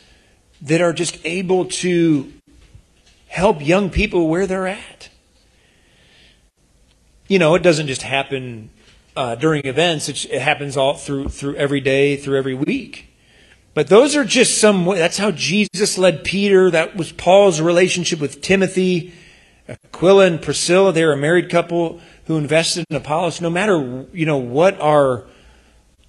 that 0.63 0.81
are 0.81 0.93
just 0.93 1.19
able 1.25 1.67
to 1.67 2.33
help 3.29 3.65
young 3.65 3.91
people 3.91 4.29
where 4.29 4.47
they're 4.47 4.67
at. 4.67 5.09
You 7.29 7.39
know, 7.39 7.55
it 7.55 7.63
doesn't 7.63 7.87
just 7.87 8.03
happen 8.03 8.71
uh, 9.15 9.35
during 9.35 9.67
events. 9.67 10.09
It, 10.09 10.25
it 10.27 10.41
happens 10.41 10.77
all 10.77 10.95
through 10.95 11.29
through 11.29 11.57
every 11.57 11.81
day, 11.81 12.17
through 12.17 12.39
every 12.39 12.55
week. 12.55 13.09
But 13.79 13.87
those 13.87 14.17
are 14.17 14.25
just 14.25 14.59
some, 14.59 14.87
that's 14.87 15.19
how 15.19 15.31
Jesus 15.31 15.97
led 15.99 16.25
Peter. 16.25 16.69
That 16.69 16.97
was 16.97 17.13
Paul's 17.13 17.61
relationship 17.61 18.19
with 18.19 18.41
Timothy. 18.41 19.13
Aquila 19.69 20.27
and 20.27 20.43
Priscilla, 20.43 20.93
they 20.93 21.05
were 21.05 21.13
a 21.13 21.17
married 21.17 21.49
couple 21.49 22.01
who 22.25 22.39
invested 22.39 22.85
in 22.91 22.97
Apollos. 22.97 23.41
No 23.41 23.51
matter, 23.51 24.07
you 24.13 24.27
know, 24.27 24.39
what 24.39 24.81
our, 24.81 25.27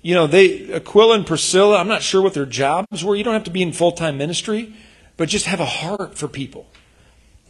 you 0.02 0.16
know, 0.16 0.28
they, 0.28 0.72
Aquila 0.74 1.16
and 1.16 1.28
Priscilla, 1.28 1.78
I'm 1.78 1.88
not 1.88 2.02
sure 2.02 2.22
what 2.22 2.34
their 2.34 2.46
jobs 2.46 3.04
were. 3.04 3.16
You 3.16 3.24
don't 3.24 3.34
have 3.34 3.44
to 3.46 3.52
be 3.52 3.62
in 3.62 3.74
full 3.74 3.92
time 3.92 4.18
ministry, 4.18 4.74
but 5.18 5.30
just 5.30 5.46
have 5.46 5.60
a 5.60 5.66
heart 5.66 6.18
for 6.18 6.28
people. 6.28 6.68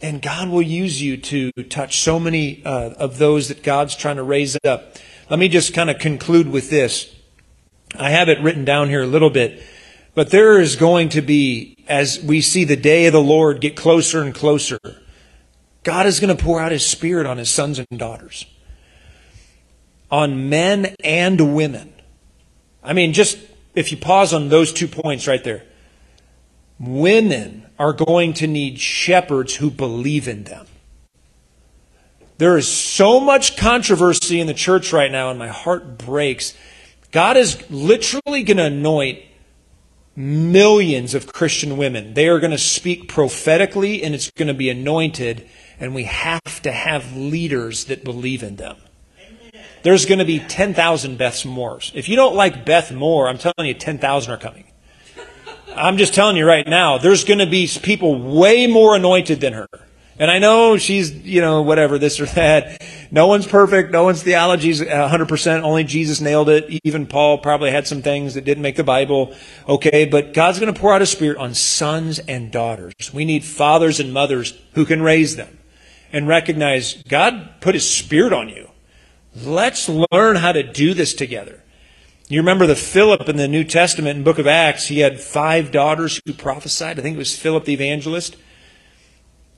And 0.02 0.22
God 0.22 0.48
will 0.48 0.62
use 0.62 1.02
you 1.02 1.16
to 1.18 1.52
touch 1.68 2.00
so 2.00 2.18
many 2.18 2.62
uh, 2.64 2.90
of 2.90 3.18
those 3.18 3.48
that 3.48 3.62
God's 3.62 3.94
trying 3.94 4.16
to 4.16 4.22
raise 4.22 4.56
up. 4.64 4.96
Let 5.28 5.38
me 5.38 5.48
just 5.48 5.74
kind 5.74 5.90
of 5.90 5.98
conclude 5.98 6.48
with 6.48 6.70
this. 6.70 7.14
I 7.98 8.10
have 8.10 8.28
it 8.28 8.40
written 8.40 8.64
down 8.64 8.88
here 8.88 9.02
a 9.02 9.06
little 9.06 9.30
bit. 9.30 9.62
But 10.14 10.30
there 10.30 10.58
is 10.58 10.74
going 10.76 11.10
to 11.10 11.20
be, 11.20 11.76
as 11.86 12.20
we 12.20 12.40
see 12.40 12.64
the 12.64 12.76
day 12.76 13.06
of 13.06 13.12
the 13.12 13.22
Lord 13.22 13.60
get 13.60 13.76
closer 13.76 14.22
and 14.22 14.34
closer, 14.34 14.78
God 15.82 16.06
is 16.06 16.18
going 16.18 16.36
to 16.36 16.42
pour 16.42 16.60
out 16.60 16.72
His 16.72 16.84
Spirit 16.84 17.26
on 17.26 17.38
His 17.38 17.50
sons 17.50 17.78
and 17.78 17.86
daughters, 17.96 18.46
on 20.10 20.48
men 20.48 20.96
and 21.04 21.54
women. 21.54 21.92
I 22.82 22.92
mean, 22.92 23.12
just 23.12 23.38
if 23.74 23.90
you 23.90 23.98
pause 23.98 24.32
on 24.32 24.48
those 24.48 24.72
two 24.72 24.88
points 24.88 25.26
right 25.26 25.42
there, 25.44 25.64
women 26.78 27.66
are 27.78 27.92
going 27.92 28.32
to 28.34 28.46
need 28.46 28.78
shepherds 28.78 29.56
who 29.56 29.70
believe 29.70 30.26
in 30.26 30.44
them. 30.44 30.66
There 32.38 32.56
is 32.56 32.66
so 32.66 33.20
much 33.20 33.56
controversy 33.58 34.40
in 34.40 34.46
the 34.46 34.54
church 34.54 34.92
right 34.94 35.12
now, 35.12 35.28
and 35.28 35.38
my 35.38 35.48
heart 35.48 35.98
breaks. 35.98 36.54
God 37.10 37.36
is 37.36 37.70
literally 37.70 38.42
going 38.42 38.56
to 38.56 38.64
anoint 38.64 39.20
millions 40.16 41.14
of 41.14 41.32
Christian 41.32 41.76
women. 41.76 42.14
They 42.14 42.28
are 42.28 42.40
going 42.40 42.50
to 42.50 42.58
speak 42.58 43.08
prophetically 43.08 44.02
and 44.02 44.14
it's 44.14 44.30
going 44.30 44.48
to 44.48 44.54
be 44.54 44.70
anointed, 44.70 45.46
and 45.78 45.94
we 45.94 46.04
have 46.04 46.62
to 46.62 46.72
have 46.72 47.16
leaders 47.16 47.84
that 47.86 48.04
believe 48.04 48.42
in 48.42 48.56
them. 48.56 48.76
There's 49.82 50.06
going 50.06 50.18
to 50.18 50.24
be 50.24 50.38
10,000 50.38 51.16
Beth 51.18 51.44
Moores. 51.44 51.92
If 51.94 52.08
you 52.08 52.16
don't 52.16 52.34
like 52.34 52.64
Beth 52.64 52.92
Moore, 52.92 53.28
I'm 53.28 53.38
telling 53.38 53.66
you, 53.66 53.74
10,000 53.74 54.32
are 54.32 54.36
coming. 54.36 54.64
I'm 55.74 55.96
just 55.96 56.14
telling 56.14 56.36
you 56.36 56.46
right 56.46 56.66
now, 56.66 56.98
there's 56.98 57.24
going 57.24 57.38
to 57.38 57.46
be 57.46 57.68
people 57.82 58.36
way 58.36 58.66
more 58.66 58.96
anointed 58.96 59.40
than 59.40 59.52
her. 59.52 59.68
And 60.18 60.30
I 60.30 60.38
know 60.38 60.76
she's, 60.76 61.12
you 61.12 61.40
know, 61.40 61.62
whatever, 61.62 61.98
this 61.98 62.20
or 62.20 62.26
that. 62.26 62.82
No 63.10 63.26
one's 63.26 63.46
perfect. 63.46 63.90
No 63.90 64.04
one's 64.04 64.22
theology's 64.22 64.82
100%. 64.82 65.62
Only 65.62 65.84
Jesus 65.84 66.20
nailed 66.20 66.50
it. 66.50 66.66
Even 66.84 67.06
Paul 67.06 67.38
probably 67.38 67.70
had 67.70 67.86
some 67.86 68.02
things 68.02 68.34
that 68.34 68.44
didn't 68.44 68.62
make 68.62 68.76
the 68.76 68.84
Bible. 68.84 69.34
Okay, 69.66 70.04
but 70.04 70.34
God's 70.34 70.60
going 70.60 70.72
to 70.72 70.78
pour 70.78 70.92
out 70.92 71.00
His 71.00 71.10
Spirit 71.10 71.38
on 71.38 71.54
sons 71.54 72.18
and 72.18 72.52
daughters. 72.52 73.14
We 73.14 73.24
need 73.24 73.44
fathers 73.44 73.98
and 73.98 74.12
mothers 74.12 74.52
who 74.74 74.84
can 74.84 75.00
raise 75.00 75.36
them 75.36 75.58
and 76.12 76.28
recognize 76.28 77.02
God 77.08 77.54
put 77.62 77.74
His 77.74 77.88
Spirit 77.88 78.34
on 78.34 78.50
you. 78.50 78.69
Let's 79.34 79.88
learn 79.88 80.36
how 80.36 80.52
to 80.52 80.62
do 80.62 80.94
this 80.94 81.14
together. 81.14 81.62
You 82.28 82.40
remember 82.40 82.66
the 82.66 82.76
Philip 82.76 83.28
in 83.28 83.36
the 83.36 83.48
New 83.48 83.64
Testament 83.64 84.18
in 84.18 84.24
book 84.24 84.38
of 84.38 84.46
Acts, 84.46 84.86
he 84.86 85.00
had 85.00 85.20
five 85.20 85.72
daughters 85.72 86.20
who 86.24 86.32
prophesied. 86.32 86.98
I 86.98 87.02
think 87.02 87.16
it 87.16 87.18
was 87.18 87.36
Philip 87.36 87.64
the 87.64 87.72
evangelist. 87.72 88.36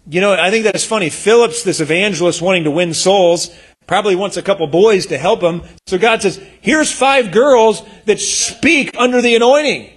You 0.08 0.20
know, 0.20 0.32
I 0.32 0.50
think 0.50 0.64
that's 0.64 0.84
funny. 0.84 1.10
Philip's 1.10 1.62
this 1.62 1.80
evangelist 1.80 2.42
wanting 2.42 2.64
to 2.64 2.70
win 2.70 2.94
souls, 2.94 3.54
probably 3.86 4.16
wants 4.16 4.36
a 4.36 4.42
couple 4.42 4.66
boys 4.66 5.06
to 5.06 5.18
help 5.18 5.42
him. 5.42 5.62
So 5.86 5.98
God 5.98 6.22
says, 6.22 6.42
here's 6.60 6.90
five 6.90 7.30
girls 7.30 7.82
that 8.06 8.20
speak 8.20 8.96
under 8.96 9.20
the 9.20 9.36
anointing. 9.36 9.90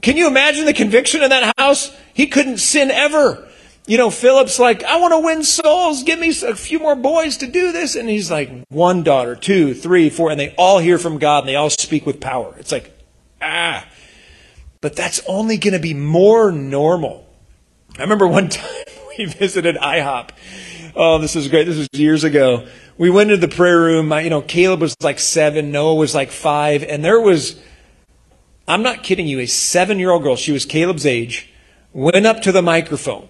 Can 0.00 0.16
you 0.16 0.28
imagine 0.28 0.64
the 0.64 0.72
conviction 0.72 1.22
in 1.22 1.30
that 1.30 1.54
house? 1.58 1.94
He 2.14 2.26
couldn't 2.26 2.58
sin 2.58 2.90
ever. 2.90 3.49
You 3.90 3.98
know, 3.98 4.10
Philip's 4.10 4.60
like, 4.60 4.84
I 4.84 5.00
want 5.00 5.14
to 5.14 5.18
win 5.18 5.42
souls. 5.42 6.04
Give 6.04 6.20
me 6.20 6.28
a 6.28 6.54
few 6.54 6.78
more 6.78 6.94
boys 6.94 7.38
to 7.38 7.48
do 7.48 7.72
this. 7.72 7.96
And 7.96 8.08
he's 8.08 8.30
like, 8.30 8.48
one 8.68 9.02
daughter, 9.02 9.34
two, 9.34 9.74
three, 9.74 10.10
four. 10.10 10.30
And 10.30 10.38
they 10.38 10.54
all 10.56 10.78
hear 10.78 10.96
from 10.96 11.18
God 11.18 11.40
and 11.40 11.48
they 11.48 11.56
all 11.56 11.70
speak 11.70 12.06
with 12.06 12.20
power. 12.20 12.54
It's 12.60 12.70
like, 12.70 12.96
ah. 13.42 13.84
But 14.80 14.94
that's 14.94 15.20
only 15.26 15.58
going 15.58 15.72
to 15.72 15.80
be 15.80 15.92
more 15.92 16.52
normal. 16.52 17.26
I 17.98 18.02
remember 18.02 18.28
one 18.28 18.48
time 18.48 18.70
we 19.18 19.24
visited 19.24 19.74
IHOP. 19.74 20.30
Oh, 20.94 21.18
this 21.18 21.34
is 21.34 21.48
great. 21.48 21.64
This 21.64 21.76
was 21.78 21.88
years 21.92 22.22
ago. 22.22 22.68
We 22.96 23.10
went 23.10 23.32
into 23.32 23.44
the 23.44 23.52
prayer 23.52 23.80
room. 23.80 24.06
My, 24.06 24.20
you 24.20 24.30
know, 24.30 24.40
Caleb 24.40 24.82
was 24.82 24.94
like 25.02 25.18
seven, 25.18 25.72
Noah 25.72 25.96
was 25.96 26.14
like 26.14 26.30
five, 26.30 26.84
and 26.84 27.04
there 27.04 27.20
was, 27.20 27.60
I'm 28.68 28.84
not 28.84 29.02
kidding 29.02 29.26
you, 29.26 29.40
a 29.40 29.46
seven 29.46 29.98
year 29.98 30.12
old 30.12 30.22
girl, 30.22 30.36
she 30.36 30.52
was 30.52 30.64
Caleb's 30.64 31.06
age, 31.06 31.52
went 31.92 32.24
up 32.24 32.40
to 32.42 32.52
the 32.52 32.62
microphone. 32.62 33.28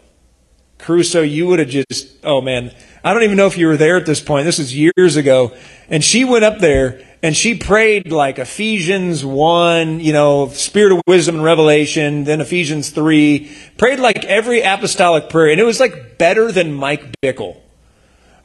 Caruso, 0.81 1.23
you 1.23 1.47
would 1.47 1.59
have 1.59 1.69
just, 1.69 2.09
oh 2.25 2.41
man, 2.41 2.75
I 3.03 3.15
don't 3.15 3.23
even 3.23 3.37
know 3.37 3.47
if 3.47 3.57
you 3.57 3.67
were 3.67 3.77
there 3.77 3.97
at 3.97 4.07
this 4.07 4.21
point. 4.21 4.45
This 4.45 4.59
is 4.59 4.77
years 4.77 5.17
ago. 5.17 5.55
And 5.89 6.05
she 6.05 6.25
went 6.25 6.45
up 6.45 6.59
there 6.59 7.01
and 7.23 7.37
she 7.37 7.57
prayed 7.57 8.13
like 8.13 8.39
Ephesians 8.39 9.25
1, 9.25 10.01
you 10.01 10.13
know, 10.13 10.49
spirit 10.49 10.93
of 10.93 11.03
wisdom 11.07 11.37
and 11.37 11.45
revelation, 11.45 12.25
then 12.25 12.41
Ephesians 12.41 12.91
3, 12.91 13.51
prayed 13.79 14.01
like 14.01 14.25
every 14.25 14.63
apostolic 14.63 15.29
prayer. 15.29 15.51
And 15.51 15.61
it 15.61 15.65
was 15.65 15.81
like 15.81 16.19
better 16.19 16.53
than 16.53 16.73
Mike 16.73 17.21
Bickle. 17.21 17.59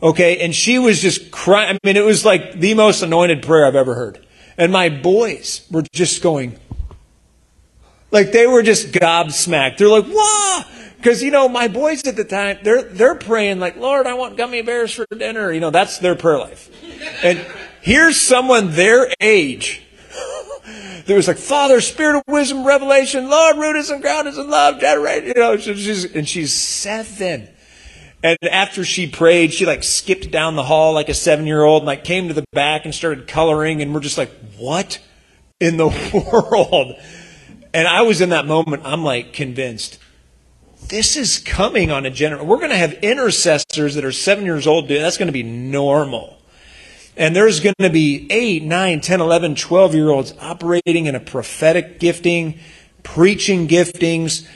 Okay. 0.02 0.40
And 0.44 0.54
she 0.54 0.80
was 0.80 1.02
just 1.02 1.32
crying. 1.32 1.78
I 1.84 1.88
mean, 1.88 1.98
it 1.98 2.06
was 2.06 2.26
like 2.26 2.60
the 2.60 2.74
most 2.74 3.02
anointed 3.02 3.44
prayer 3.44 3.66
I've 3.66 3.76
ever 3.76 3.96
heard. 3.96 4.26
And 4.58 4.72
my 4.72 4.88
boys 4.90 5.68
were 5.70 5.84
just 5.94 6.22
going, 6.24 6.58
like 8.16 8.32
they 8.32 8.48
were 8.48 8.64
just 8.64 8.94
gobsmacked. 8.94 9.78
They're 9.78 9.90
like, 9.90 10.06
"Whoa!" 10.08 10.64
Because 10.96 11.22
you 11.22 11.32
know, 11.32 11.50
my 11.50 11.68
boys 11.68 12.08
at 12.08 12.16
the 12.16 12.24
time, 12.24 12.60
they're 12.64 12.82
they're 12.82 13.16
praying 13.16 13.60
like, 13.60 13.76
"Lord, 13.76 14.08
I 14.08 14.14
want 14.14 14.38
gummy 14.38 14.62
bears 14.62 14.94
for 14.94 15.06
dinner." 15.16 15.52
You 15.52 15.60
know, 15.60 15.70
that's 15.70 16.00
their 16.00 16.16
prayer 16.16 16.40
life. 16.40 16.72
And 17.24 17.46
here's 17.82 18.20
someone 18.20 18.72
their 18.72 19.12
age. 19.20 19.84
There 21.06 21.18
was 21.18 21.28
like 21.28 21.38
Father, 21.38 21.82
Spirit 21.82 22.18
of 22.18 22.24
wisdom, 22.28 22.66
revelation, 22.66 23.30
Lord, 23.30 23.58
root 23.58 23.76
us 23.76 23.92
and 23.92 24.02
ground 24.02 24.28
us 24.28 24.38
in 24.38 24.50
love, 24.50 24.80
generate. 24.80 25.26
You 25.26 25.36
know, 25.36 25.56
she's, 25.56 26.04
and 26.16 26.28
she's 26.28 26.52
seven. 26.52 27.48
And 28.24 28.40
after 28.42 28.84
she 28.84 29.06
prayed, 29.06 29.54
she 29.54 29.68
like 29.68 29.84
skipped 29.84 30.32
down 30.32 30.56
the 30.56 30.64
hall 30.64 30.94
like 30.94 31.08
a 31.08 31.14
seven 31.14 31.46
year 31.46 31.62
old 31.62 31.84
and 31.84 31.86
like 31.86 32.06
came 32.06 32.28
to 32.30 32.34
the 32.34 32.44
back 32.54 32.86
and 32.86 32.96
started 32.96 33.28
coloring. 33.28 33.84
And 33.84 33.94
we're 33.94 34.00
just 34.00 34.18
like, 34.18 34.32
what 34.58 34.98
in 35.60 35.78
the 35.78 35.90
world? 36.34 36.96
And 37.76 37.90
I 37.90 38.04
was 38.04 38.22
in 38.22 38.30
that 38.30 38.46
moment, 38.46 38.84
I'm 38.86 39.04
like 39.04 39.34
convinced 39.34 40.00
this 40.88 41.18
is 41.18 41.40
coming 41.40 41.92
on 41.92 42.06
a 42.06 42.10
general. 42.10 42.46
We're 42.46 42.60
going 42.60 42.70
to 42.70 42.78
have 42.78 42.94
intercessors 42.94 43.96
that 43.96 44.06
are 44.06 44.14
seven 44.14 44.46
years 44.46 44.66
old. 44.66 44.88
Dude, 44.88 45.02
that's 45.02 45.18
going 45.18 45.28
to 45.28 45.34
be 45.34 45.44
normal. 45.44 46.38
And 47.18 47.36
there's 47.36 47.60
going 47.60 47.76
to 47.80 47.90
be 47.90 48.28
8, 48.30 48.64
9, 48.64 49.02
10, 49.02 49.20
11, 49.20 49.56
12 49.56 49.94
year 49.94 50.10
olds 50.10 50.34
operating 50.40 51.08
in 51.08 51.16
a 51.16 51.20
prophetic 51.20 52.00
gifting, 52.00 52.60
preaching 53.04 53.68
giftings. 53.68 54.48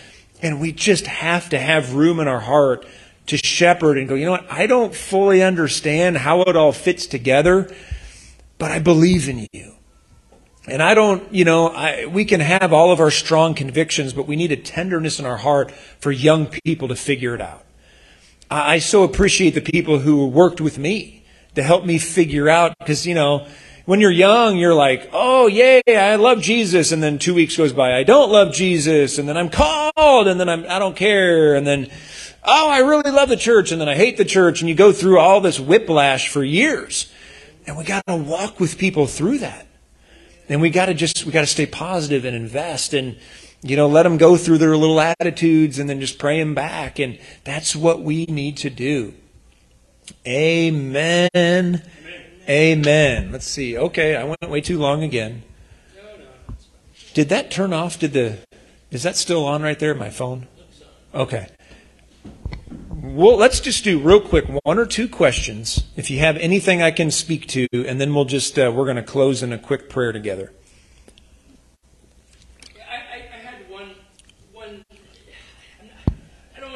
And 0.42 0.62
we 0.62 0.72
just 0.72 1.06
have 1.06 1.50
to 1.50 1.60
have 1.60 1.96
room 1.96 2.22
in 2.22 2.30
our 2.30 2.40
heart 2.40 2.86
to 3.26 3.36
shepherd 3.36 3.98
and 3.98 4.08
go, 4.08 4.16
you 4.16 4.28
know 4.28 4.32
what? 4.32 4.50
I 4.50 4.66
don't 4.66 4.96
fully 4.96 5.44
understand 5.44 6.20
how 6.20 6.44
it 6.44 6.56
all 6.56 6.72
fits 6.72 7.06
together, 7.06 7.70
but 8.58 8.72
I 8.72 8.80
believe 8.80 9.28
in 9.28 9.46
you. 9.52 9.79
And 10.72 10.84
I 10.84 10.94
don't, 10.94 11.34
you 11.34 11.46
know, 11.46 11.68
I, 11.68 12.06
we 12.06 12.26
can 12.26 12.40
have 12.40 12.72
all 12.74 12.92
of 12.92 13.00
our 13.00 13.12
strong 13.12 13.54
convictions, 13.56 14.14
but 14.14 14.28
we 14.28 14.36
need 14.36 14.52
a 14.52 14.58
tenderness 14.58 15.20
in 15.20 15.26
our 15.26 15.38
heart 15.38 15.72
for 15.72 16.12
young 16.12 16.48
people 16.48 16.88
to 16.88 16.96
figure 16.96 17.34
it 17.36 17.42
out. 17.42 17.66
I, 18.50 18.76
I 18.76 18.80
so 18.80 19.04
appreciate 19.04 19.52
the 19.52 19.62
people 19.62 20.00
who 20.00 20.28
worked 20.28 20.62
with 20.62 20.78
me 20.78 21.26
to 21.56 21.64
help 21.64 21.86
me 21.86 21.98
figure 21.98 22.48
out, 22.50 22.76
because, 22.80 23.08
you 23.08 23.16
know, 23.16 23.48
when 23.86 24.00
you're 24.00 24.12
young, 24.12 24.58
you're 24.58 24.76
like, 24.76 25.10
oh, 25.14 25.48
yay, 25.48 25.82
I 25.88 26.16
love 26.16 26.42
Jesus. 26.42 26.92
And 26.92 27.02
then 27.02 27.18
two 27.18 27.34
weeks 27.34 27.58
goes 27.58 27.74
by, 27.74 27.96
I 27.96 28.04
don't 28.04 28.32
love 28.32 28.54
Jesus. 28.54 29.18
And 29.18 29.28
then 29.28 29.36
I'm 29.36 29.50
called, 29.50 30.28
and 30.28 30.40
then 30.40 30.48
I'm, 30.48 30.64
I 30.70 30.78
don't 30.78 30.96
care. 30.96 31.56
And 31.56 31.66
then, 31.66 31.90
oh, 32.44 32.70
I 32.70 32.80
really 32.80 33.10
love 33.10 33.30
the 33.30 33.36
church. 33.36 33.72
And 33.72 33.82
then 33.82 33.90
I 33.90 33.96
hate 33.96 34.18
the 34.18 34.26
church. 34.26 34.62
And 34.62 34.70
you 34.70 34.76
go 34.76 34.92
through 34.92 35.18
all 35.18 35.42
this 35.42 35.60
whiplash 35.60 36.30
for 36.30 36.44
years. 36.44 37.12
And 37.66 37.78
we 37.78 37.84
got 37.84 38.06
to 38.06 38.16
walk 38.16 38.60
with 38.60 38.78
people 38.78 39.08
through 39.08 39.40
that. 39.40 39.66
And 40.50 40.62
we 40.62 40.70
got 40.70 40.88
to 40.88 40.94
just, 40.94 41.26
we 41.26 41.32
got 41.32 41.42
to 41.42 41.48
stay 41.48 41.66
positive 41.66 42.26
and 42.26 42.36
invest 42.36 42.94
and, 42.94 43.18
you 43.62 43.76
know, 43.76 43.88
let 43.88 44.04
them 44.04 44.18
go 44.18 44.36
through 44.36 44.58
their 44.58 44.76
little 44.76 45.00
attitudes 45.00 45.80
and 45.80 45.90
then 45.90 46.02
just 46.02 46.18
pray 46.18 46.40
them 46.40 46.56
back. 46.56 47.00
And 47.00 47.20
that's 47.44 47.76
what 47.76 48.02
we 48.02 48.26
need 48.26 48.58
to 48.58 48.70
do. 48.70 49.14
Amen. 50.28 51.30
Amen. 51.36 51.84
Amen. 52.50 53.32
Let's 53.32 53.46
see. 53.46 53.78
Okay, 53.78 54.16
I 54.16 54.24
went 54.24 54.50
way 54.50 54.60
too 54.60 54.80
long 54.80 55.04
again. 55.04 55.44
Did 57.14 57.30
that 57.30 57.52
turn 57.52 57.74
off? 57.74 58.00
Did 58.00 58.14
the, 58.14 58.40
is 58.90 59.04
that 59.04 59.16
still 59.16 59.46
on 59.46 59.62
right 59.62 59.78
there, 59.78 59.94
my 59.94 60.10
phone? 60.10 60.48
Okay 61.14 61.48
well, 63.02 63.38
let's 63.38 63.60
just 63.60 63.84
do 63.84 64.00
real 64.00 64.20
quick 64.20 64.46
one 64.64 64.78
or 64.78 64.86
two 64.86 65.08
questions. 65.08 65.86
If 65.96 66.10
you 66.10 66.20
have 66.20 66.36
anything 66.38 66.82
I 66.82 66.92
can 66.92 67.12
speak 67.12 67.48
to, 67.48 67.68
and 67.72 68.00
then 68.00 68.14
we'll 68.14 68.26
just 68.26 68.60
uh, 68.60 68.72
we're 68.76 68.86
going 68.86 68.98
to 68.98 69.04
close 69.04 69.42
in 69.42 69.54
a 69.54 69.58
quick 69.58 69.90
prayer 69.90 70.12
together. 70.12 70.52
I 72.90 72.96
I 72.96 73.38
had 73.38 73.70
one 73.70 73.92
one. 74.54 74.84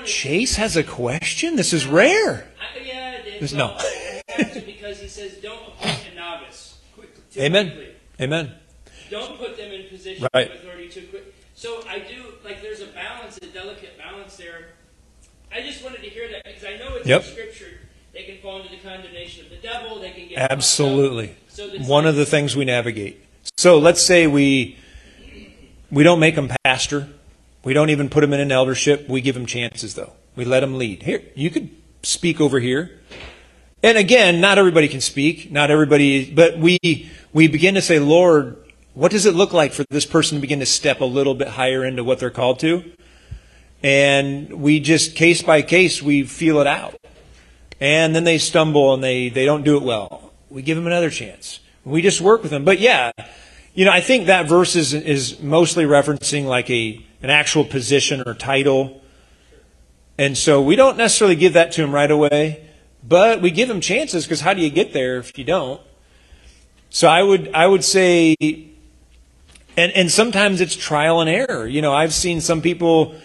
Chase 0.06 0.56
has 0.56 0.78
a 0.78 0.84
question. 0.84 1.56
This 1.56 1.74
is 1.74 1.86
rare. 1.86 2.48
I, 2.60 2.80
yeah, 2.80 3.48
no. 3.54 3.78
because 4.66 5.00
he 5.00 5.08
says, 5.08 5.38
"Don't 5.42 5.68
appoint 5.68 6.08
a 6.12 6.16
novice." 6.16 6.80
Quickly, 6.96 7.44
Amen. 7.44 7.68
Quickly. 7.68 7.96
Amen. 8.22 8.54
Don't 9.10 9.38
put 9.38 9.58
them 9.58 9.72
in 9.72 9.90
position 9.90 10.28
right. 10.34 10.50
of 10.50 10.56
authority 10.56 10.90
too 10.90 11.08
quick. 11.08 11.34
So 11.56 11.84
I 11.88 12.00
do 12.00 12.34
like. 12.46 12.62
There's 12.62 12.82
a 12.82 12.88
balance, 12.88 13.38
a 13.38 13.48
delicate 13.48 13.98
balance 13.98 14.38
there 14.38 14.70
I 15.54 15.62
just 15.62 15.84
wanted 15.84 16.02
to 16.02 16.10
hear 16.10 16.28
that 16.30 16.44
because 16.44 16.64
I 16.64 16.78
know 16.78 16.96
it's 16.96 17.08
yep. 17.08 17.22
in 17.22 17.28
Scripture. 17.28 17.78
They 18.12 18.24
can 18.24 18.38
fall 18.40 18.58
into 18.62 18.72
the 18.72 18.78
condemnation 18.78 19.46
of 19.46 19.52
the 19.52 19.58
devil. 19.58 20.00
They 20.00 20.12
can 20.12 20.28
get 20.28 20.52
absolutely 20.52 21.36
so 21.48 21.70
one 21.80 22.06
of 22.08 22.16
the 22.16 22.26
things 22.26 22.56
we 22.56 22.66
navigate. 22.66 23.24
So 23.58 23.78
let's 23.78 24.02
say 24.02 24.26
we 24.26 24.78
we 25.92 26.04
don't 26.04 26.20
make 26.20 26.36
them 26.36 26.50
pastor. 26.64 27.10
We 27.64 27.74
don't 27.74 27.92
even 27.92 28.10
put 28.10 28.22
them 28.22 28.34
in 28.34 28.40
an 28.40 28.52
eldership. 28.52 29.08
We 29.08 29.22
give 29.22 29.36
them 29.36 29.46
chances 29.46 29.94
though. 29.94 30.14
We 30.36 30.44
let 30.44 30.62
them 30.62 30.78
lead. 30.78 31.04
Here, 31.04 31.22
you 31.36 31.52
could 31.52 31.70
speak 32.02 32.42
over 32.42 32.60
here. 32.60 33.00
And 33.84 33.98
again, 33.98 34.42
not 34.42 34.58
everybody 34.58 34.88
can 34.88 35.02
speak. 35.02 35.52
Not 35.52 35.70
everybody, 35.70 36.32
but 36.34 36.58
we 36.58 36.80
we 37.32 37.48
begin 37.48 37.76
to 37.76 37.82
say, 37.82 38.00
Lord, 38.00 38.58
what 38.96 39.12
does 39.12 39.28
it 39.28 39.36
look 39.36 39.54
like 39.54 39.72
for 39.74 39.86
this 39.90 40.06
person 40.06 40.38
to 40.38 40.42
begin 40.42 40.60
to 40.60 40.66
step 40.66 41.00
a 41.00 41.06
little 41.06 41.36
bit 41.36 41.50
higher 41.50 41.86
into 41.86 42.04
what 42.04 42.20
they're 42.20 42.32
called 42.32 42.60
to? 42.60 42.92
And 43.84 44.62
we 44.62 44.80
just 44.80 45.16
case 45.16 45.42
by 45.44 45.62
case 45.62 46.02
we 46.02 46.24
feel 46.24 46.60
it 46.60 46.68
out. 46.68 46.96
And 47.80 48.16
then 48.16 48.24
they 48.24 48.38
stumble 48.38 48.94
and 48.94 49.04
they, 49.04 49.30
they 49.30 49.46
don't 49.46 49.64
do 49.64 49.78
it 49.78 49.84
well. 49.84 50.32
We 50.50 50.62
give 50.62 50.78
them 50.78 50.88
another 50.88 51.10
chance. 51.10 51.60
We 51.84 52.02
just 52.02 52.22
work 52.22 52.42
with 52.42 52.52
them. 52.52 52.64
But 52.64 52.80
yeah 52.80 53.12
you 53.76 53.86
know 53.86 53.92
i 53.92 54.02
think 54.02 54.28
that 54.28 54.48
verse 54.48 54.76
is, 54.76 54.94
is 54.94 55.42
mostly 55.42 55.84
referencing 55.84 56.46
like 56.46 56.70
a 56.70 57.04
an 57.22 57.30
actual 57.30 57.64
position 57.64 58.22
or 58.26 58.34
title. 58.34 59.02
And 60.18 60.38
so 60.38 60.62
we 60.62 60.76
don't 60.76 60.98
necessarily 60.98 61.36
give 61.36 61.54
that 61.54 61.72
to 61.72 61.82
them 61.82 61.92
right 61.92 62.12
away 62.12 62.70
but 63.08 63.42
we 63.42 63.52
give 63.52 63.68
them 63.68 63.82
chances 63.82 64.26
because 64.26 64.42
how 64.42 64.54
do 64.54 64.62
you 64.62 64.70
get 64.70 64.94
there 64.94 65.18
if 65.18 65.38
you 65.38 65.44
don't? 65.44 65.82
So 66.90 67.08
I 67.08 67.22
would 67.22 67.52
I 67.54 67.68
would 67.68 67.84
say 67.84 68.36
and 68.42 69.92
and 69.92 70.12
sometimes 70.12 70.62
it's 70.62 70.76
trial 70.76 71.20
and 71.20 71.30
error. 71.30 71.68
You 71.68 71.82
know, 71.82 71.94
I've 71.94 72.14
seen 72.14 72.42
some 72.42 72.62
people 72.62 73.16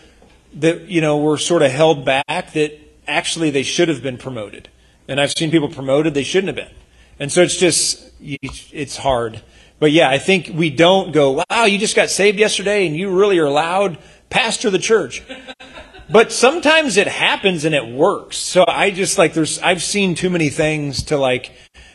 that 0.55 0.89
you 0.89 1.01
know 1.01 1.19
were 1.19 1.39
sort 1.39 1.63
of 1.63 1.71
held 1.71 2.05
back 2.05 2.53
that 2.53 2.79
actually 3.07 3.51
they 3.51 3.63
should 3.63 3.89
have 3.89 4.03
been 4.03 4.19
promoted. 4.19 4.69
And 5.07 5.21
I've 5.21 5.33
seen 5.33 5.51
people 5.51 5.69
promoted 5.69 6.15
they 6.15 6.23
shouldn't 6.23 6.49
have 6.49 6.67
been. 6.67 6.75
And 7.19 7.33
so 7.33 7.43
it's 7.43 7.57
just 7.57 8.13
it's 8.21 8.97
hard. 8.99 9.43
But 9.81 9.93
yeah, 9.93 10.11
I 10.11 10.19
think 10.19 10.51
we 10.53 10.71
don't 10.71 11.13
go, 11.13 11.43
"Wow, 11.51 11.65
you 11.65 11.79
just 11.79 11.97
got 11.97 12.11
saved 12.11 12.39
yesterday 12.39 12.87
and 12.87 12.97
you 12.97 13.11
really 13.11 13.39
are 13.39 13.51
loud, 13.51 13.99
pastor 14.31 14.71
the 14.71 14.79
church." 14.79 15.23
but 16.11 16.33
sometimes 16.33 16.97
it 16.97 17.09
happens 17.09 17.65
and 17.65 17.75
it 17.75 17.87
works. 17.87 18.37
So 18.37 18.65
I 18.67 18.91
just 18.91 19.19
like 19.19 19.35
there's 19.35 19.59
I've 19.61 19.83
seen 19.83 20.15
too 20.15 20.31
many 20.31 20.49
things 20.49 21.03
to 21.05 21.17
like 21.17 21.53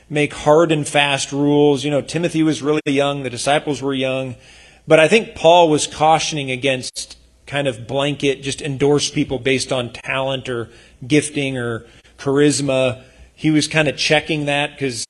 make 0.10 0.34
hard 0.34 0.72
and 0.72 0.88
fast 0.88 1.32
rules. 1.32 1.84
You 1.84 1.91
know, 1.91 2.01
Timothy 2.01 2.43
was 2.43 2.62
really 2.62 2.82
young, 2.86 3.24
the 3.24 3.30
disciples 3.30 3.82
were 3.82 3.93
young. 3.93 4.36
But 4.88 4.99
I 4.99 5.08
think 5.08 5.36
Paul 5.36 5.70
was 5.70 5.88
cautioning 5.88 6.51
against 6.51 7.18
kind 7.46 7.68
of 7.68 7.88
blanket, 7.88 8.41
just 8.41 8.62
endorse 8.62 9.10
people 9.10 9.39
based 9.39 9.72
on 9.72 9.91
talent 9.94 10.50
or 10.50 10.70
gifting 11.06 11.58
or 11.58 11.86
charisma. 12.18 13.04
He 13.36 13.52
was 13.52 13.68
kind 13.68 13.88
of 13.88 13.98
checking 13.98 14.46
that 14.46 14.72
because 14.72 15.06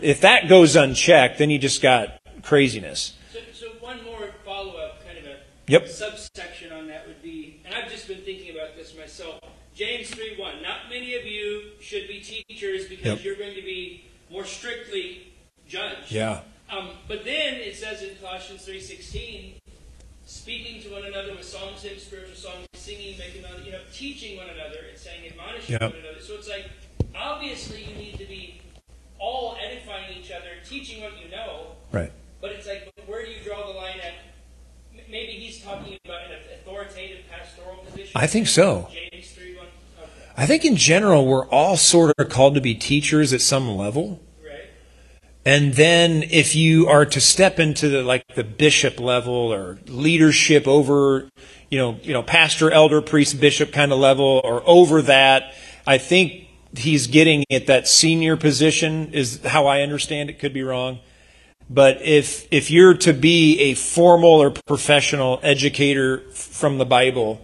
if 0.00 0.20
that 0.20 0.48
goes 0.48 0.76
unchecked, 0.76 1.38
then 1.38 1.50
you 1.50 1.58
just 1.58 1.82
got 1.82 2.20
craziness. 2.42 3.14
So, 3.32 3.40
so 3.52 3.66
one 3.80 4.02
more 4.04 4.30
follow 4.44 4.76
up, 4.76 5.04
kind 5.04 5.18
of 5.18 5.24
a 5.26 5.36
yep. 5.66 5.88
subsection 5.88 6.72
on 6.72 6.86
that 6.88 7.06
would 7.06 7.22
be, 7.22 7.60
and 7.64 7.74
I've 7.74 7.90
just 7.90 8.08
been 8.08 8.22
thinking 8.22 8.54
about 8.54 8.76
this 8.76 8.96
myself. 8.96 9.40
James 9.74 10.10
3 10.10 10.36
1. 10.38 10.62
Not 10.62 10.90
many 10.90 11.14
of 11.14 11.24
you 11.24 11.70
should 11.80 12.06
be 12.06 12.20
teachers 12.20 12.86
because 12.86 13.16
yep. 13.16 13.24
you're 13.24 13.36
going 13.36 13.54
to 13.54 13.62
be 13.62 14.04
more 14.30 14.44
strictly 14.44 15.32
judged. 15.66 16.12
Yeah. 16.12 16.40
Um, 16.70 16.90
but 17.08 17.24
then 17.24 17.54
it 17.54 17.76
says 17.76 18.02
in 18.02 18.14
Colossians 18.16 18.66
3.16, 18.66 19.54
speaking 20.30 20.80
to 20.80 20.88
one 20.90 21.04
another 21.04 21.34
with 21.34 21.44
psalms, 21.44 21.82
hymns, 21.82 22.04
spiritual 22.04 22.36
songs, 22.36 22.64
singing, 22.74 23.18
making 23.18 23.42
melody, 23.42 23.64
you 23.64 23.72
know, 23.72 23.80
teaching 23.92 24.36
one 24.36 24.48
another 24.48 24.78
and 24.88 24.96
saying, 24.96 25.28
admonishing 25.28 25.72
yep. 25.72 25.80
one 25.80 26.00
another. 26.00 26.20
So 26.20 26.34
it's 26.34 26.48
like, 26.48 26.70
obviously 27.16 27.82
you 27.82 27.96
need 27.96 28.16
to 28.18 28.24
be 28.26 28.60
all 29.18 29.56
edifying 29.60 30.16
each 30.16 30.30
other, 30.30 30.50
teaching 30.64 31.02
what 31.02 31.20
you 31.20 31.30
know. 31.32 31.72
Right. 31.90 32.12
But 32.40 32.52
it's 32.52 32.68
like, 32.68 32.92
where 33.06 33.26
do 33.26 33.32
you 33.32 33.42
draw 33.44 33.66
the 33.66 33.76
line 33.76 33.98
at? 33.98 34.14
Maybe 35.10 35.32
he's 35.32 35.60
talking 35.60 35.98
about 36.04 36.26
an 36.26 36.38
authoritative 36.54 37.24
pastoral 37.28 37.78
position. 37.78 38.12
I 38.14 38.28
think 38.28 38.46
so. 38.46 38.88
James 38.92 39.32
3 39.32 39.56
1. 39.56 39.66
I 40.36 40.46
think 40.46 40.64
in 40.64 40.76
general, 40.76 41.26
we're 41.26 41.48
all 41.48 41.76
sort 41.76 42.14
of 42.16 42.28
called 42.28 42.54
to 42.54 42.60
be 42.60 42.76
teachers 42.76 43.32
at 43.32 43.40
some 43.40 43.68
level. 43.68 44.20
And 45.44 45.72
then 45.74 46.22
if 46.24 46.54
you 46.54 46.86
are 46.88 47.06
to 47.06 47.20
step 47.20 47.58
into 47.58 47.88
the, 47.88 48.02
like 48.02 48.26
the 48.34 48.44
bishop 48.44 49.00
level 49.00 49.32
or 49.32 49.78
leadership 49.86 50.68
over, 50.68 51.30
you 51.70 51.78
know, 51.78 51.98
you 52.02 52.12
know, 52.12 52.22
pastor, 52.22 52.70
elder, 52.70 53.00
priest, 53.00 53.40
bishop 53.40 53.72
kind 53.72 53.92
of 53.92 53.98
level 53.98 54.40
or 54.44 54.62
over 54.66 55.00
that, 55.02 55.54
I 55.86 55.96
think 55.96 56.46
he's 56.76 57.06
getting 57.06 57.44
at 57.50 57.66
that 57.66 57.88
senior 57.88 58.36
position 58.36 59.12
is 59.12 59.42
how 59.44 59.66
I 59.66 59.80
understand 59.80 60.28
it. 60.28 60.38
Could 60.38 60.52
be 60.52 60.62
wrong. 60.62 61.00
But 61.70 62.02
if, 62.02 62.46
if 62.52 62.70
you're 62.70 62.94
to 62.94 63.12
be 63.12 63.60
a 63.60 63.74
formal 63.74 64.42
or 64.42 64.50
professional 64.50 65.38
educator 65.42 66.18
from 66.32 66.78
the 66.78 66.84
Bible, 66.84 67.40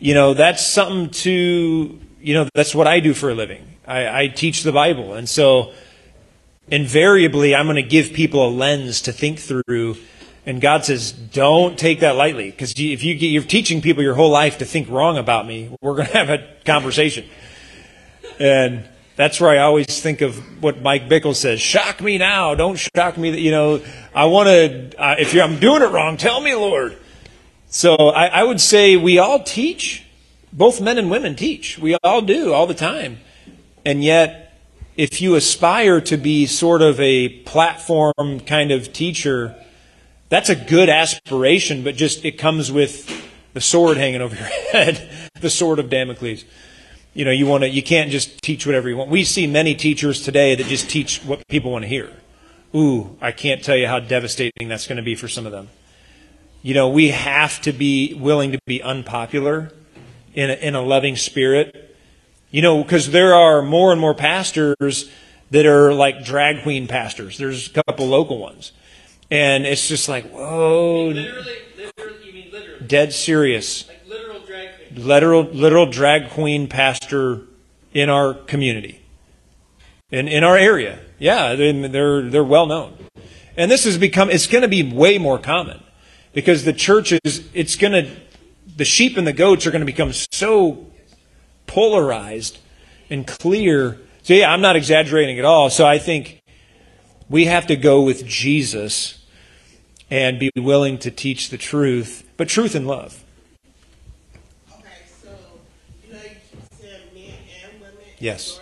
you 0.00 0.14
know, 0.14 0.34
that's 0.34 0.66
something 0.66 1.10
to, 1.10 2.00
you 2.20 2.34
know, 2.34 2.48
that's 2.54 2.74
what 2.74 2.88
I 2.88 3.00
do 3.00 3.14
for 3.14 3.30
a 3.30 3.34
living. 3.34 3.76
I, 3.86 4.22
I 4.22 4.26
teach 4.28 4.62
the 4.62 4.72
Bible. 4.72 5.12
And 5.12 5.28
so, 5.28 5.74
invariably 6.70 7.54
I'm 7.54 7.66
going 7.66 7.76
to 7.76 7.82
give 7.82 8.12
people 8.12 8.48
a 8.48 8.50
lens 8.50 9.02
to 9.02 9.12
think 9.12 9.38
through. 9.38 9.96
And 10.46 10.60
God 10.60 10.84
says, 10.84 11.12
don't 11.12 11.78
take 11.78 12.00
that 12.00 12.16
lightly. 12.16 12.50
Because 12.50 12.72
if 12.72 13.02
you, 13.02 13.14
you're 13.14 13.42
teaching 13.42 13.80
people 13.80 14.02
your 14.02 14.14
whole 14.14 14.30
life 14.30 14.58
to 14.58 14.64
think 14.64 14.88
wrong 14.90 15.16
about 15.16 15.46
me, 15.46 15.74
we're 15.80 15.96
going 15.96 16.08
to 16.12 16.16
have 16.16 16.30
a 16.30 16.46
conversation. 16.64 17.26
And 18.38 18.88
that's 19.16 19.40
where 19.40 19.50
I 19.50 19.58
always 19.58 19.86
think 20.00 20.20
of 20.20 20.62
what 20.62 20.82
Mike 20.82 21.08
Bickle 21.08 21.34
says 21.34 21.60
shock 21.60 22.00
me 22.00 22.18
now. 22.18 22.54
Don't 22.54 22.76
shock 22.76 23.16
me 23.16 23.30
that, 23.30 23.40
you 23.40 23.50
know, 23.50 23.80
I 24.14 24.26
want 24.26 24.48
to, 24.48 24.92
uh, 24.98 25.14
if 25.18 25.34
I'm 25.34 25.60
doing 25.60 25.82
it 25.82 25.90
wrong, 25.90 26.16
tell 26.16 26.40
me, 26.40 26.54
Lord. 26.54 26.98
So 27.68 27.94
I, 27.94 28.26
I 28.26 28.42
would 28.42 28.60
say 28.60 28.96
we 28.96 29.18
all 29.18 29.42
teach. 29.42 30.02
Both 30.52 30.80
men 30.80 30.98
and 30.98 31.10
women 31.10 31.34
teach. 31.34 31.78
We 31.78 31.96
all 32.04 32.22
do 32.22 32.52
all 32.52 32.68
the 32.68 32.74
time. 32.74 33.18
And 33.84 34.04
yet, 34.04 34.43
if 34.96 35.20
you 35.20 35.34
aspire 35.34 36.00
to 36.02 36.16
be 36.16 36.46
sort 36.46 36.82
of 36.82 37.00
a 37.00 37.28
platform 37.28 38.40
kind 38.46 38.70
of 38.70 38.92
teacher, 38.92 39.54
that's 40.28 40.48
a 40.48 40.54
good 40.54 40.88
aspiration, 40.88 41.82
but 41.82 41.96
just 41.96 42.24
it 42.24 42.38
comes 42.38 42.70
with 42.70 43.10
the 43.54 43.60
sword 43.60 43.96
hanging 43.96 44.20
over 44.20 44.34
your 44.36 44.44
head, 44.72 45.08
the 45.40 45.50
sword 45.50 45.78
of 45.78 45.90
Damocles. 45.90 46.44
You 47.12 47.24
know, 47.24 47.30
you 47.30 47.46
want 47.46 47.62
to, 47.62 47.70
you 47.70 47.82
can't 47.82 48.10
just 48.10 48.42
teach 48.42 48.66
whatever 48.66 48.88
you 48.88 48.96
want. 48.96 49.10
We 49.10 49.24
see 49.24 49.46
many 49.46 49.74
teachers 49.74 50.22
today 50.22 50.54
that 50.54 50.66
just 50.66 50.90
teach 50.90 51.20
what 51.20 51.46
people 51.48 51.70
want 51.70 51.82
to 51.82 51.88
hear. 51.88 52.10
Ooh, 52.74 53.16
I 53.20 53.30
can't 53.30 53.62
tell 53.62 53.76
you 53.76 53.86
how 53.86 54.00
devastating 54.00 54.68
that's 54.68 54.88
going 54.88 54.96
to 54.96 55.02
be 55.02 55.14
for 55.14 55.28
some 55.28 55.46
of 55.46 55.52
them. 55.52 55.68
You 56.62 56.74
know, 56.74 56.88
we 56.88 57.10
have 57.10 57.60
to 57.62 57.72
be 57.72 58.14
willing 58.14 58.52
to 58.52 58.58
be 58.66 58.82
unpopular 58.82 59.70
in 60.34 60.50
a, 60.50 60.54
in 60.54 60.74
a 60.74 60.82
loving 60.82 61.14
spirit 61.14 61.93
you 62.54 62.62
know, 62.62 62.84
because 62.84 63.10
there 63.10 63.34
are 63.34 63.62
more 63.62 63.90
and 63.90 64.00
more 64.00 64.14
pastors 64.14 65.10
that 65.50 65.66
are 65.66 65.92
like 65.92 66.22
drag 66.22 66.62
queen 66.62 66.86
pastors. 66.86 67.36
There's 67.36 67.66
a 67.66 67.82
couple 67.82 68.06
local 68.06 68.38
ones. 68.38 68.70
And 69.28 69.66
it's 69.66 69.88
just 69.88 70.08
like, 70.08 70.30
whoa. 70.30 71.08
Literally, 71.08 71.56
literally, 71.76 72.16
you 72.24 72.32
mean 72.32 72.52
literally? 72.52 72.86
Dead 72.86 73.12
serious. 73.12 73.88
Like 73.88 74.06
literal 74.06 74.38
drag 74.46 74.68
queen. 74.76 75.04
Literal, 75.04 75.42
literal 75.42 75.86
drag 75.90 76.30
queen 76.30 76.68
pastor 76.68 77.42
in 77.92 78.08
our 78.08 78.34
community. 78.34 79.00
In, 80.12 80.28
in 80.28 80.44
our 80.44 80.56
area. 80.56 81.00
Yeah, 81.18 81.56
they're, 81.56 82.22
they're 82.22 82.44
well 82.44 82.66
known. 82.66 82.96
And 83.56 83.68
this 83.68 83.82
has 83.82 83.98
become, 83.98 84.30
it's 84.30 84.46
going 84.46 84.62
to 84.62 84.68
be 84.68 84.92
way 84.92 85.18
more 85.18 85.40
common 85.40 85.82
because 86.32 86.62
the 86.62 86.72
church 86.72 87.12
is, 87.24 87.48
it's 87.52 87.74
going 87.74 88.04
to, 88.04 88.16
the 88.76 88.84
sheep 88.84 89.16
and 89.16 89.26
the 89.26 89.32
goats 89.32 89.66
are 89.66 89.72
going 89.72 89.80
to 89.80 89.86
become 89.86 90.12
so 90.12 90.86
polarized 91.74 92.58
and 93.10 93.26
clear. 93.26 93.98
So, 94.22 94.32
yeah, 94.32 94.52
I'm 94.52 94.60
not 94.60 94.76
exaggerating 94.76 95.40
at 95.40 95.44
all. 95.44 95.70
So, 95.70 95.84
I 95.84 95.98
think 95.98 96.40
we 97.28 97.46
have 97.46 97.66
to 97.66 97.76
go 97.76 98.02
with 98.02 98.24
Jesus 98.24 99.24
and 100.08 100.38
be 100.38 100.52
willing 100.56 100.98
to 100.98 101.10
teach 101.10 101.50
the 101.50 101.58
truth, 101.58 102.22
but 102.36 102.48
truth 102.48 102.76
and 102.76 102.86
love. 102.86 103.24
Okay, 104.70 104.88
so, 105.20 105.30
you 106.06 106.14
know, 106.14 106.20
you 106.22 106.60
said 106.80 107.00
men 107.12 107.34
and 107.64 107.80
women. 107.80 107.96
Yes. 108.20 108.60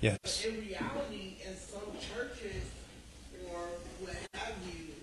Yes. 0.00 0.18
But 0.22 0.46
in 0.46 0.60
reality, 0.66 1.36
in 1.46 1.56
some 1.56 1.92
churches 2.00 2.64
or 3.48 3.60
what 4.00 4.16
have 4.34 4.54
you, 4.66 4.94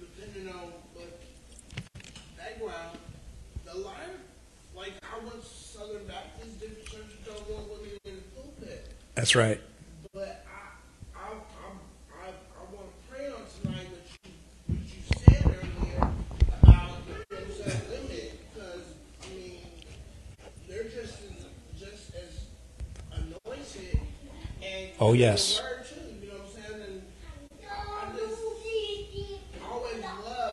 depending 0.00 0.52
on 0.52 0.72
what 0.94 1.20
background, 2.36 2.98
the 3.64 3.74
line, 3.78 4.18
like 4.76 4.92
I 5.02 5.24
went 5.24 5.42
Southern 5.44 6.06
Baptist, 6.06 6.60
different 6.60 6.84
churches 6.86 7.18
don't 7.26 7.50
want 7.50 7.68
women 7.68 7.98
in 8.04 8.14
the 8.14 8.22
pulpit. 8.40 8.92
That's 9.14 9.36
right. 9.36 9.60
But 10.12 10.44
I, 11.14 11.18
I, 11.18 11.20
I, 11.20 11.30
I, 11.30 12.26
I 12.26 12.74
want 12.74 12.88
to 12.88 13.08
pray 13.08 13.28
on 13.28 13.42
tonight 13.62 13.86
what 13.90 14.02
you, 14.24 14.30
what 14.66 14.82
you 14.82 15.00
said 15.18 15.44
earlier 15.46 16.12
about 16.62 16.98
because 17.28 18.82
I 19.22 19.28
mean, 19.32 19.60
they're 20.68 20.84
just 20.84 21.14
as, 21.22 21.46
just 21.78 22.10
as 22.16 22.46
anointed 23.12 24.00
and 24.60 24.90
oh 25.00 25.12
yes. 25.12 25.58
the 25.58 25.62
word 25.62 25.86
too. 25.86 26.00
You 26.20 26.32
know 26.32 26.38
what 26.38 26.46
I'm 26.46 26.78
saying? 26.78 27.02
And 27.62 27.70
I 27.70 28.16
just 28.16 28.42
always 29.70 30.02
love 30.02 30.52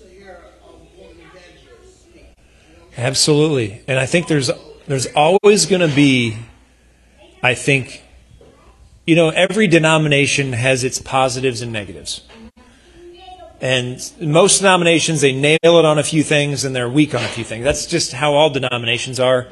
to 0.00 0.04
hear 0.08 0.40
a 0.64 0.72
woman 1.00 1.16
evangelist 1.20 2.02
speak. 2.02 2.14
You 2.14 2.20
know 2.20 2.26
what 2.26 2.88
I'm 2.88 2.94
saying? 2.94 3.06
Absolutely. 3.06 3.82
And 3.86 3.98
I 4.00 4.06
think 4.06 4.26
there's 4.26 4.50
there's 4.88 5.06
always 5.14 5.66
going 5.66 5.88
to 5.88 5.94
be 5.94 6.36
I 7.46 7.54
think 7.54 8.02
you 9.06 9.14
know 9.14 9.28
every 9.28 9.68
denomination 9.68 10.52
has 10.52 10.82
its 10.82 10.98
positives 11.00 11.62
and 11.62 11.72
negatives. 11.72 12.22
And 13.60 14.12
most 14.20 14.58
denominations 14.58 15.20
they 15.20 15.32
nail 15.32 15.58
it 15.62 15.84
on 15.84 15.96
a 15.96 16.02
few 16.02 16.24
things 16.24 16.64
and 16.64 16.74
they're 16.74 16.88
weak 16.88 17.14
on 17.14 17.22
a 17.22 17.28
few 17.28 17.44
things. 17.44 17.62
That's 17.62 17.86
just 17.86 18.12
how 18.12 18.34
all 18.34 18.50
denominations 18.50 19.20
are. 19.20 19.46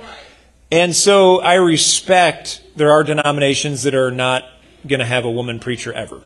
And 0.73 0.95
so 0.95 1.41
I 1.41 1.55
respect 1.55 2.63
there 2.75 2.91
are 2.91 3.05
denominations 3.05 3.85
that 3.85 3.95
are 3.95 4.11
not 4.11 4.43
going 4.85 4.99
to 4.99 5.07
have 5.07 5.25
a 5.25 5.31
woman 5.31 5.61
preacher 5.61 5.93
ever. 5.93 6.25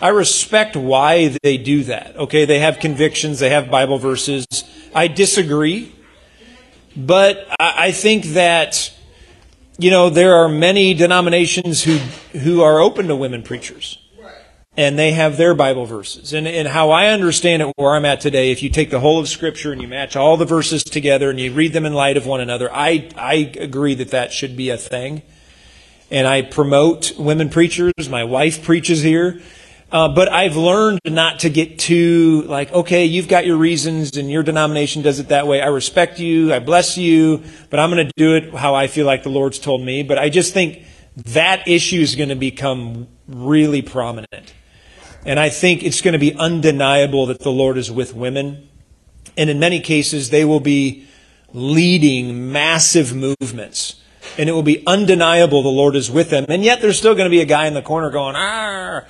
I 0.00 0.10
respect 0.10 0.76
why 0.76 1.36
they 1.42 1.58
do 1.58 1.82
that. 1.84 2.16
Okay, 2.16 2.44
they 2.44 2.60
have 2.60 2.78
convictions, 2.78 3.40
they 3.40 3.50
have 3.50 3.72
Bible 3.72 3.98
verses. 3.98 4.46
I 4.94 5.08
disagree. 5.08 5.92
But 6.96 7.48
I 7.58 7.90
think 7.90 8.24
that, 8.34 8.92
you 9.78 9.90
know, 9.90 10.10
there 10.10 10.34
are 10.34 10.48
many 10.48 10.94
denominations 10.94 11.82
who, 11.82 11.96
who 12.38 12.62
are 12.62 12.80
open 12.80 13.08
to 13.08 13.16
women 13.16 13.42
preachers. 13.42 13.98
and 14.76 14.98
they 14.98 15.12
have 15.12 15.36
their 15.36 15.54
Bible 15.54 15.84
verses. 15.84 16.32
And, 16.32 16.48
and 16.48 16.66
how 16.66 16.90
I 16.90 17.08
understand 17.08 17.62
it 17.62 17.72
where 17.76 17.94
I'm 17.94 18.04
at 18.04 18.20
today, 18.20 18.50
if 18.52 18.62
you 18.62 18.70
take 18.70 18.90
the 18.90 19.00
whole 19.00 19.20
of 19.20 19.28
Scripture 19.28 19.72
and 19.72 19.82
you 19.82 19.88
match 19.88 20.16
all 20.16 20.36
the 20.36 20.46
verses 20.46 20.82
together 20.82 21.28
and 21.28 21.38
you 21.38 21.52
read 21.52 21.72
them 21.72 21.84
in 21.84 21.92
light 21.92 22.16
of 22.16 22.26
one 22.26 22.40
another, 22.40 22.72
I, 22.72 23.10
I 23.16 23.52
agree 23.58 23.94
that 23.96 24.10
that 24.10 24.32
should 24.32 24.56
be 24.56 24.70
a 24.70 24.78
thing. 24.78 25.22
And 26.10 26.26
I 26.26 26.42
promote 26.42 27.18
women 27.18 27.48
preachers. 27.48 28.08
My 28.08 28.24
wife 28.24 28.62
preaches 28.64 29.02
here. 29.02 29.40
Uh, 29.92 30.08
but 30.08 30.32
I've 30.32 30.56
learned 30.56 31.00
not 31.04 31.40
to 31.40 31.50
get 31.50 31.78
too 31.78 32.44
like, 32.46 32.72
okay, 32.72 33.04
you've 33.04 33.28
got 33.28 33.44
your 33.44 33.58
reasons 33.58 34.16
and 34.16 34.30
your 34.30 34.42
denomination 34.42 35.02
does 35.02 35.18
it 35.18 35.28
that 35.28 35.46
way. 35.46 35.60
I 35.60 35.66
respect 35.66 36.18
you. 36.18 36.50
I 36.50 36.60
bless 36.60 36.96
you, 36.96 37.42
but 37.68 37.78
I'm 37.78 37.90
going 37.90 38.06
to 38.06 38.12
do 38.16 38.34
it 38.34 38.54
how 38.54 38.74
I 38.74 38.86
feel 38.86 39.04
like 39.04 39.22
the 39.22 39.28
Lord's 39.28 39.58
told 39.58 39.82
me. 39.82 40.02
But 40.02 40.16
I 40.16 40.30
just 40.30 40.54
think 40.54 40.84
that 41.14 41.68
issue 41.68 42.00
is 42.00 42.16
going 42.16 42.30
to 42.30 42.34
become 42.34 43.06
really 43.28 43.82
prominent. 43.82 44.54
And 45.26 45.38
I 45.38 45.50
think 45.50 45.82
it's 45.82 46.00
going 46.00 46.14
to 46.14 46.18
be 46.18 46.34
undeniable 46.34 47.26
that 47.26 47.40
the 47.40 47.52
Lord 47.52 47.76
is 47.76 47.90
with 47.90 48.14
women. 48.14 48.70
And 49.36 49.50
in 49.50 49.58
many 49.58 49.78
cases, 49.80 50.30
they 50.30 50.46
will 50.46 50.60
be 50.60 51.06
leading 51.52 52.50
massive 52.50 53.14
movements. 53.14 54.00
And 54.38 54.48
it 54.48 54.52
will 54.52 54.62
be 54.62 54.86
undeniable 54.86 55.62
the 55.62 55.68
Lord 55.68 55.96
is 55.96 56.10
with 56.10 56.30
them. 56.30 56.46
And 56.48 56.64
yet 56.64 56.80
there's 56.80 56.96
still 56.96 57.14
going 57.14 57.26
to 57.26 57.30
be 57.30 57.42
a 57.42 57.46
guy 57.46 57.66
in 57.66 57.74
the 57.74 57.82
corner 57.82 58.08
going, 58.08 58.36
ah. 58.36 59.02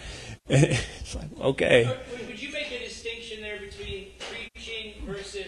It's 0.52 1.14
like, 1.14 1.28
okay. 1.40 1.96
Would 2.26 2.42
you 2.42 2.52
make 2.52 2.70
a 2.70 2.78
distinction 2.78 3.40
there 3.40 3.58
between 3.58 4.08
preaching 4.18 5.06
versus 5.06 5.46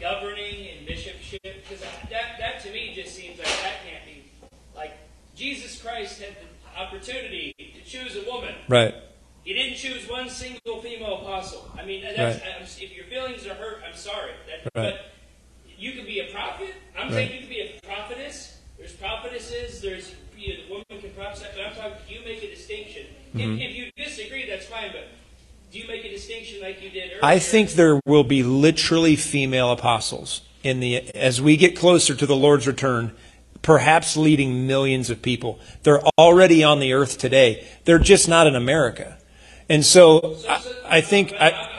governing 0.00 0.68
and 0.68 0.86
bishopship? 0.86 1.38
Because 1.42 1.80
that, 2.10 2.36
that 2.38 2.60
to 2.64 2.72
me 2.72 2.92
just 2.94 3.14
seems 3.14 3.38
like 3.38 3.46
that 3.46 3.74
can't 3.86 4.04
be. 4.04 4.24
Like, 4.74 4.96
Jesus 5.36 5.80
Christ 5.80 6.20
had 6.20 6.34
the 6.34 6.80
opportunity 6.80 7.54
to 7.58 7.88
choose 7.88 8.16
a 8.16 8.28
woman. 8.28 8.54
Right. 8.68 8.94
He 9.44 9.52
didn't 9.54 9.76
choose 9.76 10.08
one 10.08 10.28
single 10.28 10.80
female 10.80 11.18
apostle. 11.18 11.70
I 11.78 11.84
mean, 11.84 12.02
that's, 12.02 12.42
right. 12.42 12.82
if 12.82 12.96
your 12.96 13.04
feelings 13.04 13.46
are 13.46 13.54
hurt, 13.54 13.82
I'm 13.86 13.96
sorry. 13.96 14.32
That, 14.48 14.70
right. 14.74 14.94
But 14.94 15.12
you 15.78 15.92
can 15.92 16.06
be 16.06 16.20
a 16.20 16.32
prophet. 16.32 16.74
I'm 16.98 17.06
right. 17.06 17.14
saying 17.14 17.32
you 17.34 17.38
can 17.40 17.48
be 17.48 17.60
a 17.60 17.80
prophetess. 17.86 18.58
There's 18.78 18.94
prophetesses. 18.94 19.80
There's 19.80 20.12
you 20.36 20.54
know, 20.54 20.62
the 20.64 20.70
woman 20.70 21.02
can 21.02 21.10
prophesy. 21.10 21.46
But 21.54 21.66
I'm 21.66 21.74
talking. 21.76 21.98
You 22.08 22.24
make 22.24 22.42
a 22.42 22.50
distinction. 22.50 23.06
Mm-hmm. 23.34 23.58
If, 23.58 23.70
if, 23.70 23.76
you 23.76 24.04
disagree, 24.04 24.48
that's 24.48 24.66
fine. 24.66 24.90
But 24.92 25.08
do 25.72 25.78
you 25.78 25.88
make 25.88 26.04
a 26.04 26.10
distinction 26.10 26.60
like 26.60 26.82
you 26.82 26.90
did 26.90 27.10
earlier? 27.10 27.20
I 27.22 27.38
think 27.38 27.70
there 27.72 28.00
will 28.06 28.24
be 28.24 28.42
literally 28.42 29.16
female 29.16 29.72
apostles 29.72 30.42
in 30.62 30.80
the 30.80 31.14
as 31.14 31.42
we 31.42 31.56
get 31.56 31.76
closer 31.76 32.14
to 32.14 32.26
the 32.26 32.36
Lord's 32.36 32.66
return 32.66 33.12
perhaps 33.64 34.16
leading 34.16 34.66
millions 34.66 35.10
of 35.10 35.22
people. 35.22 35.58
They're 35.82 36.02
already 36.18 36.62
on 36.62 36.80
the 36.80 36.92
earth 36.92 37.18
today. 37.18 37.66
They're 37.84 37.98
just 37.98 38.28
not 38.28 38.46
in 38.46 38.54
America. 38.54 39.16
And 39.68 39.84
so 39.84 40.36
I, 40.48 40.62
I 40.86 41.00
think 41.00 41.32
I, 41.32 41.70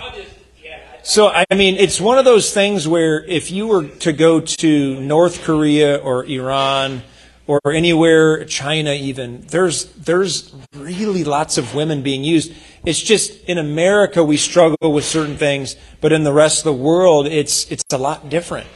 so 1.04 1.28
I 1.28 1.46
mean 1.56 1.76
it's 1.76 2.02
one 2.02 2.18
of 2.18 2.26
those 2.26 2.52
things 2.52 2.88
where 2.88 3.24
if 3.24 3.52
you 3.52 3.68
were 3.68 3.88
to 3.88 4.12
go 4.12 4.42
to 4.42 5.00
North 5.00 5.44
Korea 5.44 5.98
or 5.98 6.26
Iran 6.26 7.04
or 7.48 7.60
anywhere 7.72 8.44
China 8.46 8.92
even 8.94 9.42
there's 9.48 9.86
there's 9.94 10.54
really 10.74 11.24
lots 11.24 11.58
of 11.58 11.76
women 11.76 12.02
being 12.02 12.24
used 12.24 12.54
it's 12.86 13.02
just 13.02 13.44
in 13.46 13.58
America 13.58 14.24
we 14.24 14.38
struggle 14.38 14.92
with 14.92 15.06
certain 15.06 15.38
things 15.38 15.76
but 16.02 16.12
in 16.12 16.24
the 16.24 16.34
rest 16.34 16.60
of 16.60 16.64
the 16.66 16.74
world 16.74 17.28
it's 17.28 17.70
it's 17.72 17.84
a 17.92 17.98
lot 17.98 18.30
different 18.30 18.68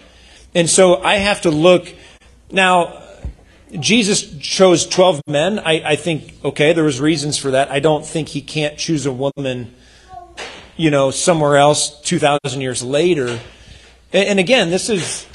and 0.54 0.70
so 0.70 1.02
I 1.02 1.16
have 1.16 1.42
to 1.42 1.52
look 1.52 1.94
now 2.52 3.04
Jesus 3.78 4.38
chose 4.40 4.88
12 4.88 5.22
men. 5.28 5.60
I, 5.60 5.92
I 5.92 5.96
think, 5.96 6.34
okay, 6.44 6.74
there 6.74 6.84
was 6.84 7.00
reasons 7.00 7.38
for 7.38 7.52
that. 7.52 7.70
I 7.70 7.80
don't 7.80 8.06
think 8.06 8.30
he 8.30 8.42
can't 8.42 8.78
choose 8.78 9.06
a 9.06 9.12
woman, 9.12 9.76
you 10.76 10.90
know, 10.90 11.12
somewhere 11.12 11.58
else 11.58 12.02
2,000 12.02 12.62
years 12.62 12.82
later. 12.82 13.40
And, 14.12 14.30
and 14.30 14.40
again, 14.40 14.72
this 14.72 14.90
is, 14.90 15.28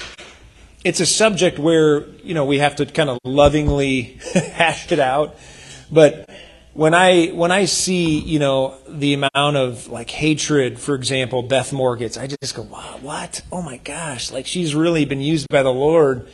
it's 0.85 0.99
a 0.99 1.05
subject 1.05 1.57
where, 1.57 2.07
you 2.23 2.33
know, 2.35 2.45
we 2.45 2.59
have 2.59 2.77
to 2.77 2.85
kind 2.85 3.09
of 3.09 3.17
lovingly 3.25 4.19
hash 4.33 4.91
it 4.91 4.99
out. 4.99 5.35
But 5.91 6.29
when 6.73 6.93
I, 6.93 7.27
when 7.29 7.51
I 7.51 7.65
see, 7.65 8.19
you 8.19 8.37
know, 8.37 8.77
the 8.87 9.15
amount 9.15 9.57
of 9.57 9.87
like 9.87 10.11
hatred, 10.11 10.79
for 10.79 10.93
example, 10.93 11.41
Beth 11.41 11.73
Moore 11.73 11.97
gets, 11.97 12.17
I 12.17 12.27
just 12.27 12.55
go, 12.55 12.61
wow, 12.61 12.99
what? 13.01 13.41
Oh 13.51 13.63
my 13.63 13.77
gosh. 13.77 14.31
Like 14.31 14.45
she's 14.45 14.75
really 14.75 15.05
been 15.05 15.21
used 15.21 15.49
by 15.49 15.63
the 15.63 15.73
Lord 15.73 16.29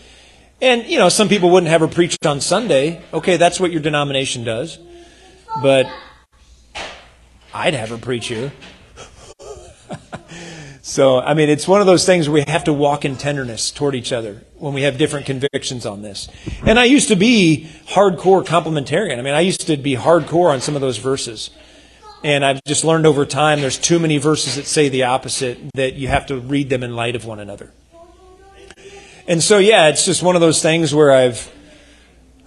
and, 0.61 0.85
you 0.85 0.99
know, 0.99 1.09
some 1.09 1.27
people 1.27 1.49
wouldn't 1.49 1.71
have 1.71 1.81
her 1.81 1.87
preached 1.87 2.23
on 2.25 2.39
Sunday. 2.39 3.01
Okay, 3.11 3.37
that's 3.37 3.59
what 3.59 3.71
your 3.71 3.81
denomination 3.81 4.43
does. 4.43 4.77
But 5.61 5.87
I'd 7.53 7.73
have 7.73 7.89
her 7.89 7.97
preach 7.97 8.27
here. 8.27 8.51
so, 10.91 11.21
I 11.21 11.35
mean, 11.35 11.47
it's 11.47 11.69
one 11.69 11.79
of 11.79 11.87
those 11.87 12.05
things 12.05 12.27
where 12.27 12.43
we 12.43 12.51
have 12.51 12.65
to 12.65 12.73
walk 12.73 13.05
in 13.05 13.15
tenderness 13.15 13.71
toward 13.71 13.95
each 13.95 14.11
other 14.11 14.41
when 14.57 14.73
we 14.73 14.81
have 14.81 14.97
different 14.97 15.25
convictions 15.25 15.85
on 15.85 16.01
this. 16.01 16.27
And 16.65 16.77
I 16.77 16.83
used 16.83 17.07
to 17.07 17.15
be 17.15 17.69
hardcore 17.87 18.45
complementarian. 18.45 19.17
I 19.17 19.21
mean, 19.21 19.33
I 19.33 19.39
used 19.39 19.67
to 19.67 19.77
be 19.77 19.95
hardcore 19.95 20.51
on 20.51 20.59
some 20.59 20.75
of 20.75 20.81
those 20.81 20.97
verses. 20.97 21.49
And 22.25 22.43
I've 22.43 22.61
just 22.65 22.83
learned 22.83 23.05
over 23.05 23.25
time 23.25 23.61
there's 23.61 23.77
too 23.77 23.99
many 23.99 24.17
verses 24.17 24.57
that 24.57 24.65
say 24.65 24.89
the 24.89 25.03
opposite 25.03 25.59
that 25.75 25.93
you 25.93 26.09
have 26.09 26.25
to 26.25 26.37
read 26.37 26.69
them 26.69 26.83
in 26.83 26.93
light 26.93 27.15
of 27.15 27.23
one 27.23 27.39
another. 27.39 27.71
And 29.29 29.41
so, 29.41 29.59
yeah, 29.59 29.87
it's 29.87 30.03
just 30.03 30.21
one 30.21 30.35
of 30.35 30.41
those 30.41 30.61
things 30.61 30.93
where 30.93 31.13
I've, 31.13 31.49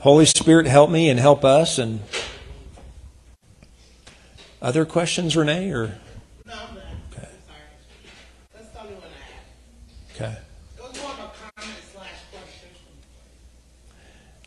Holy 0.01 0.27
Spirit, 0.27 0.67
help 0.67 0.91
me 0.91 1.09
and 1.09 1.19
help 1.19 1.47
us. 1.47 1.79
And 1.79 2.01
other 4.61 4.85
questions, 4.85 5.35
Renee, 5.35 5.71
or? 5.71 5.99
No, 6.45 6.55
Okay. 7.17 7.29
That's 8.55 8.69
the 8.69 8.81
only 8.81 8.95
one 8.95 9.05
I 9.05 10.25
Okay. 10.25 10.39
It 10.77 10.83
was 10.83 11.03
more 11.03 11.11
of 11.11 11.19
a 11.19 11.31
comment 11.43 11.79
slash 11.93 12.11
question. 12.31 12.69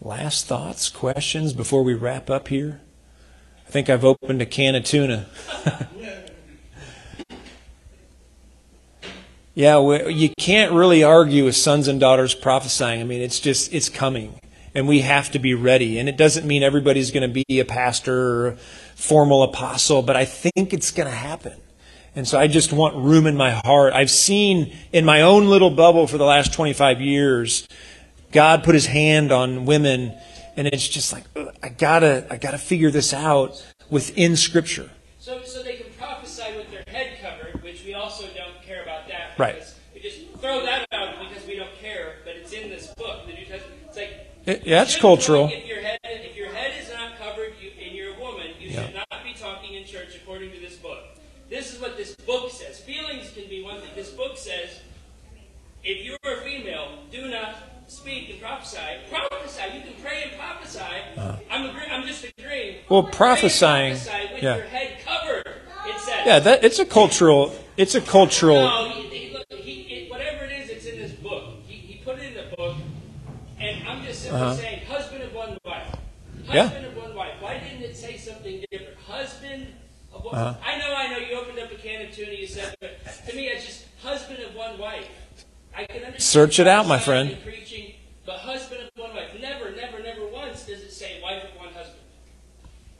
Last 0.08 0.45
thoughts, 0.45 0.88
questions 0.88 1.51
before 1.51 1.84
we 1.84 1.93
wrap 1.93 2.30
up 2.30 2.47
here? 2.47 2.80
I 3.68 3.70
think 3.70 3.89
I've 3.89 4.05
opened 4.05 4.41
a 4.41 4.45
can 4.45 4.74
of 4.76 4.86
tuna. 4.86 5.28
Yeah, 9.53 9.80
you 10.08 10.30
can't 10.39 10.72
really 10.72 11.03
argue 11.03 11.45
with 11.45 11.55
sons 11.55 11.88
and 11.88 11.99
daughters 11.99 12.36
prophesying. 12.36 13.01
I 13.01 13.03
mean, 13.05 13.22
it's 13.22 13.39
just, 13.39 13.74
it's 13.74 13.89
coming. 13.89 14.39
And 14.76 14.88
we 14.88 14.99
have 14.99 15.32
to 15.32 15.39
be 15.39 15.55
ready. 15.55 15.97
And 15.97 16.08
it 16.08 16.16
doesn't 16.16 16.45
mean 16.45 16.62
everybody's 16.62 17.10
going 17.10 17.28
to 17.28 17.43
be 17.47 17.60
a 17.60 17.66
pastor 17.66 18.14
or 18.14 18.47
a 18.49 18.55
formal 18.95 19.41
apostle, 19.41 20.03
but 20.03 20.16
I 20.16 20.26
think 20.26 20.74
it's 20.74 20.91
going 20.91 21.10
to 21.10 21.16
happen. 21.16 21.60
And 22.16 22.28
so 22.28 22.39
I 22.39 22.47
just 22.47 22.72
want 22.72 22.95
room 22.97 23.26
in 23.26 23.36
my 23.36 23.60
heart. 23.66 23.93
I've 23.93 24.12
seen 24.12 24.76
in 24.93 25.05
my 25.05 25.22
own 25.22 25.49
little 25.49 25.72
bubble 25.72 26.05
for 26.05 26.20
the 26.20 26.26
last 26.26 26.53
25 26.53 27.01
years, 27.01 27.68
God 28.32 28.63
put 28.63 28.75
his 28.75 28.86
hand 28.86 29.32
on 29.32 29.65
women 29.65 30.17
and 30.57 30.67
it's 30.67 30.88
just 30.88 31.13
like, 31.13 31.23
I 31.61 31.69
gotta, 31.69 32.25
I 32.32 32.38
gotta 32.38 32.57
figure 32.57 32.89
this 32.89 33.13
out 33.13 33.63
within 33.89 34.36
scripture. 34.36 34.89
So, 35.19 35.43
so 35.43 35.61
they 35.61 35.75
can 35.75 35.91
prophesy 35.97 36.57
with 36.57 36.71
their 36.71 36.84
head 36.88 37.19
covered, 37.21 37.61
which 37.63 37.86
we 37.86 37.93
also 37.93 38.25
don't 38.36 38.61
care 38.63 38.82
about 38.82 39.07
that. 39.07 39.38
Right. 39.38 39.63
We 39.93 40.01
just 40.01 40.19
throw 40.39 40.65
that 40.65 40.88
out 40.91 41.15
because 41.19 41.45
we 41.45 41.55
don't 41.55 41.73
care, 41.80 42.15
but 42.25 42.36
it's 42.36 42.51
in 42.53 42.69
this 42.69 42.88
book, 42.95 43.28
the 43.28 43.34
New 43.34 43.45
Testament. 43.45 43.82
It's 43.88 43.97
like 43.97 44.28
it, 44.45 44.65
yeah, 44.65 44.82
it's 44.82 44.95
cultural. 44.95 45.49
If 45.51 45.67
your 45.67 45.82
head, 45.82 45.99
if 46.03 46.36
your 46.36 46.51
head 46.51 46.71
is 46.82 46.91
not 46.91 47.17
covered, 47.19 47.53
you, 47.61 47.71
and 47.84 47.95
you're 47.95 48.15
a 48.15 48.19
woman, 48.19 48.47
you 48.59 48.69
yeah. 48.69 48.86
should 48.86 48.95
not 48.95 49.23
be 49.23 49.34
talking 49.34 49.75
in 49.75 49.86
church 49.86 50.15
according 50.15 50.51
to 50.53 50.59
this 50.59 50.75
book. 50.78 51.03
This 51.49 51.73
is 51.73 51.80
what 51.80 51.97
this 51.97 52.15
book 52.15 52.49
says. 52.51 52.80
Feelings 52.80 53.32
can 53.32 53.47
be 53.47 53.61
one 53.61 53.80
thing. 53.80 53.89
This 53.95 54.09
book 54.09 54.38
says, 54.38 54.82
if 55.84 56.03
you 56.03 56.17
are 56.25 56.41
a 56.41 56.41
female, 56.43 56.99
do 57.11 57.30
not 57.30 57.76
speak 57.88 58.30
and 58.30 58.42
prophesy. 58.42 58.78
Prophesy. 59.10 59.64
You 59.76 59.82
can 59.82 59.94
pray 60.02 60.24
and 60.24 60.32
prophesy. 60.40 60.80
Uh, 61.18 61.38
I'm, 61.50 61.70
agree- 61.70 61.88
I'm 61.90 62.06
just 62.06 62.26
agreeing. 62.38 62.78
Well, 62.90 63.04
prophesying. 63.04 63.96
Prophesy 63.96 64.34
with 64.34 64.44
yeah. 64.44 64.58
your 64.58 64.66
head 64.66 64.98
covered. 65.06 65.48
It 65.86 66.00
says. 66.00 66.26
Yeah, 66.26 66.40
that 66.40 66.64
it's 66.64 66.80
a 66.80 66.86
cultural. 66.86 67.56
It's 67.78 67.96
a 67.96 68.02
cultural. 68.02 68.62
No, 68.62 68.90
he, 68.90 69.02
he, 69.08 69.56
he, 69.56 69.82
it, 69.94 70.12
whatever 70.12 70.46
it 70.46 70.52
is, 70.52 70.70
it's 70.70 70.86
in 70.86 71.00
this 71.00 71.14
book. 71.14 71.56
He, 71.66 71.76
he 71.76 72.04
put 72.04 72.18
it 72.20 72.24
in 72.24 72.34
the 72.34 72.56
book, 72.56 72.76
and 73.60 73.88
I'm 73.88 74.04
just 74.04 74.24
simply 74.24 74.42
uh-huh. 74.42 74.56
saying, 74.56 74.86
husband 74.86 75.24
of 75.24 75.34
one 75.34 75.58
wife. 75.64 75.88
Husband 76.46 76.84
yeah. 76.84 76.90
of 76.90 76.98
one 76.98 77.16
wife. 77.16 77.34
Why 77.40 77.60
didn't 77.60 77.84
it 77.84 77.96
say 77.96 78.18
something 78.18 78.64
different? 78.70 78.98
Husband 79.00 79.68
of 80.14 80.26
one. 80.26 80.36
Uh-huh. 80.36 80.56
I 80.66 80.78
know, 80.78 80.94
I 80.94 81.08
know. 81.12 81.18
You 81.18 81.40
opened 81.40 81.60
up 81.60 81.72
a 81.72 81.76
can 81.76 82.06
of 82.06 82.14
tuna. 82.14 82.32
You 82.32 82.48
said, 82.48 82.76
but 82.82 82.98
to 83.30 83.36
me, 83.36 83.48
it's 83.48 83.66
just 83.66 83.86
husband 84.02 84.40
of 84.44 84.56
one 84.56 84.78
wife. 84.78 85.08
I 85.78 85.86
can 85.86 85.95
understand. 85.97 86.21
Search 86.23 86.59
it 86.59 86.67
out, 86.67 86.88
my 86.88 86.99
friend. 86.99 87.38
Preaching, 87.43 87.93
but 88.25 88.38
husband 88.39 88.82
of 88.82 88.89
one 89.01 89.15
wife. 89.15 89.30
Never, 89.39 89.71
never, 89.71 90.01
never 90.01 90.28
once 90.28 90.65
does 90.65 90.82
it 90.82 90.91
say 90.91 91.21
wife 91.21 91.43
of 91.43 91.59
one 91.59 91.69
husband. 91.73 91.99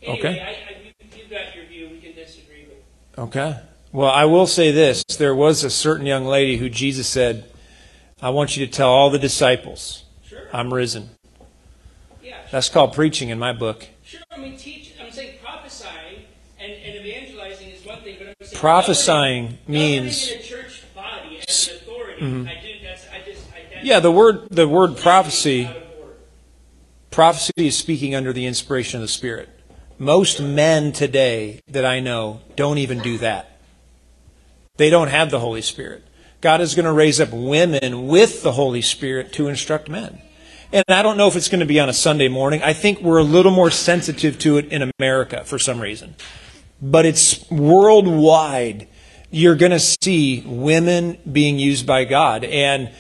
Anyway, 0.04 0.20
okay. 0.20 0.40
I, 0.40 0.46
I, 0.76 0.84
you, 0.84 0.92
you've 1.18 1.30
got 1.30 1.56
your 1.56 1.66
view. 1.66 1.90
We 1.90 2.00
can 2.00 2.14
disagree. 2.14 2.68
But. 3.16 3.22
Okay. 3.24 3.60
Well, 3.92 4.12
I 4.12 4.26
will 4.26 4.48
say 4.48 4.72
this. 4.72 5.04
There 5.18 5.34
was 5.36 5.64
a 5.64 5.70
certain 5.70 6.06
young 6.06 6.26
lady 6.26 6.58
who 6.58 6.70
Jesus 6.70 7.08
said, 7.08 7.50
I 8.22 8.30
want 8.30 8.56
you 8.58 8.66
to 8.66 8.72
tell 8.72 8.90
all 8.90 9.10
the 9.10 9.20
disciples, 9.20 10.04
sure. 10.26 10.48
I'm 10.54 10.74
risen. 10.74 11.10
Yeah, 12.22 12.34
sure. 12.34 12.42
That's 12.52 12.70
called 12.70 12.94
preaching 12.94 13.30
in 13.30 13.40
my 13.40 13.54
book. 13.54 13.88
Sure, 14.04 14.22
I 14.32 14.38
mean, 14.38 14.58
teach, 14.58 14.94
I'm 15.02 15.12
saying 15.12 15.40
prophesying, 15.44 16.24
and, 16.60 16.72
and, 16.72 17.06
evangelizing 17.06 17.70
is 17.70 17.86
one 17.86 18.02
thing, 18.02 18.16
but 18.20 18.28
I'm 18.28 18.34
saying 18.42 18.60
Prophesying 18.60 19.44
governing- 19.46 19.64
means- 19.68 20.26
governing 20.28 20.40
in 20.40 20.46
a 20.46 20.64
church 20.64 20.84
body 20.96 21.40
as 21.48 21.68
an 21.70 21.76
authority. 21.76 22.22
Mm-hmm. 22.22 22.48
I 22.48 22.54
do. 22.62 22.74
That's. 22.84 23.06
I 23.10 23.22
just. 23.26 23.46
I, 23.54 23.74
that's 23.74 23.77
Yeah, 23.88 24.02
the 24.02 24.12
word 24.12 24.50
the 24.50 24.68
word 24.68 24.98
prophecy 24.98 25.70
prophecy 27.10 27.54
is 27.56 27.78
speaking 27.78 28.16
under 28.16 28.34
the 28.34 28.46
inspiration 28.46 28.98
of 28.98 29.02
the 29.02 29.08
Spirit. 29.08 29.48
Most 29.98 30.42
men 30.42 30.92
today 30.92 31.62
that 31.70 31.86
I 31.86 32.02
know 32.02 32.42
don't 32.58 32.80
even 32.80 33.00
do 33.00 33.18
that. 33.20 33.62
They 34.76 34.90
don't 34.90 35.08
have 35.08 35.32
the 35.32 35.40
Holy 35.40 35.62
Spirit. 35.62 36.04
God 36.42 36.60
is 36.60 36.76
going 36.76 36.86
to 36.86 36.92
raise 36.92 37.22
up 37.22 37.32
women 37.32 38.10
with 38.10 38.44
the 38.44 38.52
Holy 38.52 38.82
Spirit 38.82 39.32
to 39.32 39.48
instruct 39.48 39.88
men. 39.88 40.22
And 40.74 40.84
I 40.90 41.02
don't 41.02 41.16
know 41.16 41.30
if 41.30 41.38
it's 41.38 41.48
going 41.48 41.62
to 41.62 41.66
be 41.66 41.80
on 41.80 41.88
a 41.88 41.94
Sunday 41.94 42.28
morning. 42.28 42.62
I 42.64 42.74
think 42.74 43.00
we're 43.00 43.20
a 43.20 43.24
little 43.24 43.54
more 43.54 43.72
sensitive 43.72 44.38
to 44.40 44.58
it 44.58 44.66
in 44.66 44.92
America 45.00 45.46
for 45.46 45.58
some 45.58 45.80
reason. 45.80 46.16
But 46.82 47.06
it's 47.06 47.50
worldwide. 47.50 48.90
You're 49.32 49.56
going 49.56 49.72
to 49.72 49.80
see 49.80 50.44
women 50.46 51.20
being 51.32 51.58
used 51.58 51.88
by 51.88 52.04
God. 52.04 52.44
And 52.44 52.92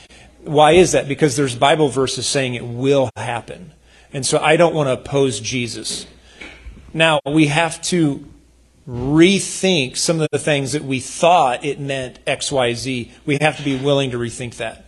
why 0.48 0.74
is 0.74 0.91
that? 0.93 1.08
Because 1.08 1.36
there's 1.36 1.56
Bible 1.56 1.89
verses 1.89 2.28
saying 2.28 2.56
it 2.56 2.66
will 2.66 3.10
happen. 3.16 3.74
And 4.14 4.26
so 4.26 4.39
I 4.39 4.58
don't 4.58 4.74
want 4.74 4.88
to 4.88 4.93
oppose 4.93 5.39
Jesus. 5.39 6.08
Now, 6.93 7.20
we 7.26 7.48
have 7.48 7.82
to 7.84 8.26
rethink 8.88 9.98
some 9.98 10.22
of 10.22 10.30
the 10.32 10.39
things 10.39 10.72
that 10.72 10.84
we 10.84 11.00
thought 11.00 11.66
it 11.66 11.80
meant 11.80 12.24
XYZ. 12.26 13.12
We 13.26 13.38
have 13.41 13.58
to 13.58 13.64
be 13.64 13.78
willing 13.78 14.12
to 14.12 14.18
rethink 14.18 14.56
that. 14.58 14.86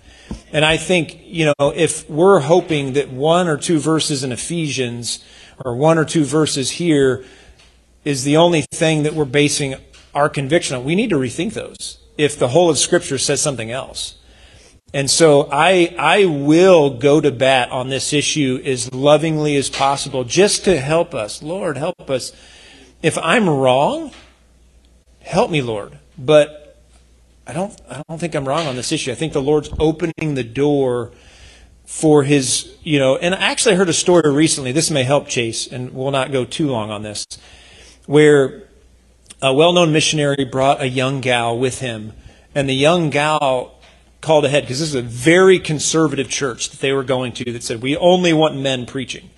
And 0.54 0.64
I 0.64 0.78
think, 0.78 1.20
you 1.24 1.46
know, 1.46 1.70
if 1.72 2.10
we're 2.10 2.40
hoping 2.40 2.94
that 2.94 3.10
one 3.10 3.48
or 3.48 3.58
two 3.58 3.80
verses 3.80 4.24
in 4.24 4.32
Ephesians 4.32 5.24
or 5.64 5.76
one 5.76 5.98
or 5.98 6.06
two 6.06 6.24
verses 6.24 6.72
here 6.72 7.26
is 8.06 8.24
the 8.24 8.38
only 8.38 8.62
thing 8.74 9.04
that 9.04 9.14
we're 9.14 9.26
basing 9.26 9.76
our 10.14 10.30
conviction 10.30 10.78
on, 10.78 10.86
we 10.86 10.96
need 10.96 11.10
to 11.10 11.18
rethink 11.18 11.54
those 11.54 12.00
if 12.18 12.38
the 12.38 12.50
whole 12.50 12.70
of 12.70 12.78
Scripture 12.78 13.18
says 13.18 13.42
something 13.42 13.72
else. 13.72 14.19
And 14.94 15.10
so 15.10 15.48
I, 15.52 15.96
I 16.00 16.26
will 16.26 16.98
go 16.98 17.22
to 17.22 17.32
bat 17.32 17.70
on 17.72 17.90
this 17.90 18.12
issue 18.12 18.62
as 18.66 18.92
lovingly 18.94 19.56
as 19.56 19.70
possible 19.70 20.24
just 20.24 20.66
to 20.66 20.80
help 20.80 21.14
us. 21.14 21.44
Lord, 21.44 21.78
help 21.78 22.10
us. 22.10 22.32
If 23.04 23.18
I'm 23.20 23.48
wrong, 23.48 24.12
help 25.22 25.52
me, 25.52 25.62
Lord. 25.62 26.00
But 26.18 26.82
I 27.46 27.54
don't, 27.54 27.80
I 27.90 28.02
don't 28.08 28.20
think 28.20 28.36
I'm 28.36 28.48
wrong 28.48 28.66
on 28.66 28.76
this 28.76 28.92
issue. 28.92 29.12
I 29.12 29.16
think 29.16 29.34
the 29.34 29.42
Lord's 29.42 29.70
opening 29.80 30.34
the 30.36 30.44
door 30.44 31.12
for 31.86 32.24
his, 32.24 32.76
you 32.84 33.00
know, 33.00 33.18
and 33.18 33.34
I 33.34 33.50
actually 33.50 33.76
heard 33.76 33.90
a 33.90 33.94
story 33.94 34.32
recently. 34.32 34.72
This 34.72 34.92
may 34.92 35.04
help 35.04 35.28
Chase, 35.28 35.66
and 35.66 35.94
we'll 35.94 36.12
not 36.12 36.32
go 36.32 36.46
too 36.46 36.68
long 36.68 36.92
on 36.92 37.02
this, 37.02 37.26
where 38.06 38.68
a 39.42 39.52
well 39.52 39.74
known 39.74 39.92
missionary 39.92 40.46
brought 40.46 40.82
a 40.82 40.88
young 40.88 41.22
gal 41.22 41.58
with 41.58 41.80
him, 41.80 42.14
and 42.54 42.70
the 42.70 42.76
young 42.76 43.10
gal 43.10 43.79
called 44.22 44.46
ahead 44.46 44.64
because 44.64 44.80
this 44.80 44.90
is 44.90 44.96
a 44.96 45.02
very 45.02 45.60
conservative 45.60 46.30
church 46.30 46.70
that 46.70 46.80
they 46.80 46.92
were 46.92 47.04
going 47.04 47.32
to 47.34 47.52
that 47.52 47.64
said, 47.64 47.82
We 47.82 47.96
only 47.98 48.34
want 48.34 48.58
men 48.58 48.86
preaching. 48.86 49.30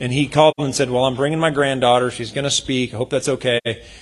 And 0.00 0.12
he 0.12 0.26
called 0.26 0.54
and 0.58 0.74
said, 0.74 0.90
Well, 0.90 1.04
I'm 1.04 1.14
bringing 1.14 1.38
my 1.38 1.50
granddaughter. 1.50 2.10
She's 2.10 2.32
going 2.32 2.44
to 2.44 2.50
speak. 2.50 2.92
I 2.92 2.96
hope 2.96 3.10
that's 3.10 3.28
okay. 3.28 3.60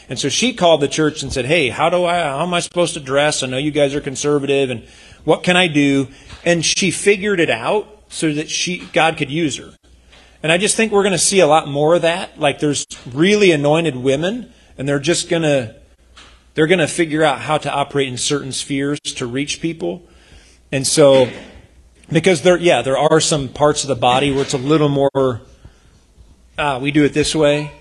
And 0.09 0.18
so 0.18 0.29
she 0.29 0.55
called 0.55 0.81
the 0.81 0.89
church 0.89 1.23
and 1.23 1.33
said, 1.33 1.45
Hey, 1.45 1.68
how 1.68 1.91
do 1.91 2.05
I, 2.05 2.20
how 2.20 2.43
am 2.43 2.55
I 2.55 2.61
supposed 2.61 2.95
to 2.95 3.01
dress? 3.01 3.43
I 3.43 3.47
know 3.47 3.59
you 3.59 3.70
guys 3.70 3.95
are 3.95 4.01
conservative 4.01 4.70
and 4.70 4.87
what 5.25 5.43
can 5.43 5.57
I 5.57 5.68
do? 5.68 6.09
And 6.45 6.64
she 6.64 6.91
figured 6.91 7.41
it 7.41 7.51
out 7.51 8.03
so 8.09 8.33
that 8.33 8.49
she, 8.49 8.87
God 8.93 9.16
could 9.16 9.31
use 9.31 9.57
her. 9.59 9.75
And 10.43 10.51
I 10.51 10.59
just 10.59 10.77
think 10.77 10.93
we're 10.93 11.05
going 11.05 11.12
to 11.12 11.18
see 11.18 11.41
a 11.41 11.47
lot 11.47 11.68
more 11.68 11.95
of 11.95 12.03
that. 12.03 12.39
Like 12.39 12.59
there's 12.59 12.87
really 13.12 13.53
anointed 13.53 13.97
women 13.97 14.53
and 14.77 14.89
they're 14.89 14.99
just 14.99 15.29
going 15.29 15.43
to, 15.43 15.77
they're 16.55 16.66
going 16.66 16.81
to 16.81 16.89
figure 16.89 17.23
out 17.23 17.41
how 17.41 17.59
to 17.59 17.73
operate 17.73 18.09
in 18.09 18.16
certain 18.16 18.53
spheres 18.53 18.99
to 19.01 19.27
reach 19.27 19.61
people. 19.61 20.03
And 20.73 20.87
so, 20.87 21.31
because 22.11 22.41
there, 22.41 22.57
yeah, 22.57 22.81
there 22.81 22.97
are 22.97 23.20
some 23.20 23.49
parts 23.49 23.85
of 23.85 23.89
the 23.89 23.95
body 23.95 24.33
where 24.33 24.41
it's 24.41 24.55
a 24.55 24.59
little 24.59 24.89
more, 24.89 25.43
ah, 26.59 26.79
we 26.79 26.91
do 26.91 27.05
it 27.05 27.12
this 27.12 27.35
way. 27.35 27.73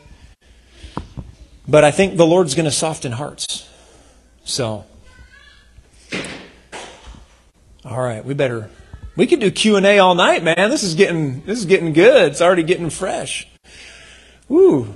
But 1.65 1.85
I 1.85 1.91
think 1.91 2.17
the 2.17 2.25
Lord's 2.25 2.53
going 2.53 2.65
to 2.65 2.71
soften 2.71 3.13
hearts. 3.13 3.69
So, 4.43 4.83
all 7.85 8.01
right, 8.01 8.25
we 8.25 8.33
better, 8.33 8.69
we 9.15 9.25
could 9.25 9.39
do 9.39 9.51
Q 9.51 9.77
and 9.77 9.85
A 9.85 9.99
all 9.99 10.13
night, 10.13 10.43
man. 10.43 10.69
This 10.69 10.83
is 10.83 10.93
getting, 10.93 11.43
this 11.45 11.59
is 11.59 11.65
getting 11.65 11.93
good. 11.93 12.31
It's 12.31 12.41
already 12.41 12.63
getting 12.63 12.89
fresh. 12.89 13.47
Woo. 14.49 14.93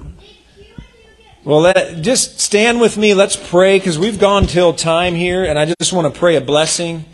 Well, 1.45 1.61
let, 1.61 2.01
just 2.01 2.41
stand 2.41 2.81
with 2.81 2.97
me. 2.97 3.13
Let's 3.13 3.37
pray 3.37 3.79
because 3.79 3.97
we've 3.97 4.19
gone 4.19 4.47
till 4.47 4.73
time 4.73 5.15
here, 5.15 5.45
and 5.45 5.57
I 5.57 5.73
just 5.79 5.93
want 5.93 6.13
to 6.13 6.19
pray 6.19 6.35
a 6.35 6.41
blessing. 6.41 7.05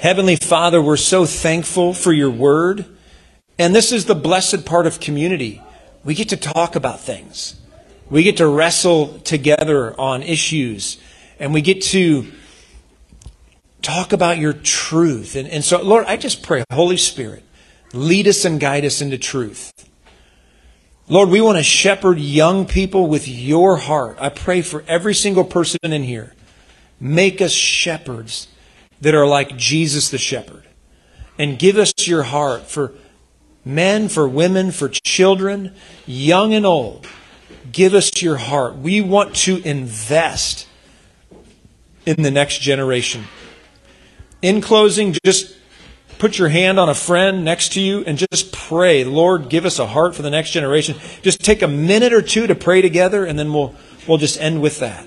Heavenly 0.00 0.36
Father, 0.36 0.80
we're 0.80 0.96
so 0.96 1.26
thankful 1.26 1.92
for 1.92 2.12
your 2.12 2.30
word. 2.30 2.84
And 3.58 3.74
this 3.74 3.90
is 3.90 4.04
the 4.04 4.14
blessed 4.14 4.64
part 4.64 4.86
of 4.86 5.00
community. 5.00 5.60
We 6.04 6.14
get 6.14 6.28
to 6.28 6.36
talk 6.36 6.76
about 6.76 7.00
things. 7.00 7.56
We 8.08 8.22
get 8.22 8.36
to 8.36 8.46
wrestle 8.46 9.18
together 9.18 9.98
on 10.00 10.22
issues. 10.22 10.98
And 11.40 11.52
we 11.52 11.62
get 11.62 11.82
to 11.82 12.30
talk 13.82 14.12
about 14.12 14.38
your 14.38 14.52
truth. 14.52 15.34
And, 15.34 15.48
and 15.48 15.64
so, 15.64 15.82
Lord, 15.82 16.04
I 16.06 16.16
just 16.16 16.44
pray, 16.44 16.62
Holy 16.70 16.96
Spirit, 16.96 17.42
lead 17.92 18.28
us 18.28 18.44
and 18.44 18.60
guide 18.60 18.84
us 18.84 19.00
into 19.00 19.18
truth. 19.18 19.72
Lord, 21.08 21.28
we 21.28 21.40
want 21.40 21.58
to 21.58 21.64
shepherd 21.64 22.20
young 22.20 22.66
people 22.66 23.08
with 23.08 23.26
your 23.26 23.78
heart. 23.78 24.16
I 24.20 24.28
pray 24.28 24.62
for 24.62 24.84
every 24.86 25.14
single 25.14 25.44
person 25.44 25.80
in 25.82 26.04
here. 26.04 26.34
Make 27.00 27.40
us 27.40 27.50
shepherds 27.50 28.46
that 29.00 29.14
are 29.14 29.26
like 29.26 29.56
Jesus 29.56 30.10
the 30.10 30.18
shepherd. 30.18 30.64
And 31.38 31.58
give 31.58 31.76
us 31.76 31.92
your 32.06 32.24
heart 32.24 32.66
for 32.66 32.94
men, 33.64 34.08
for 34.08 34.28
women, 34.28 34.70
for 34.70 34.88
children, 34.88 35.74
young 36.06 36.52
and 36.54 36.66
old. 36.66 37.06
Give 37.70 37.94
us 37.94 38.22
your 38.22 38.36
heart. 38.36 38.76
We 38.76 39.00
want 39.00 39.34
to 39.36 39.62
invest 39.62 40.66
in 42.06 42.22
the 42.22 42.30
next 42.30 42.60
generation. 42.60 43.24
In 44.40 44.60
closing, 44.60 45.14
just 45.24 45.54
put 46.18 46.38
your 46.38 46.48
hand 46.48 46.80
on 46.80 46.88
a 46.88 46.94
friend 46.94 47.44
next 47.44 47.72
to 47.74 47.80
you 47.80 48.02
and 48.04 48.18
just 48.18 48.52
pray, 48.52 49.04
Lord, 49.04 49.48
give 49.48 49.64
us 49.64 49.78
a 49.78 49.86
heart 49.86 50.14
for 50.14 50.22
the 50.22 50.30
next 50.30 50.50
generation. 50.50 50.96
Just 51.22 51.44
take 51.44 51.62
a 51.62 51.68
minute 51.68 52.12
or 52.12 52.22
two 52.22 52.46
to 52.46 52.54
pray 52.54 52.82
together, 52.82 53.24
and 53.24 53.38
then 53.38 53.52
we'll, 53.52 53.74
we'll 54.06 54.18
just 54.18 54.40
end 54.40 54.62
with 54.62 54.80
that. 54.80 55.06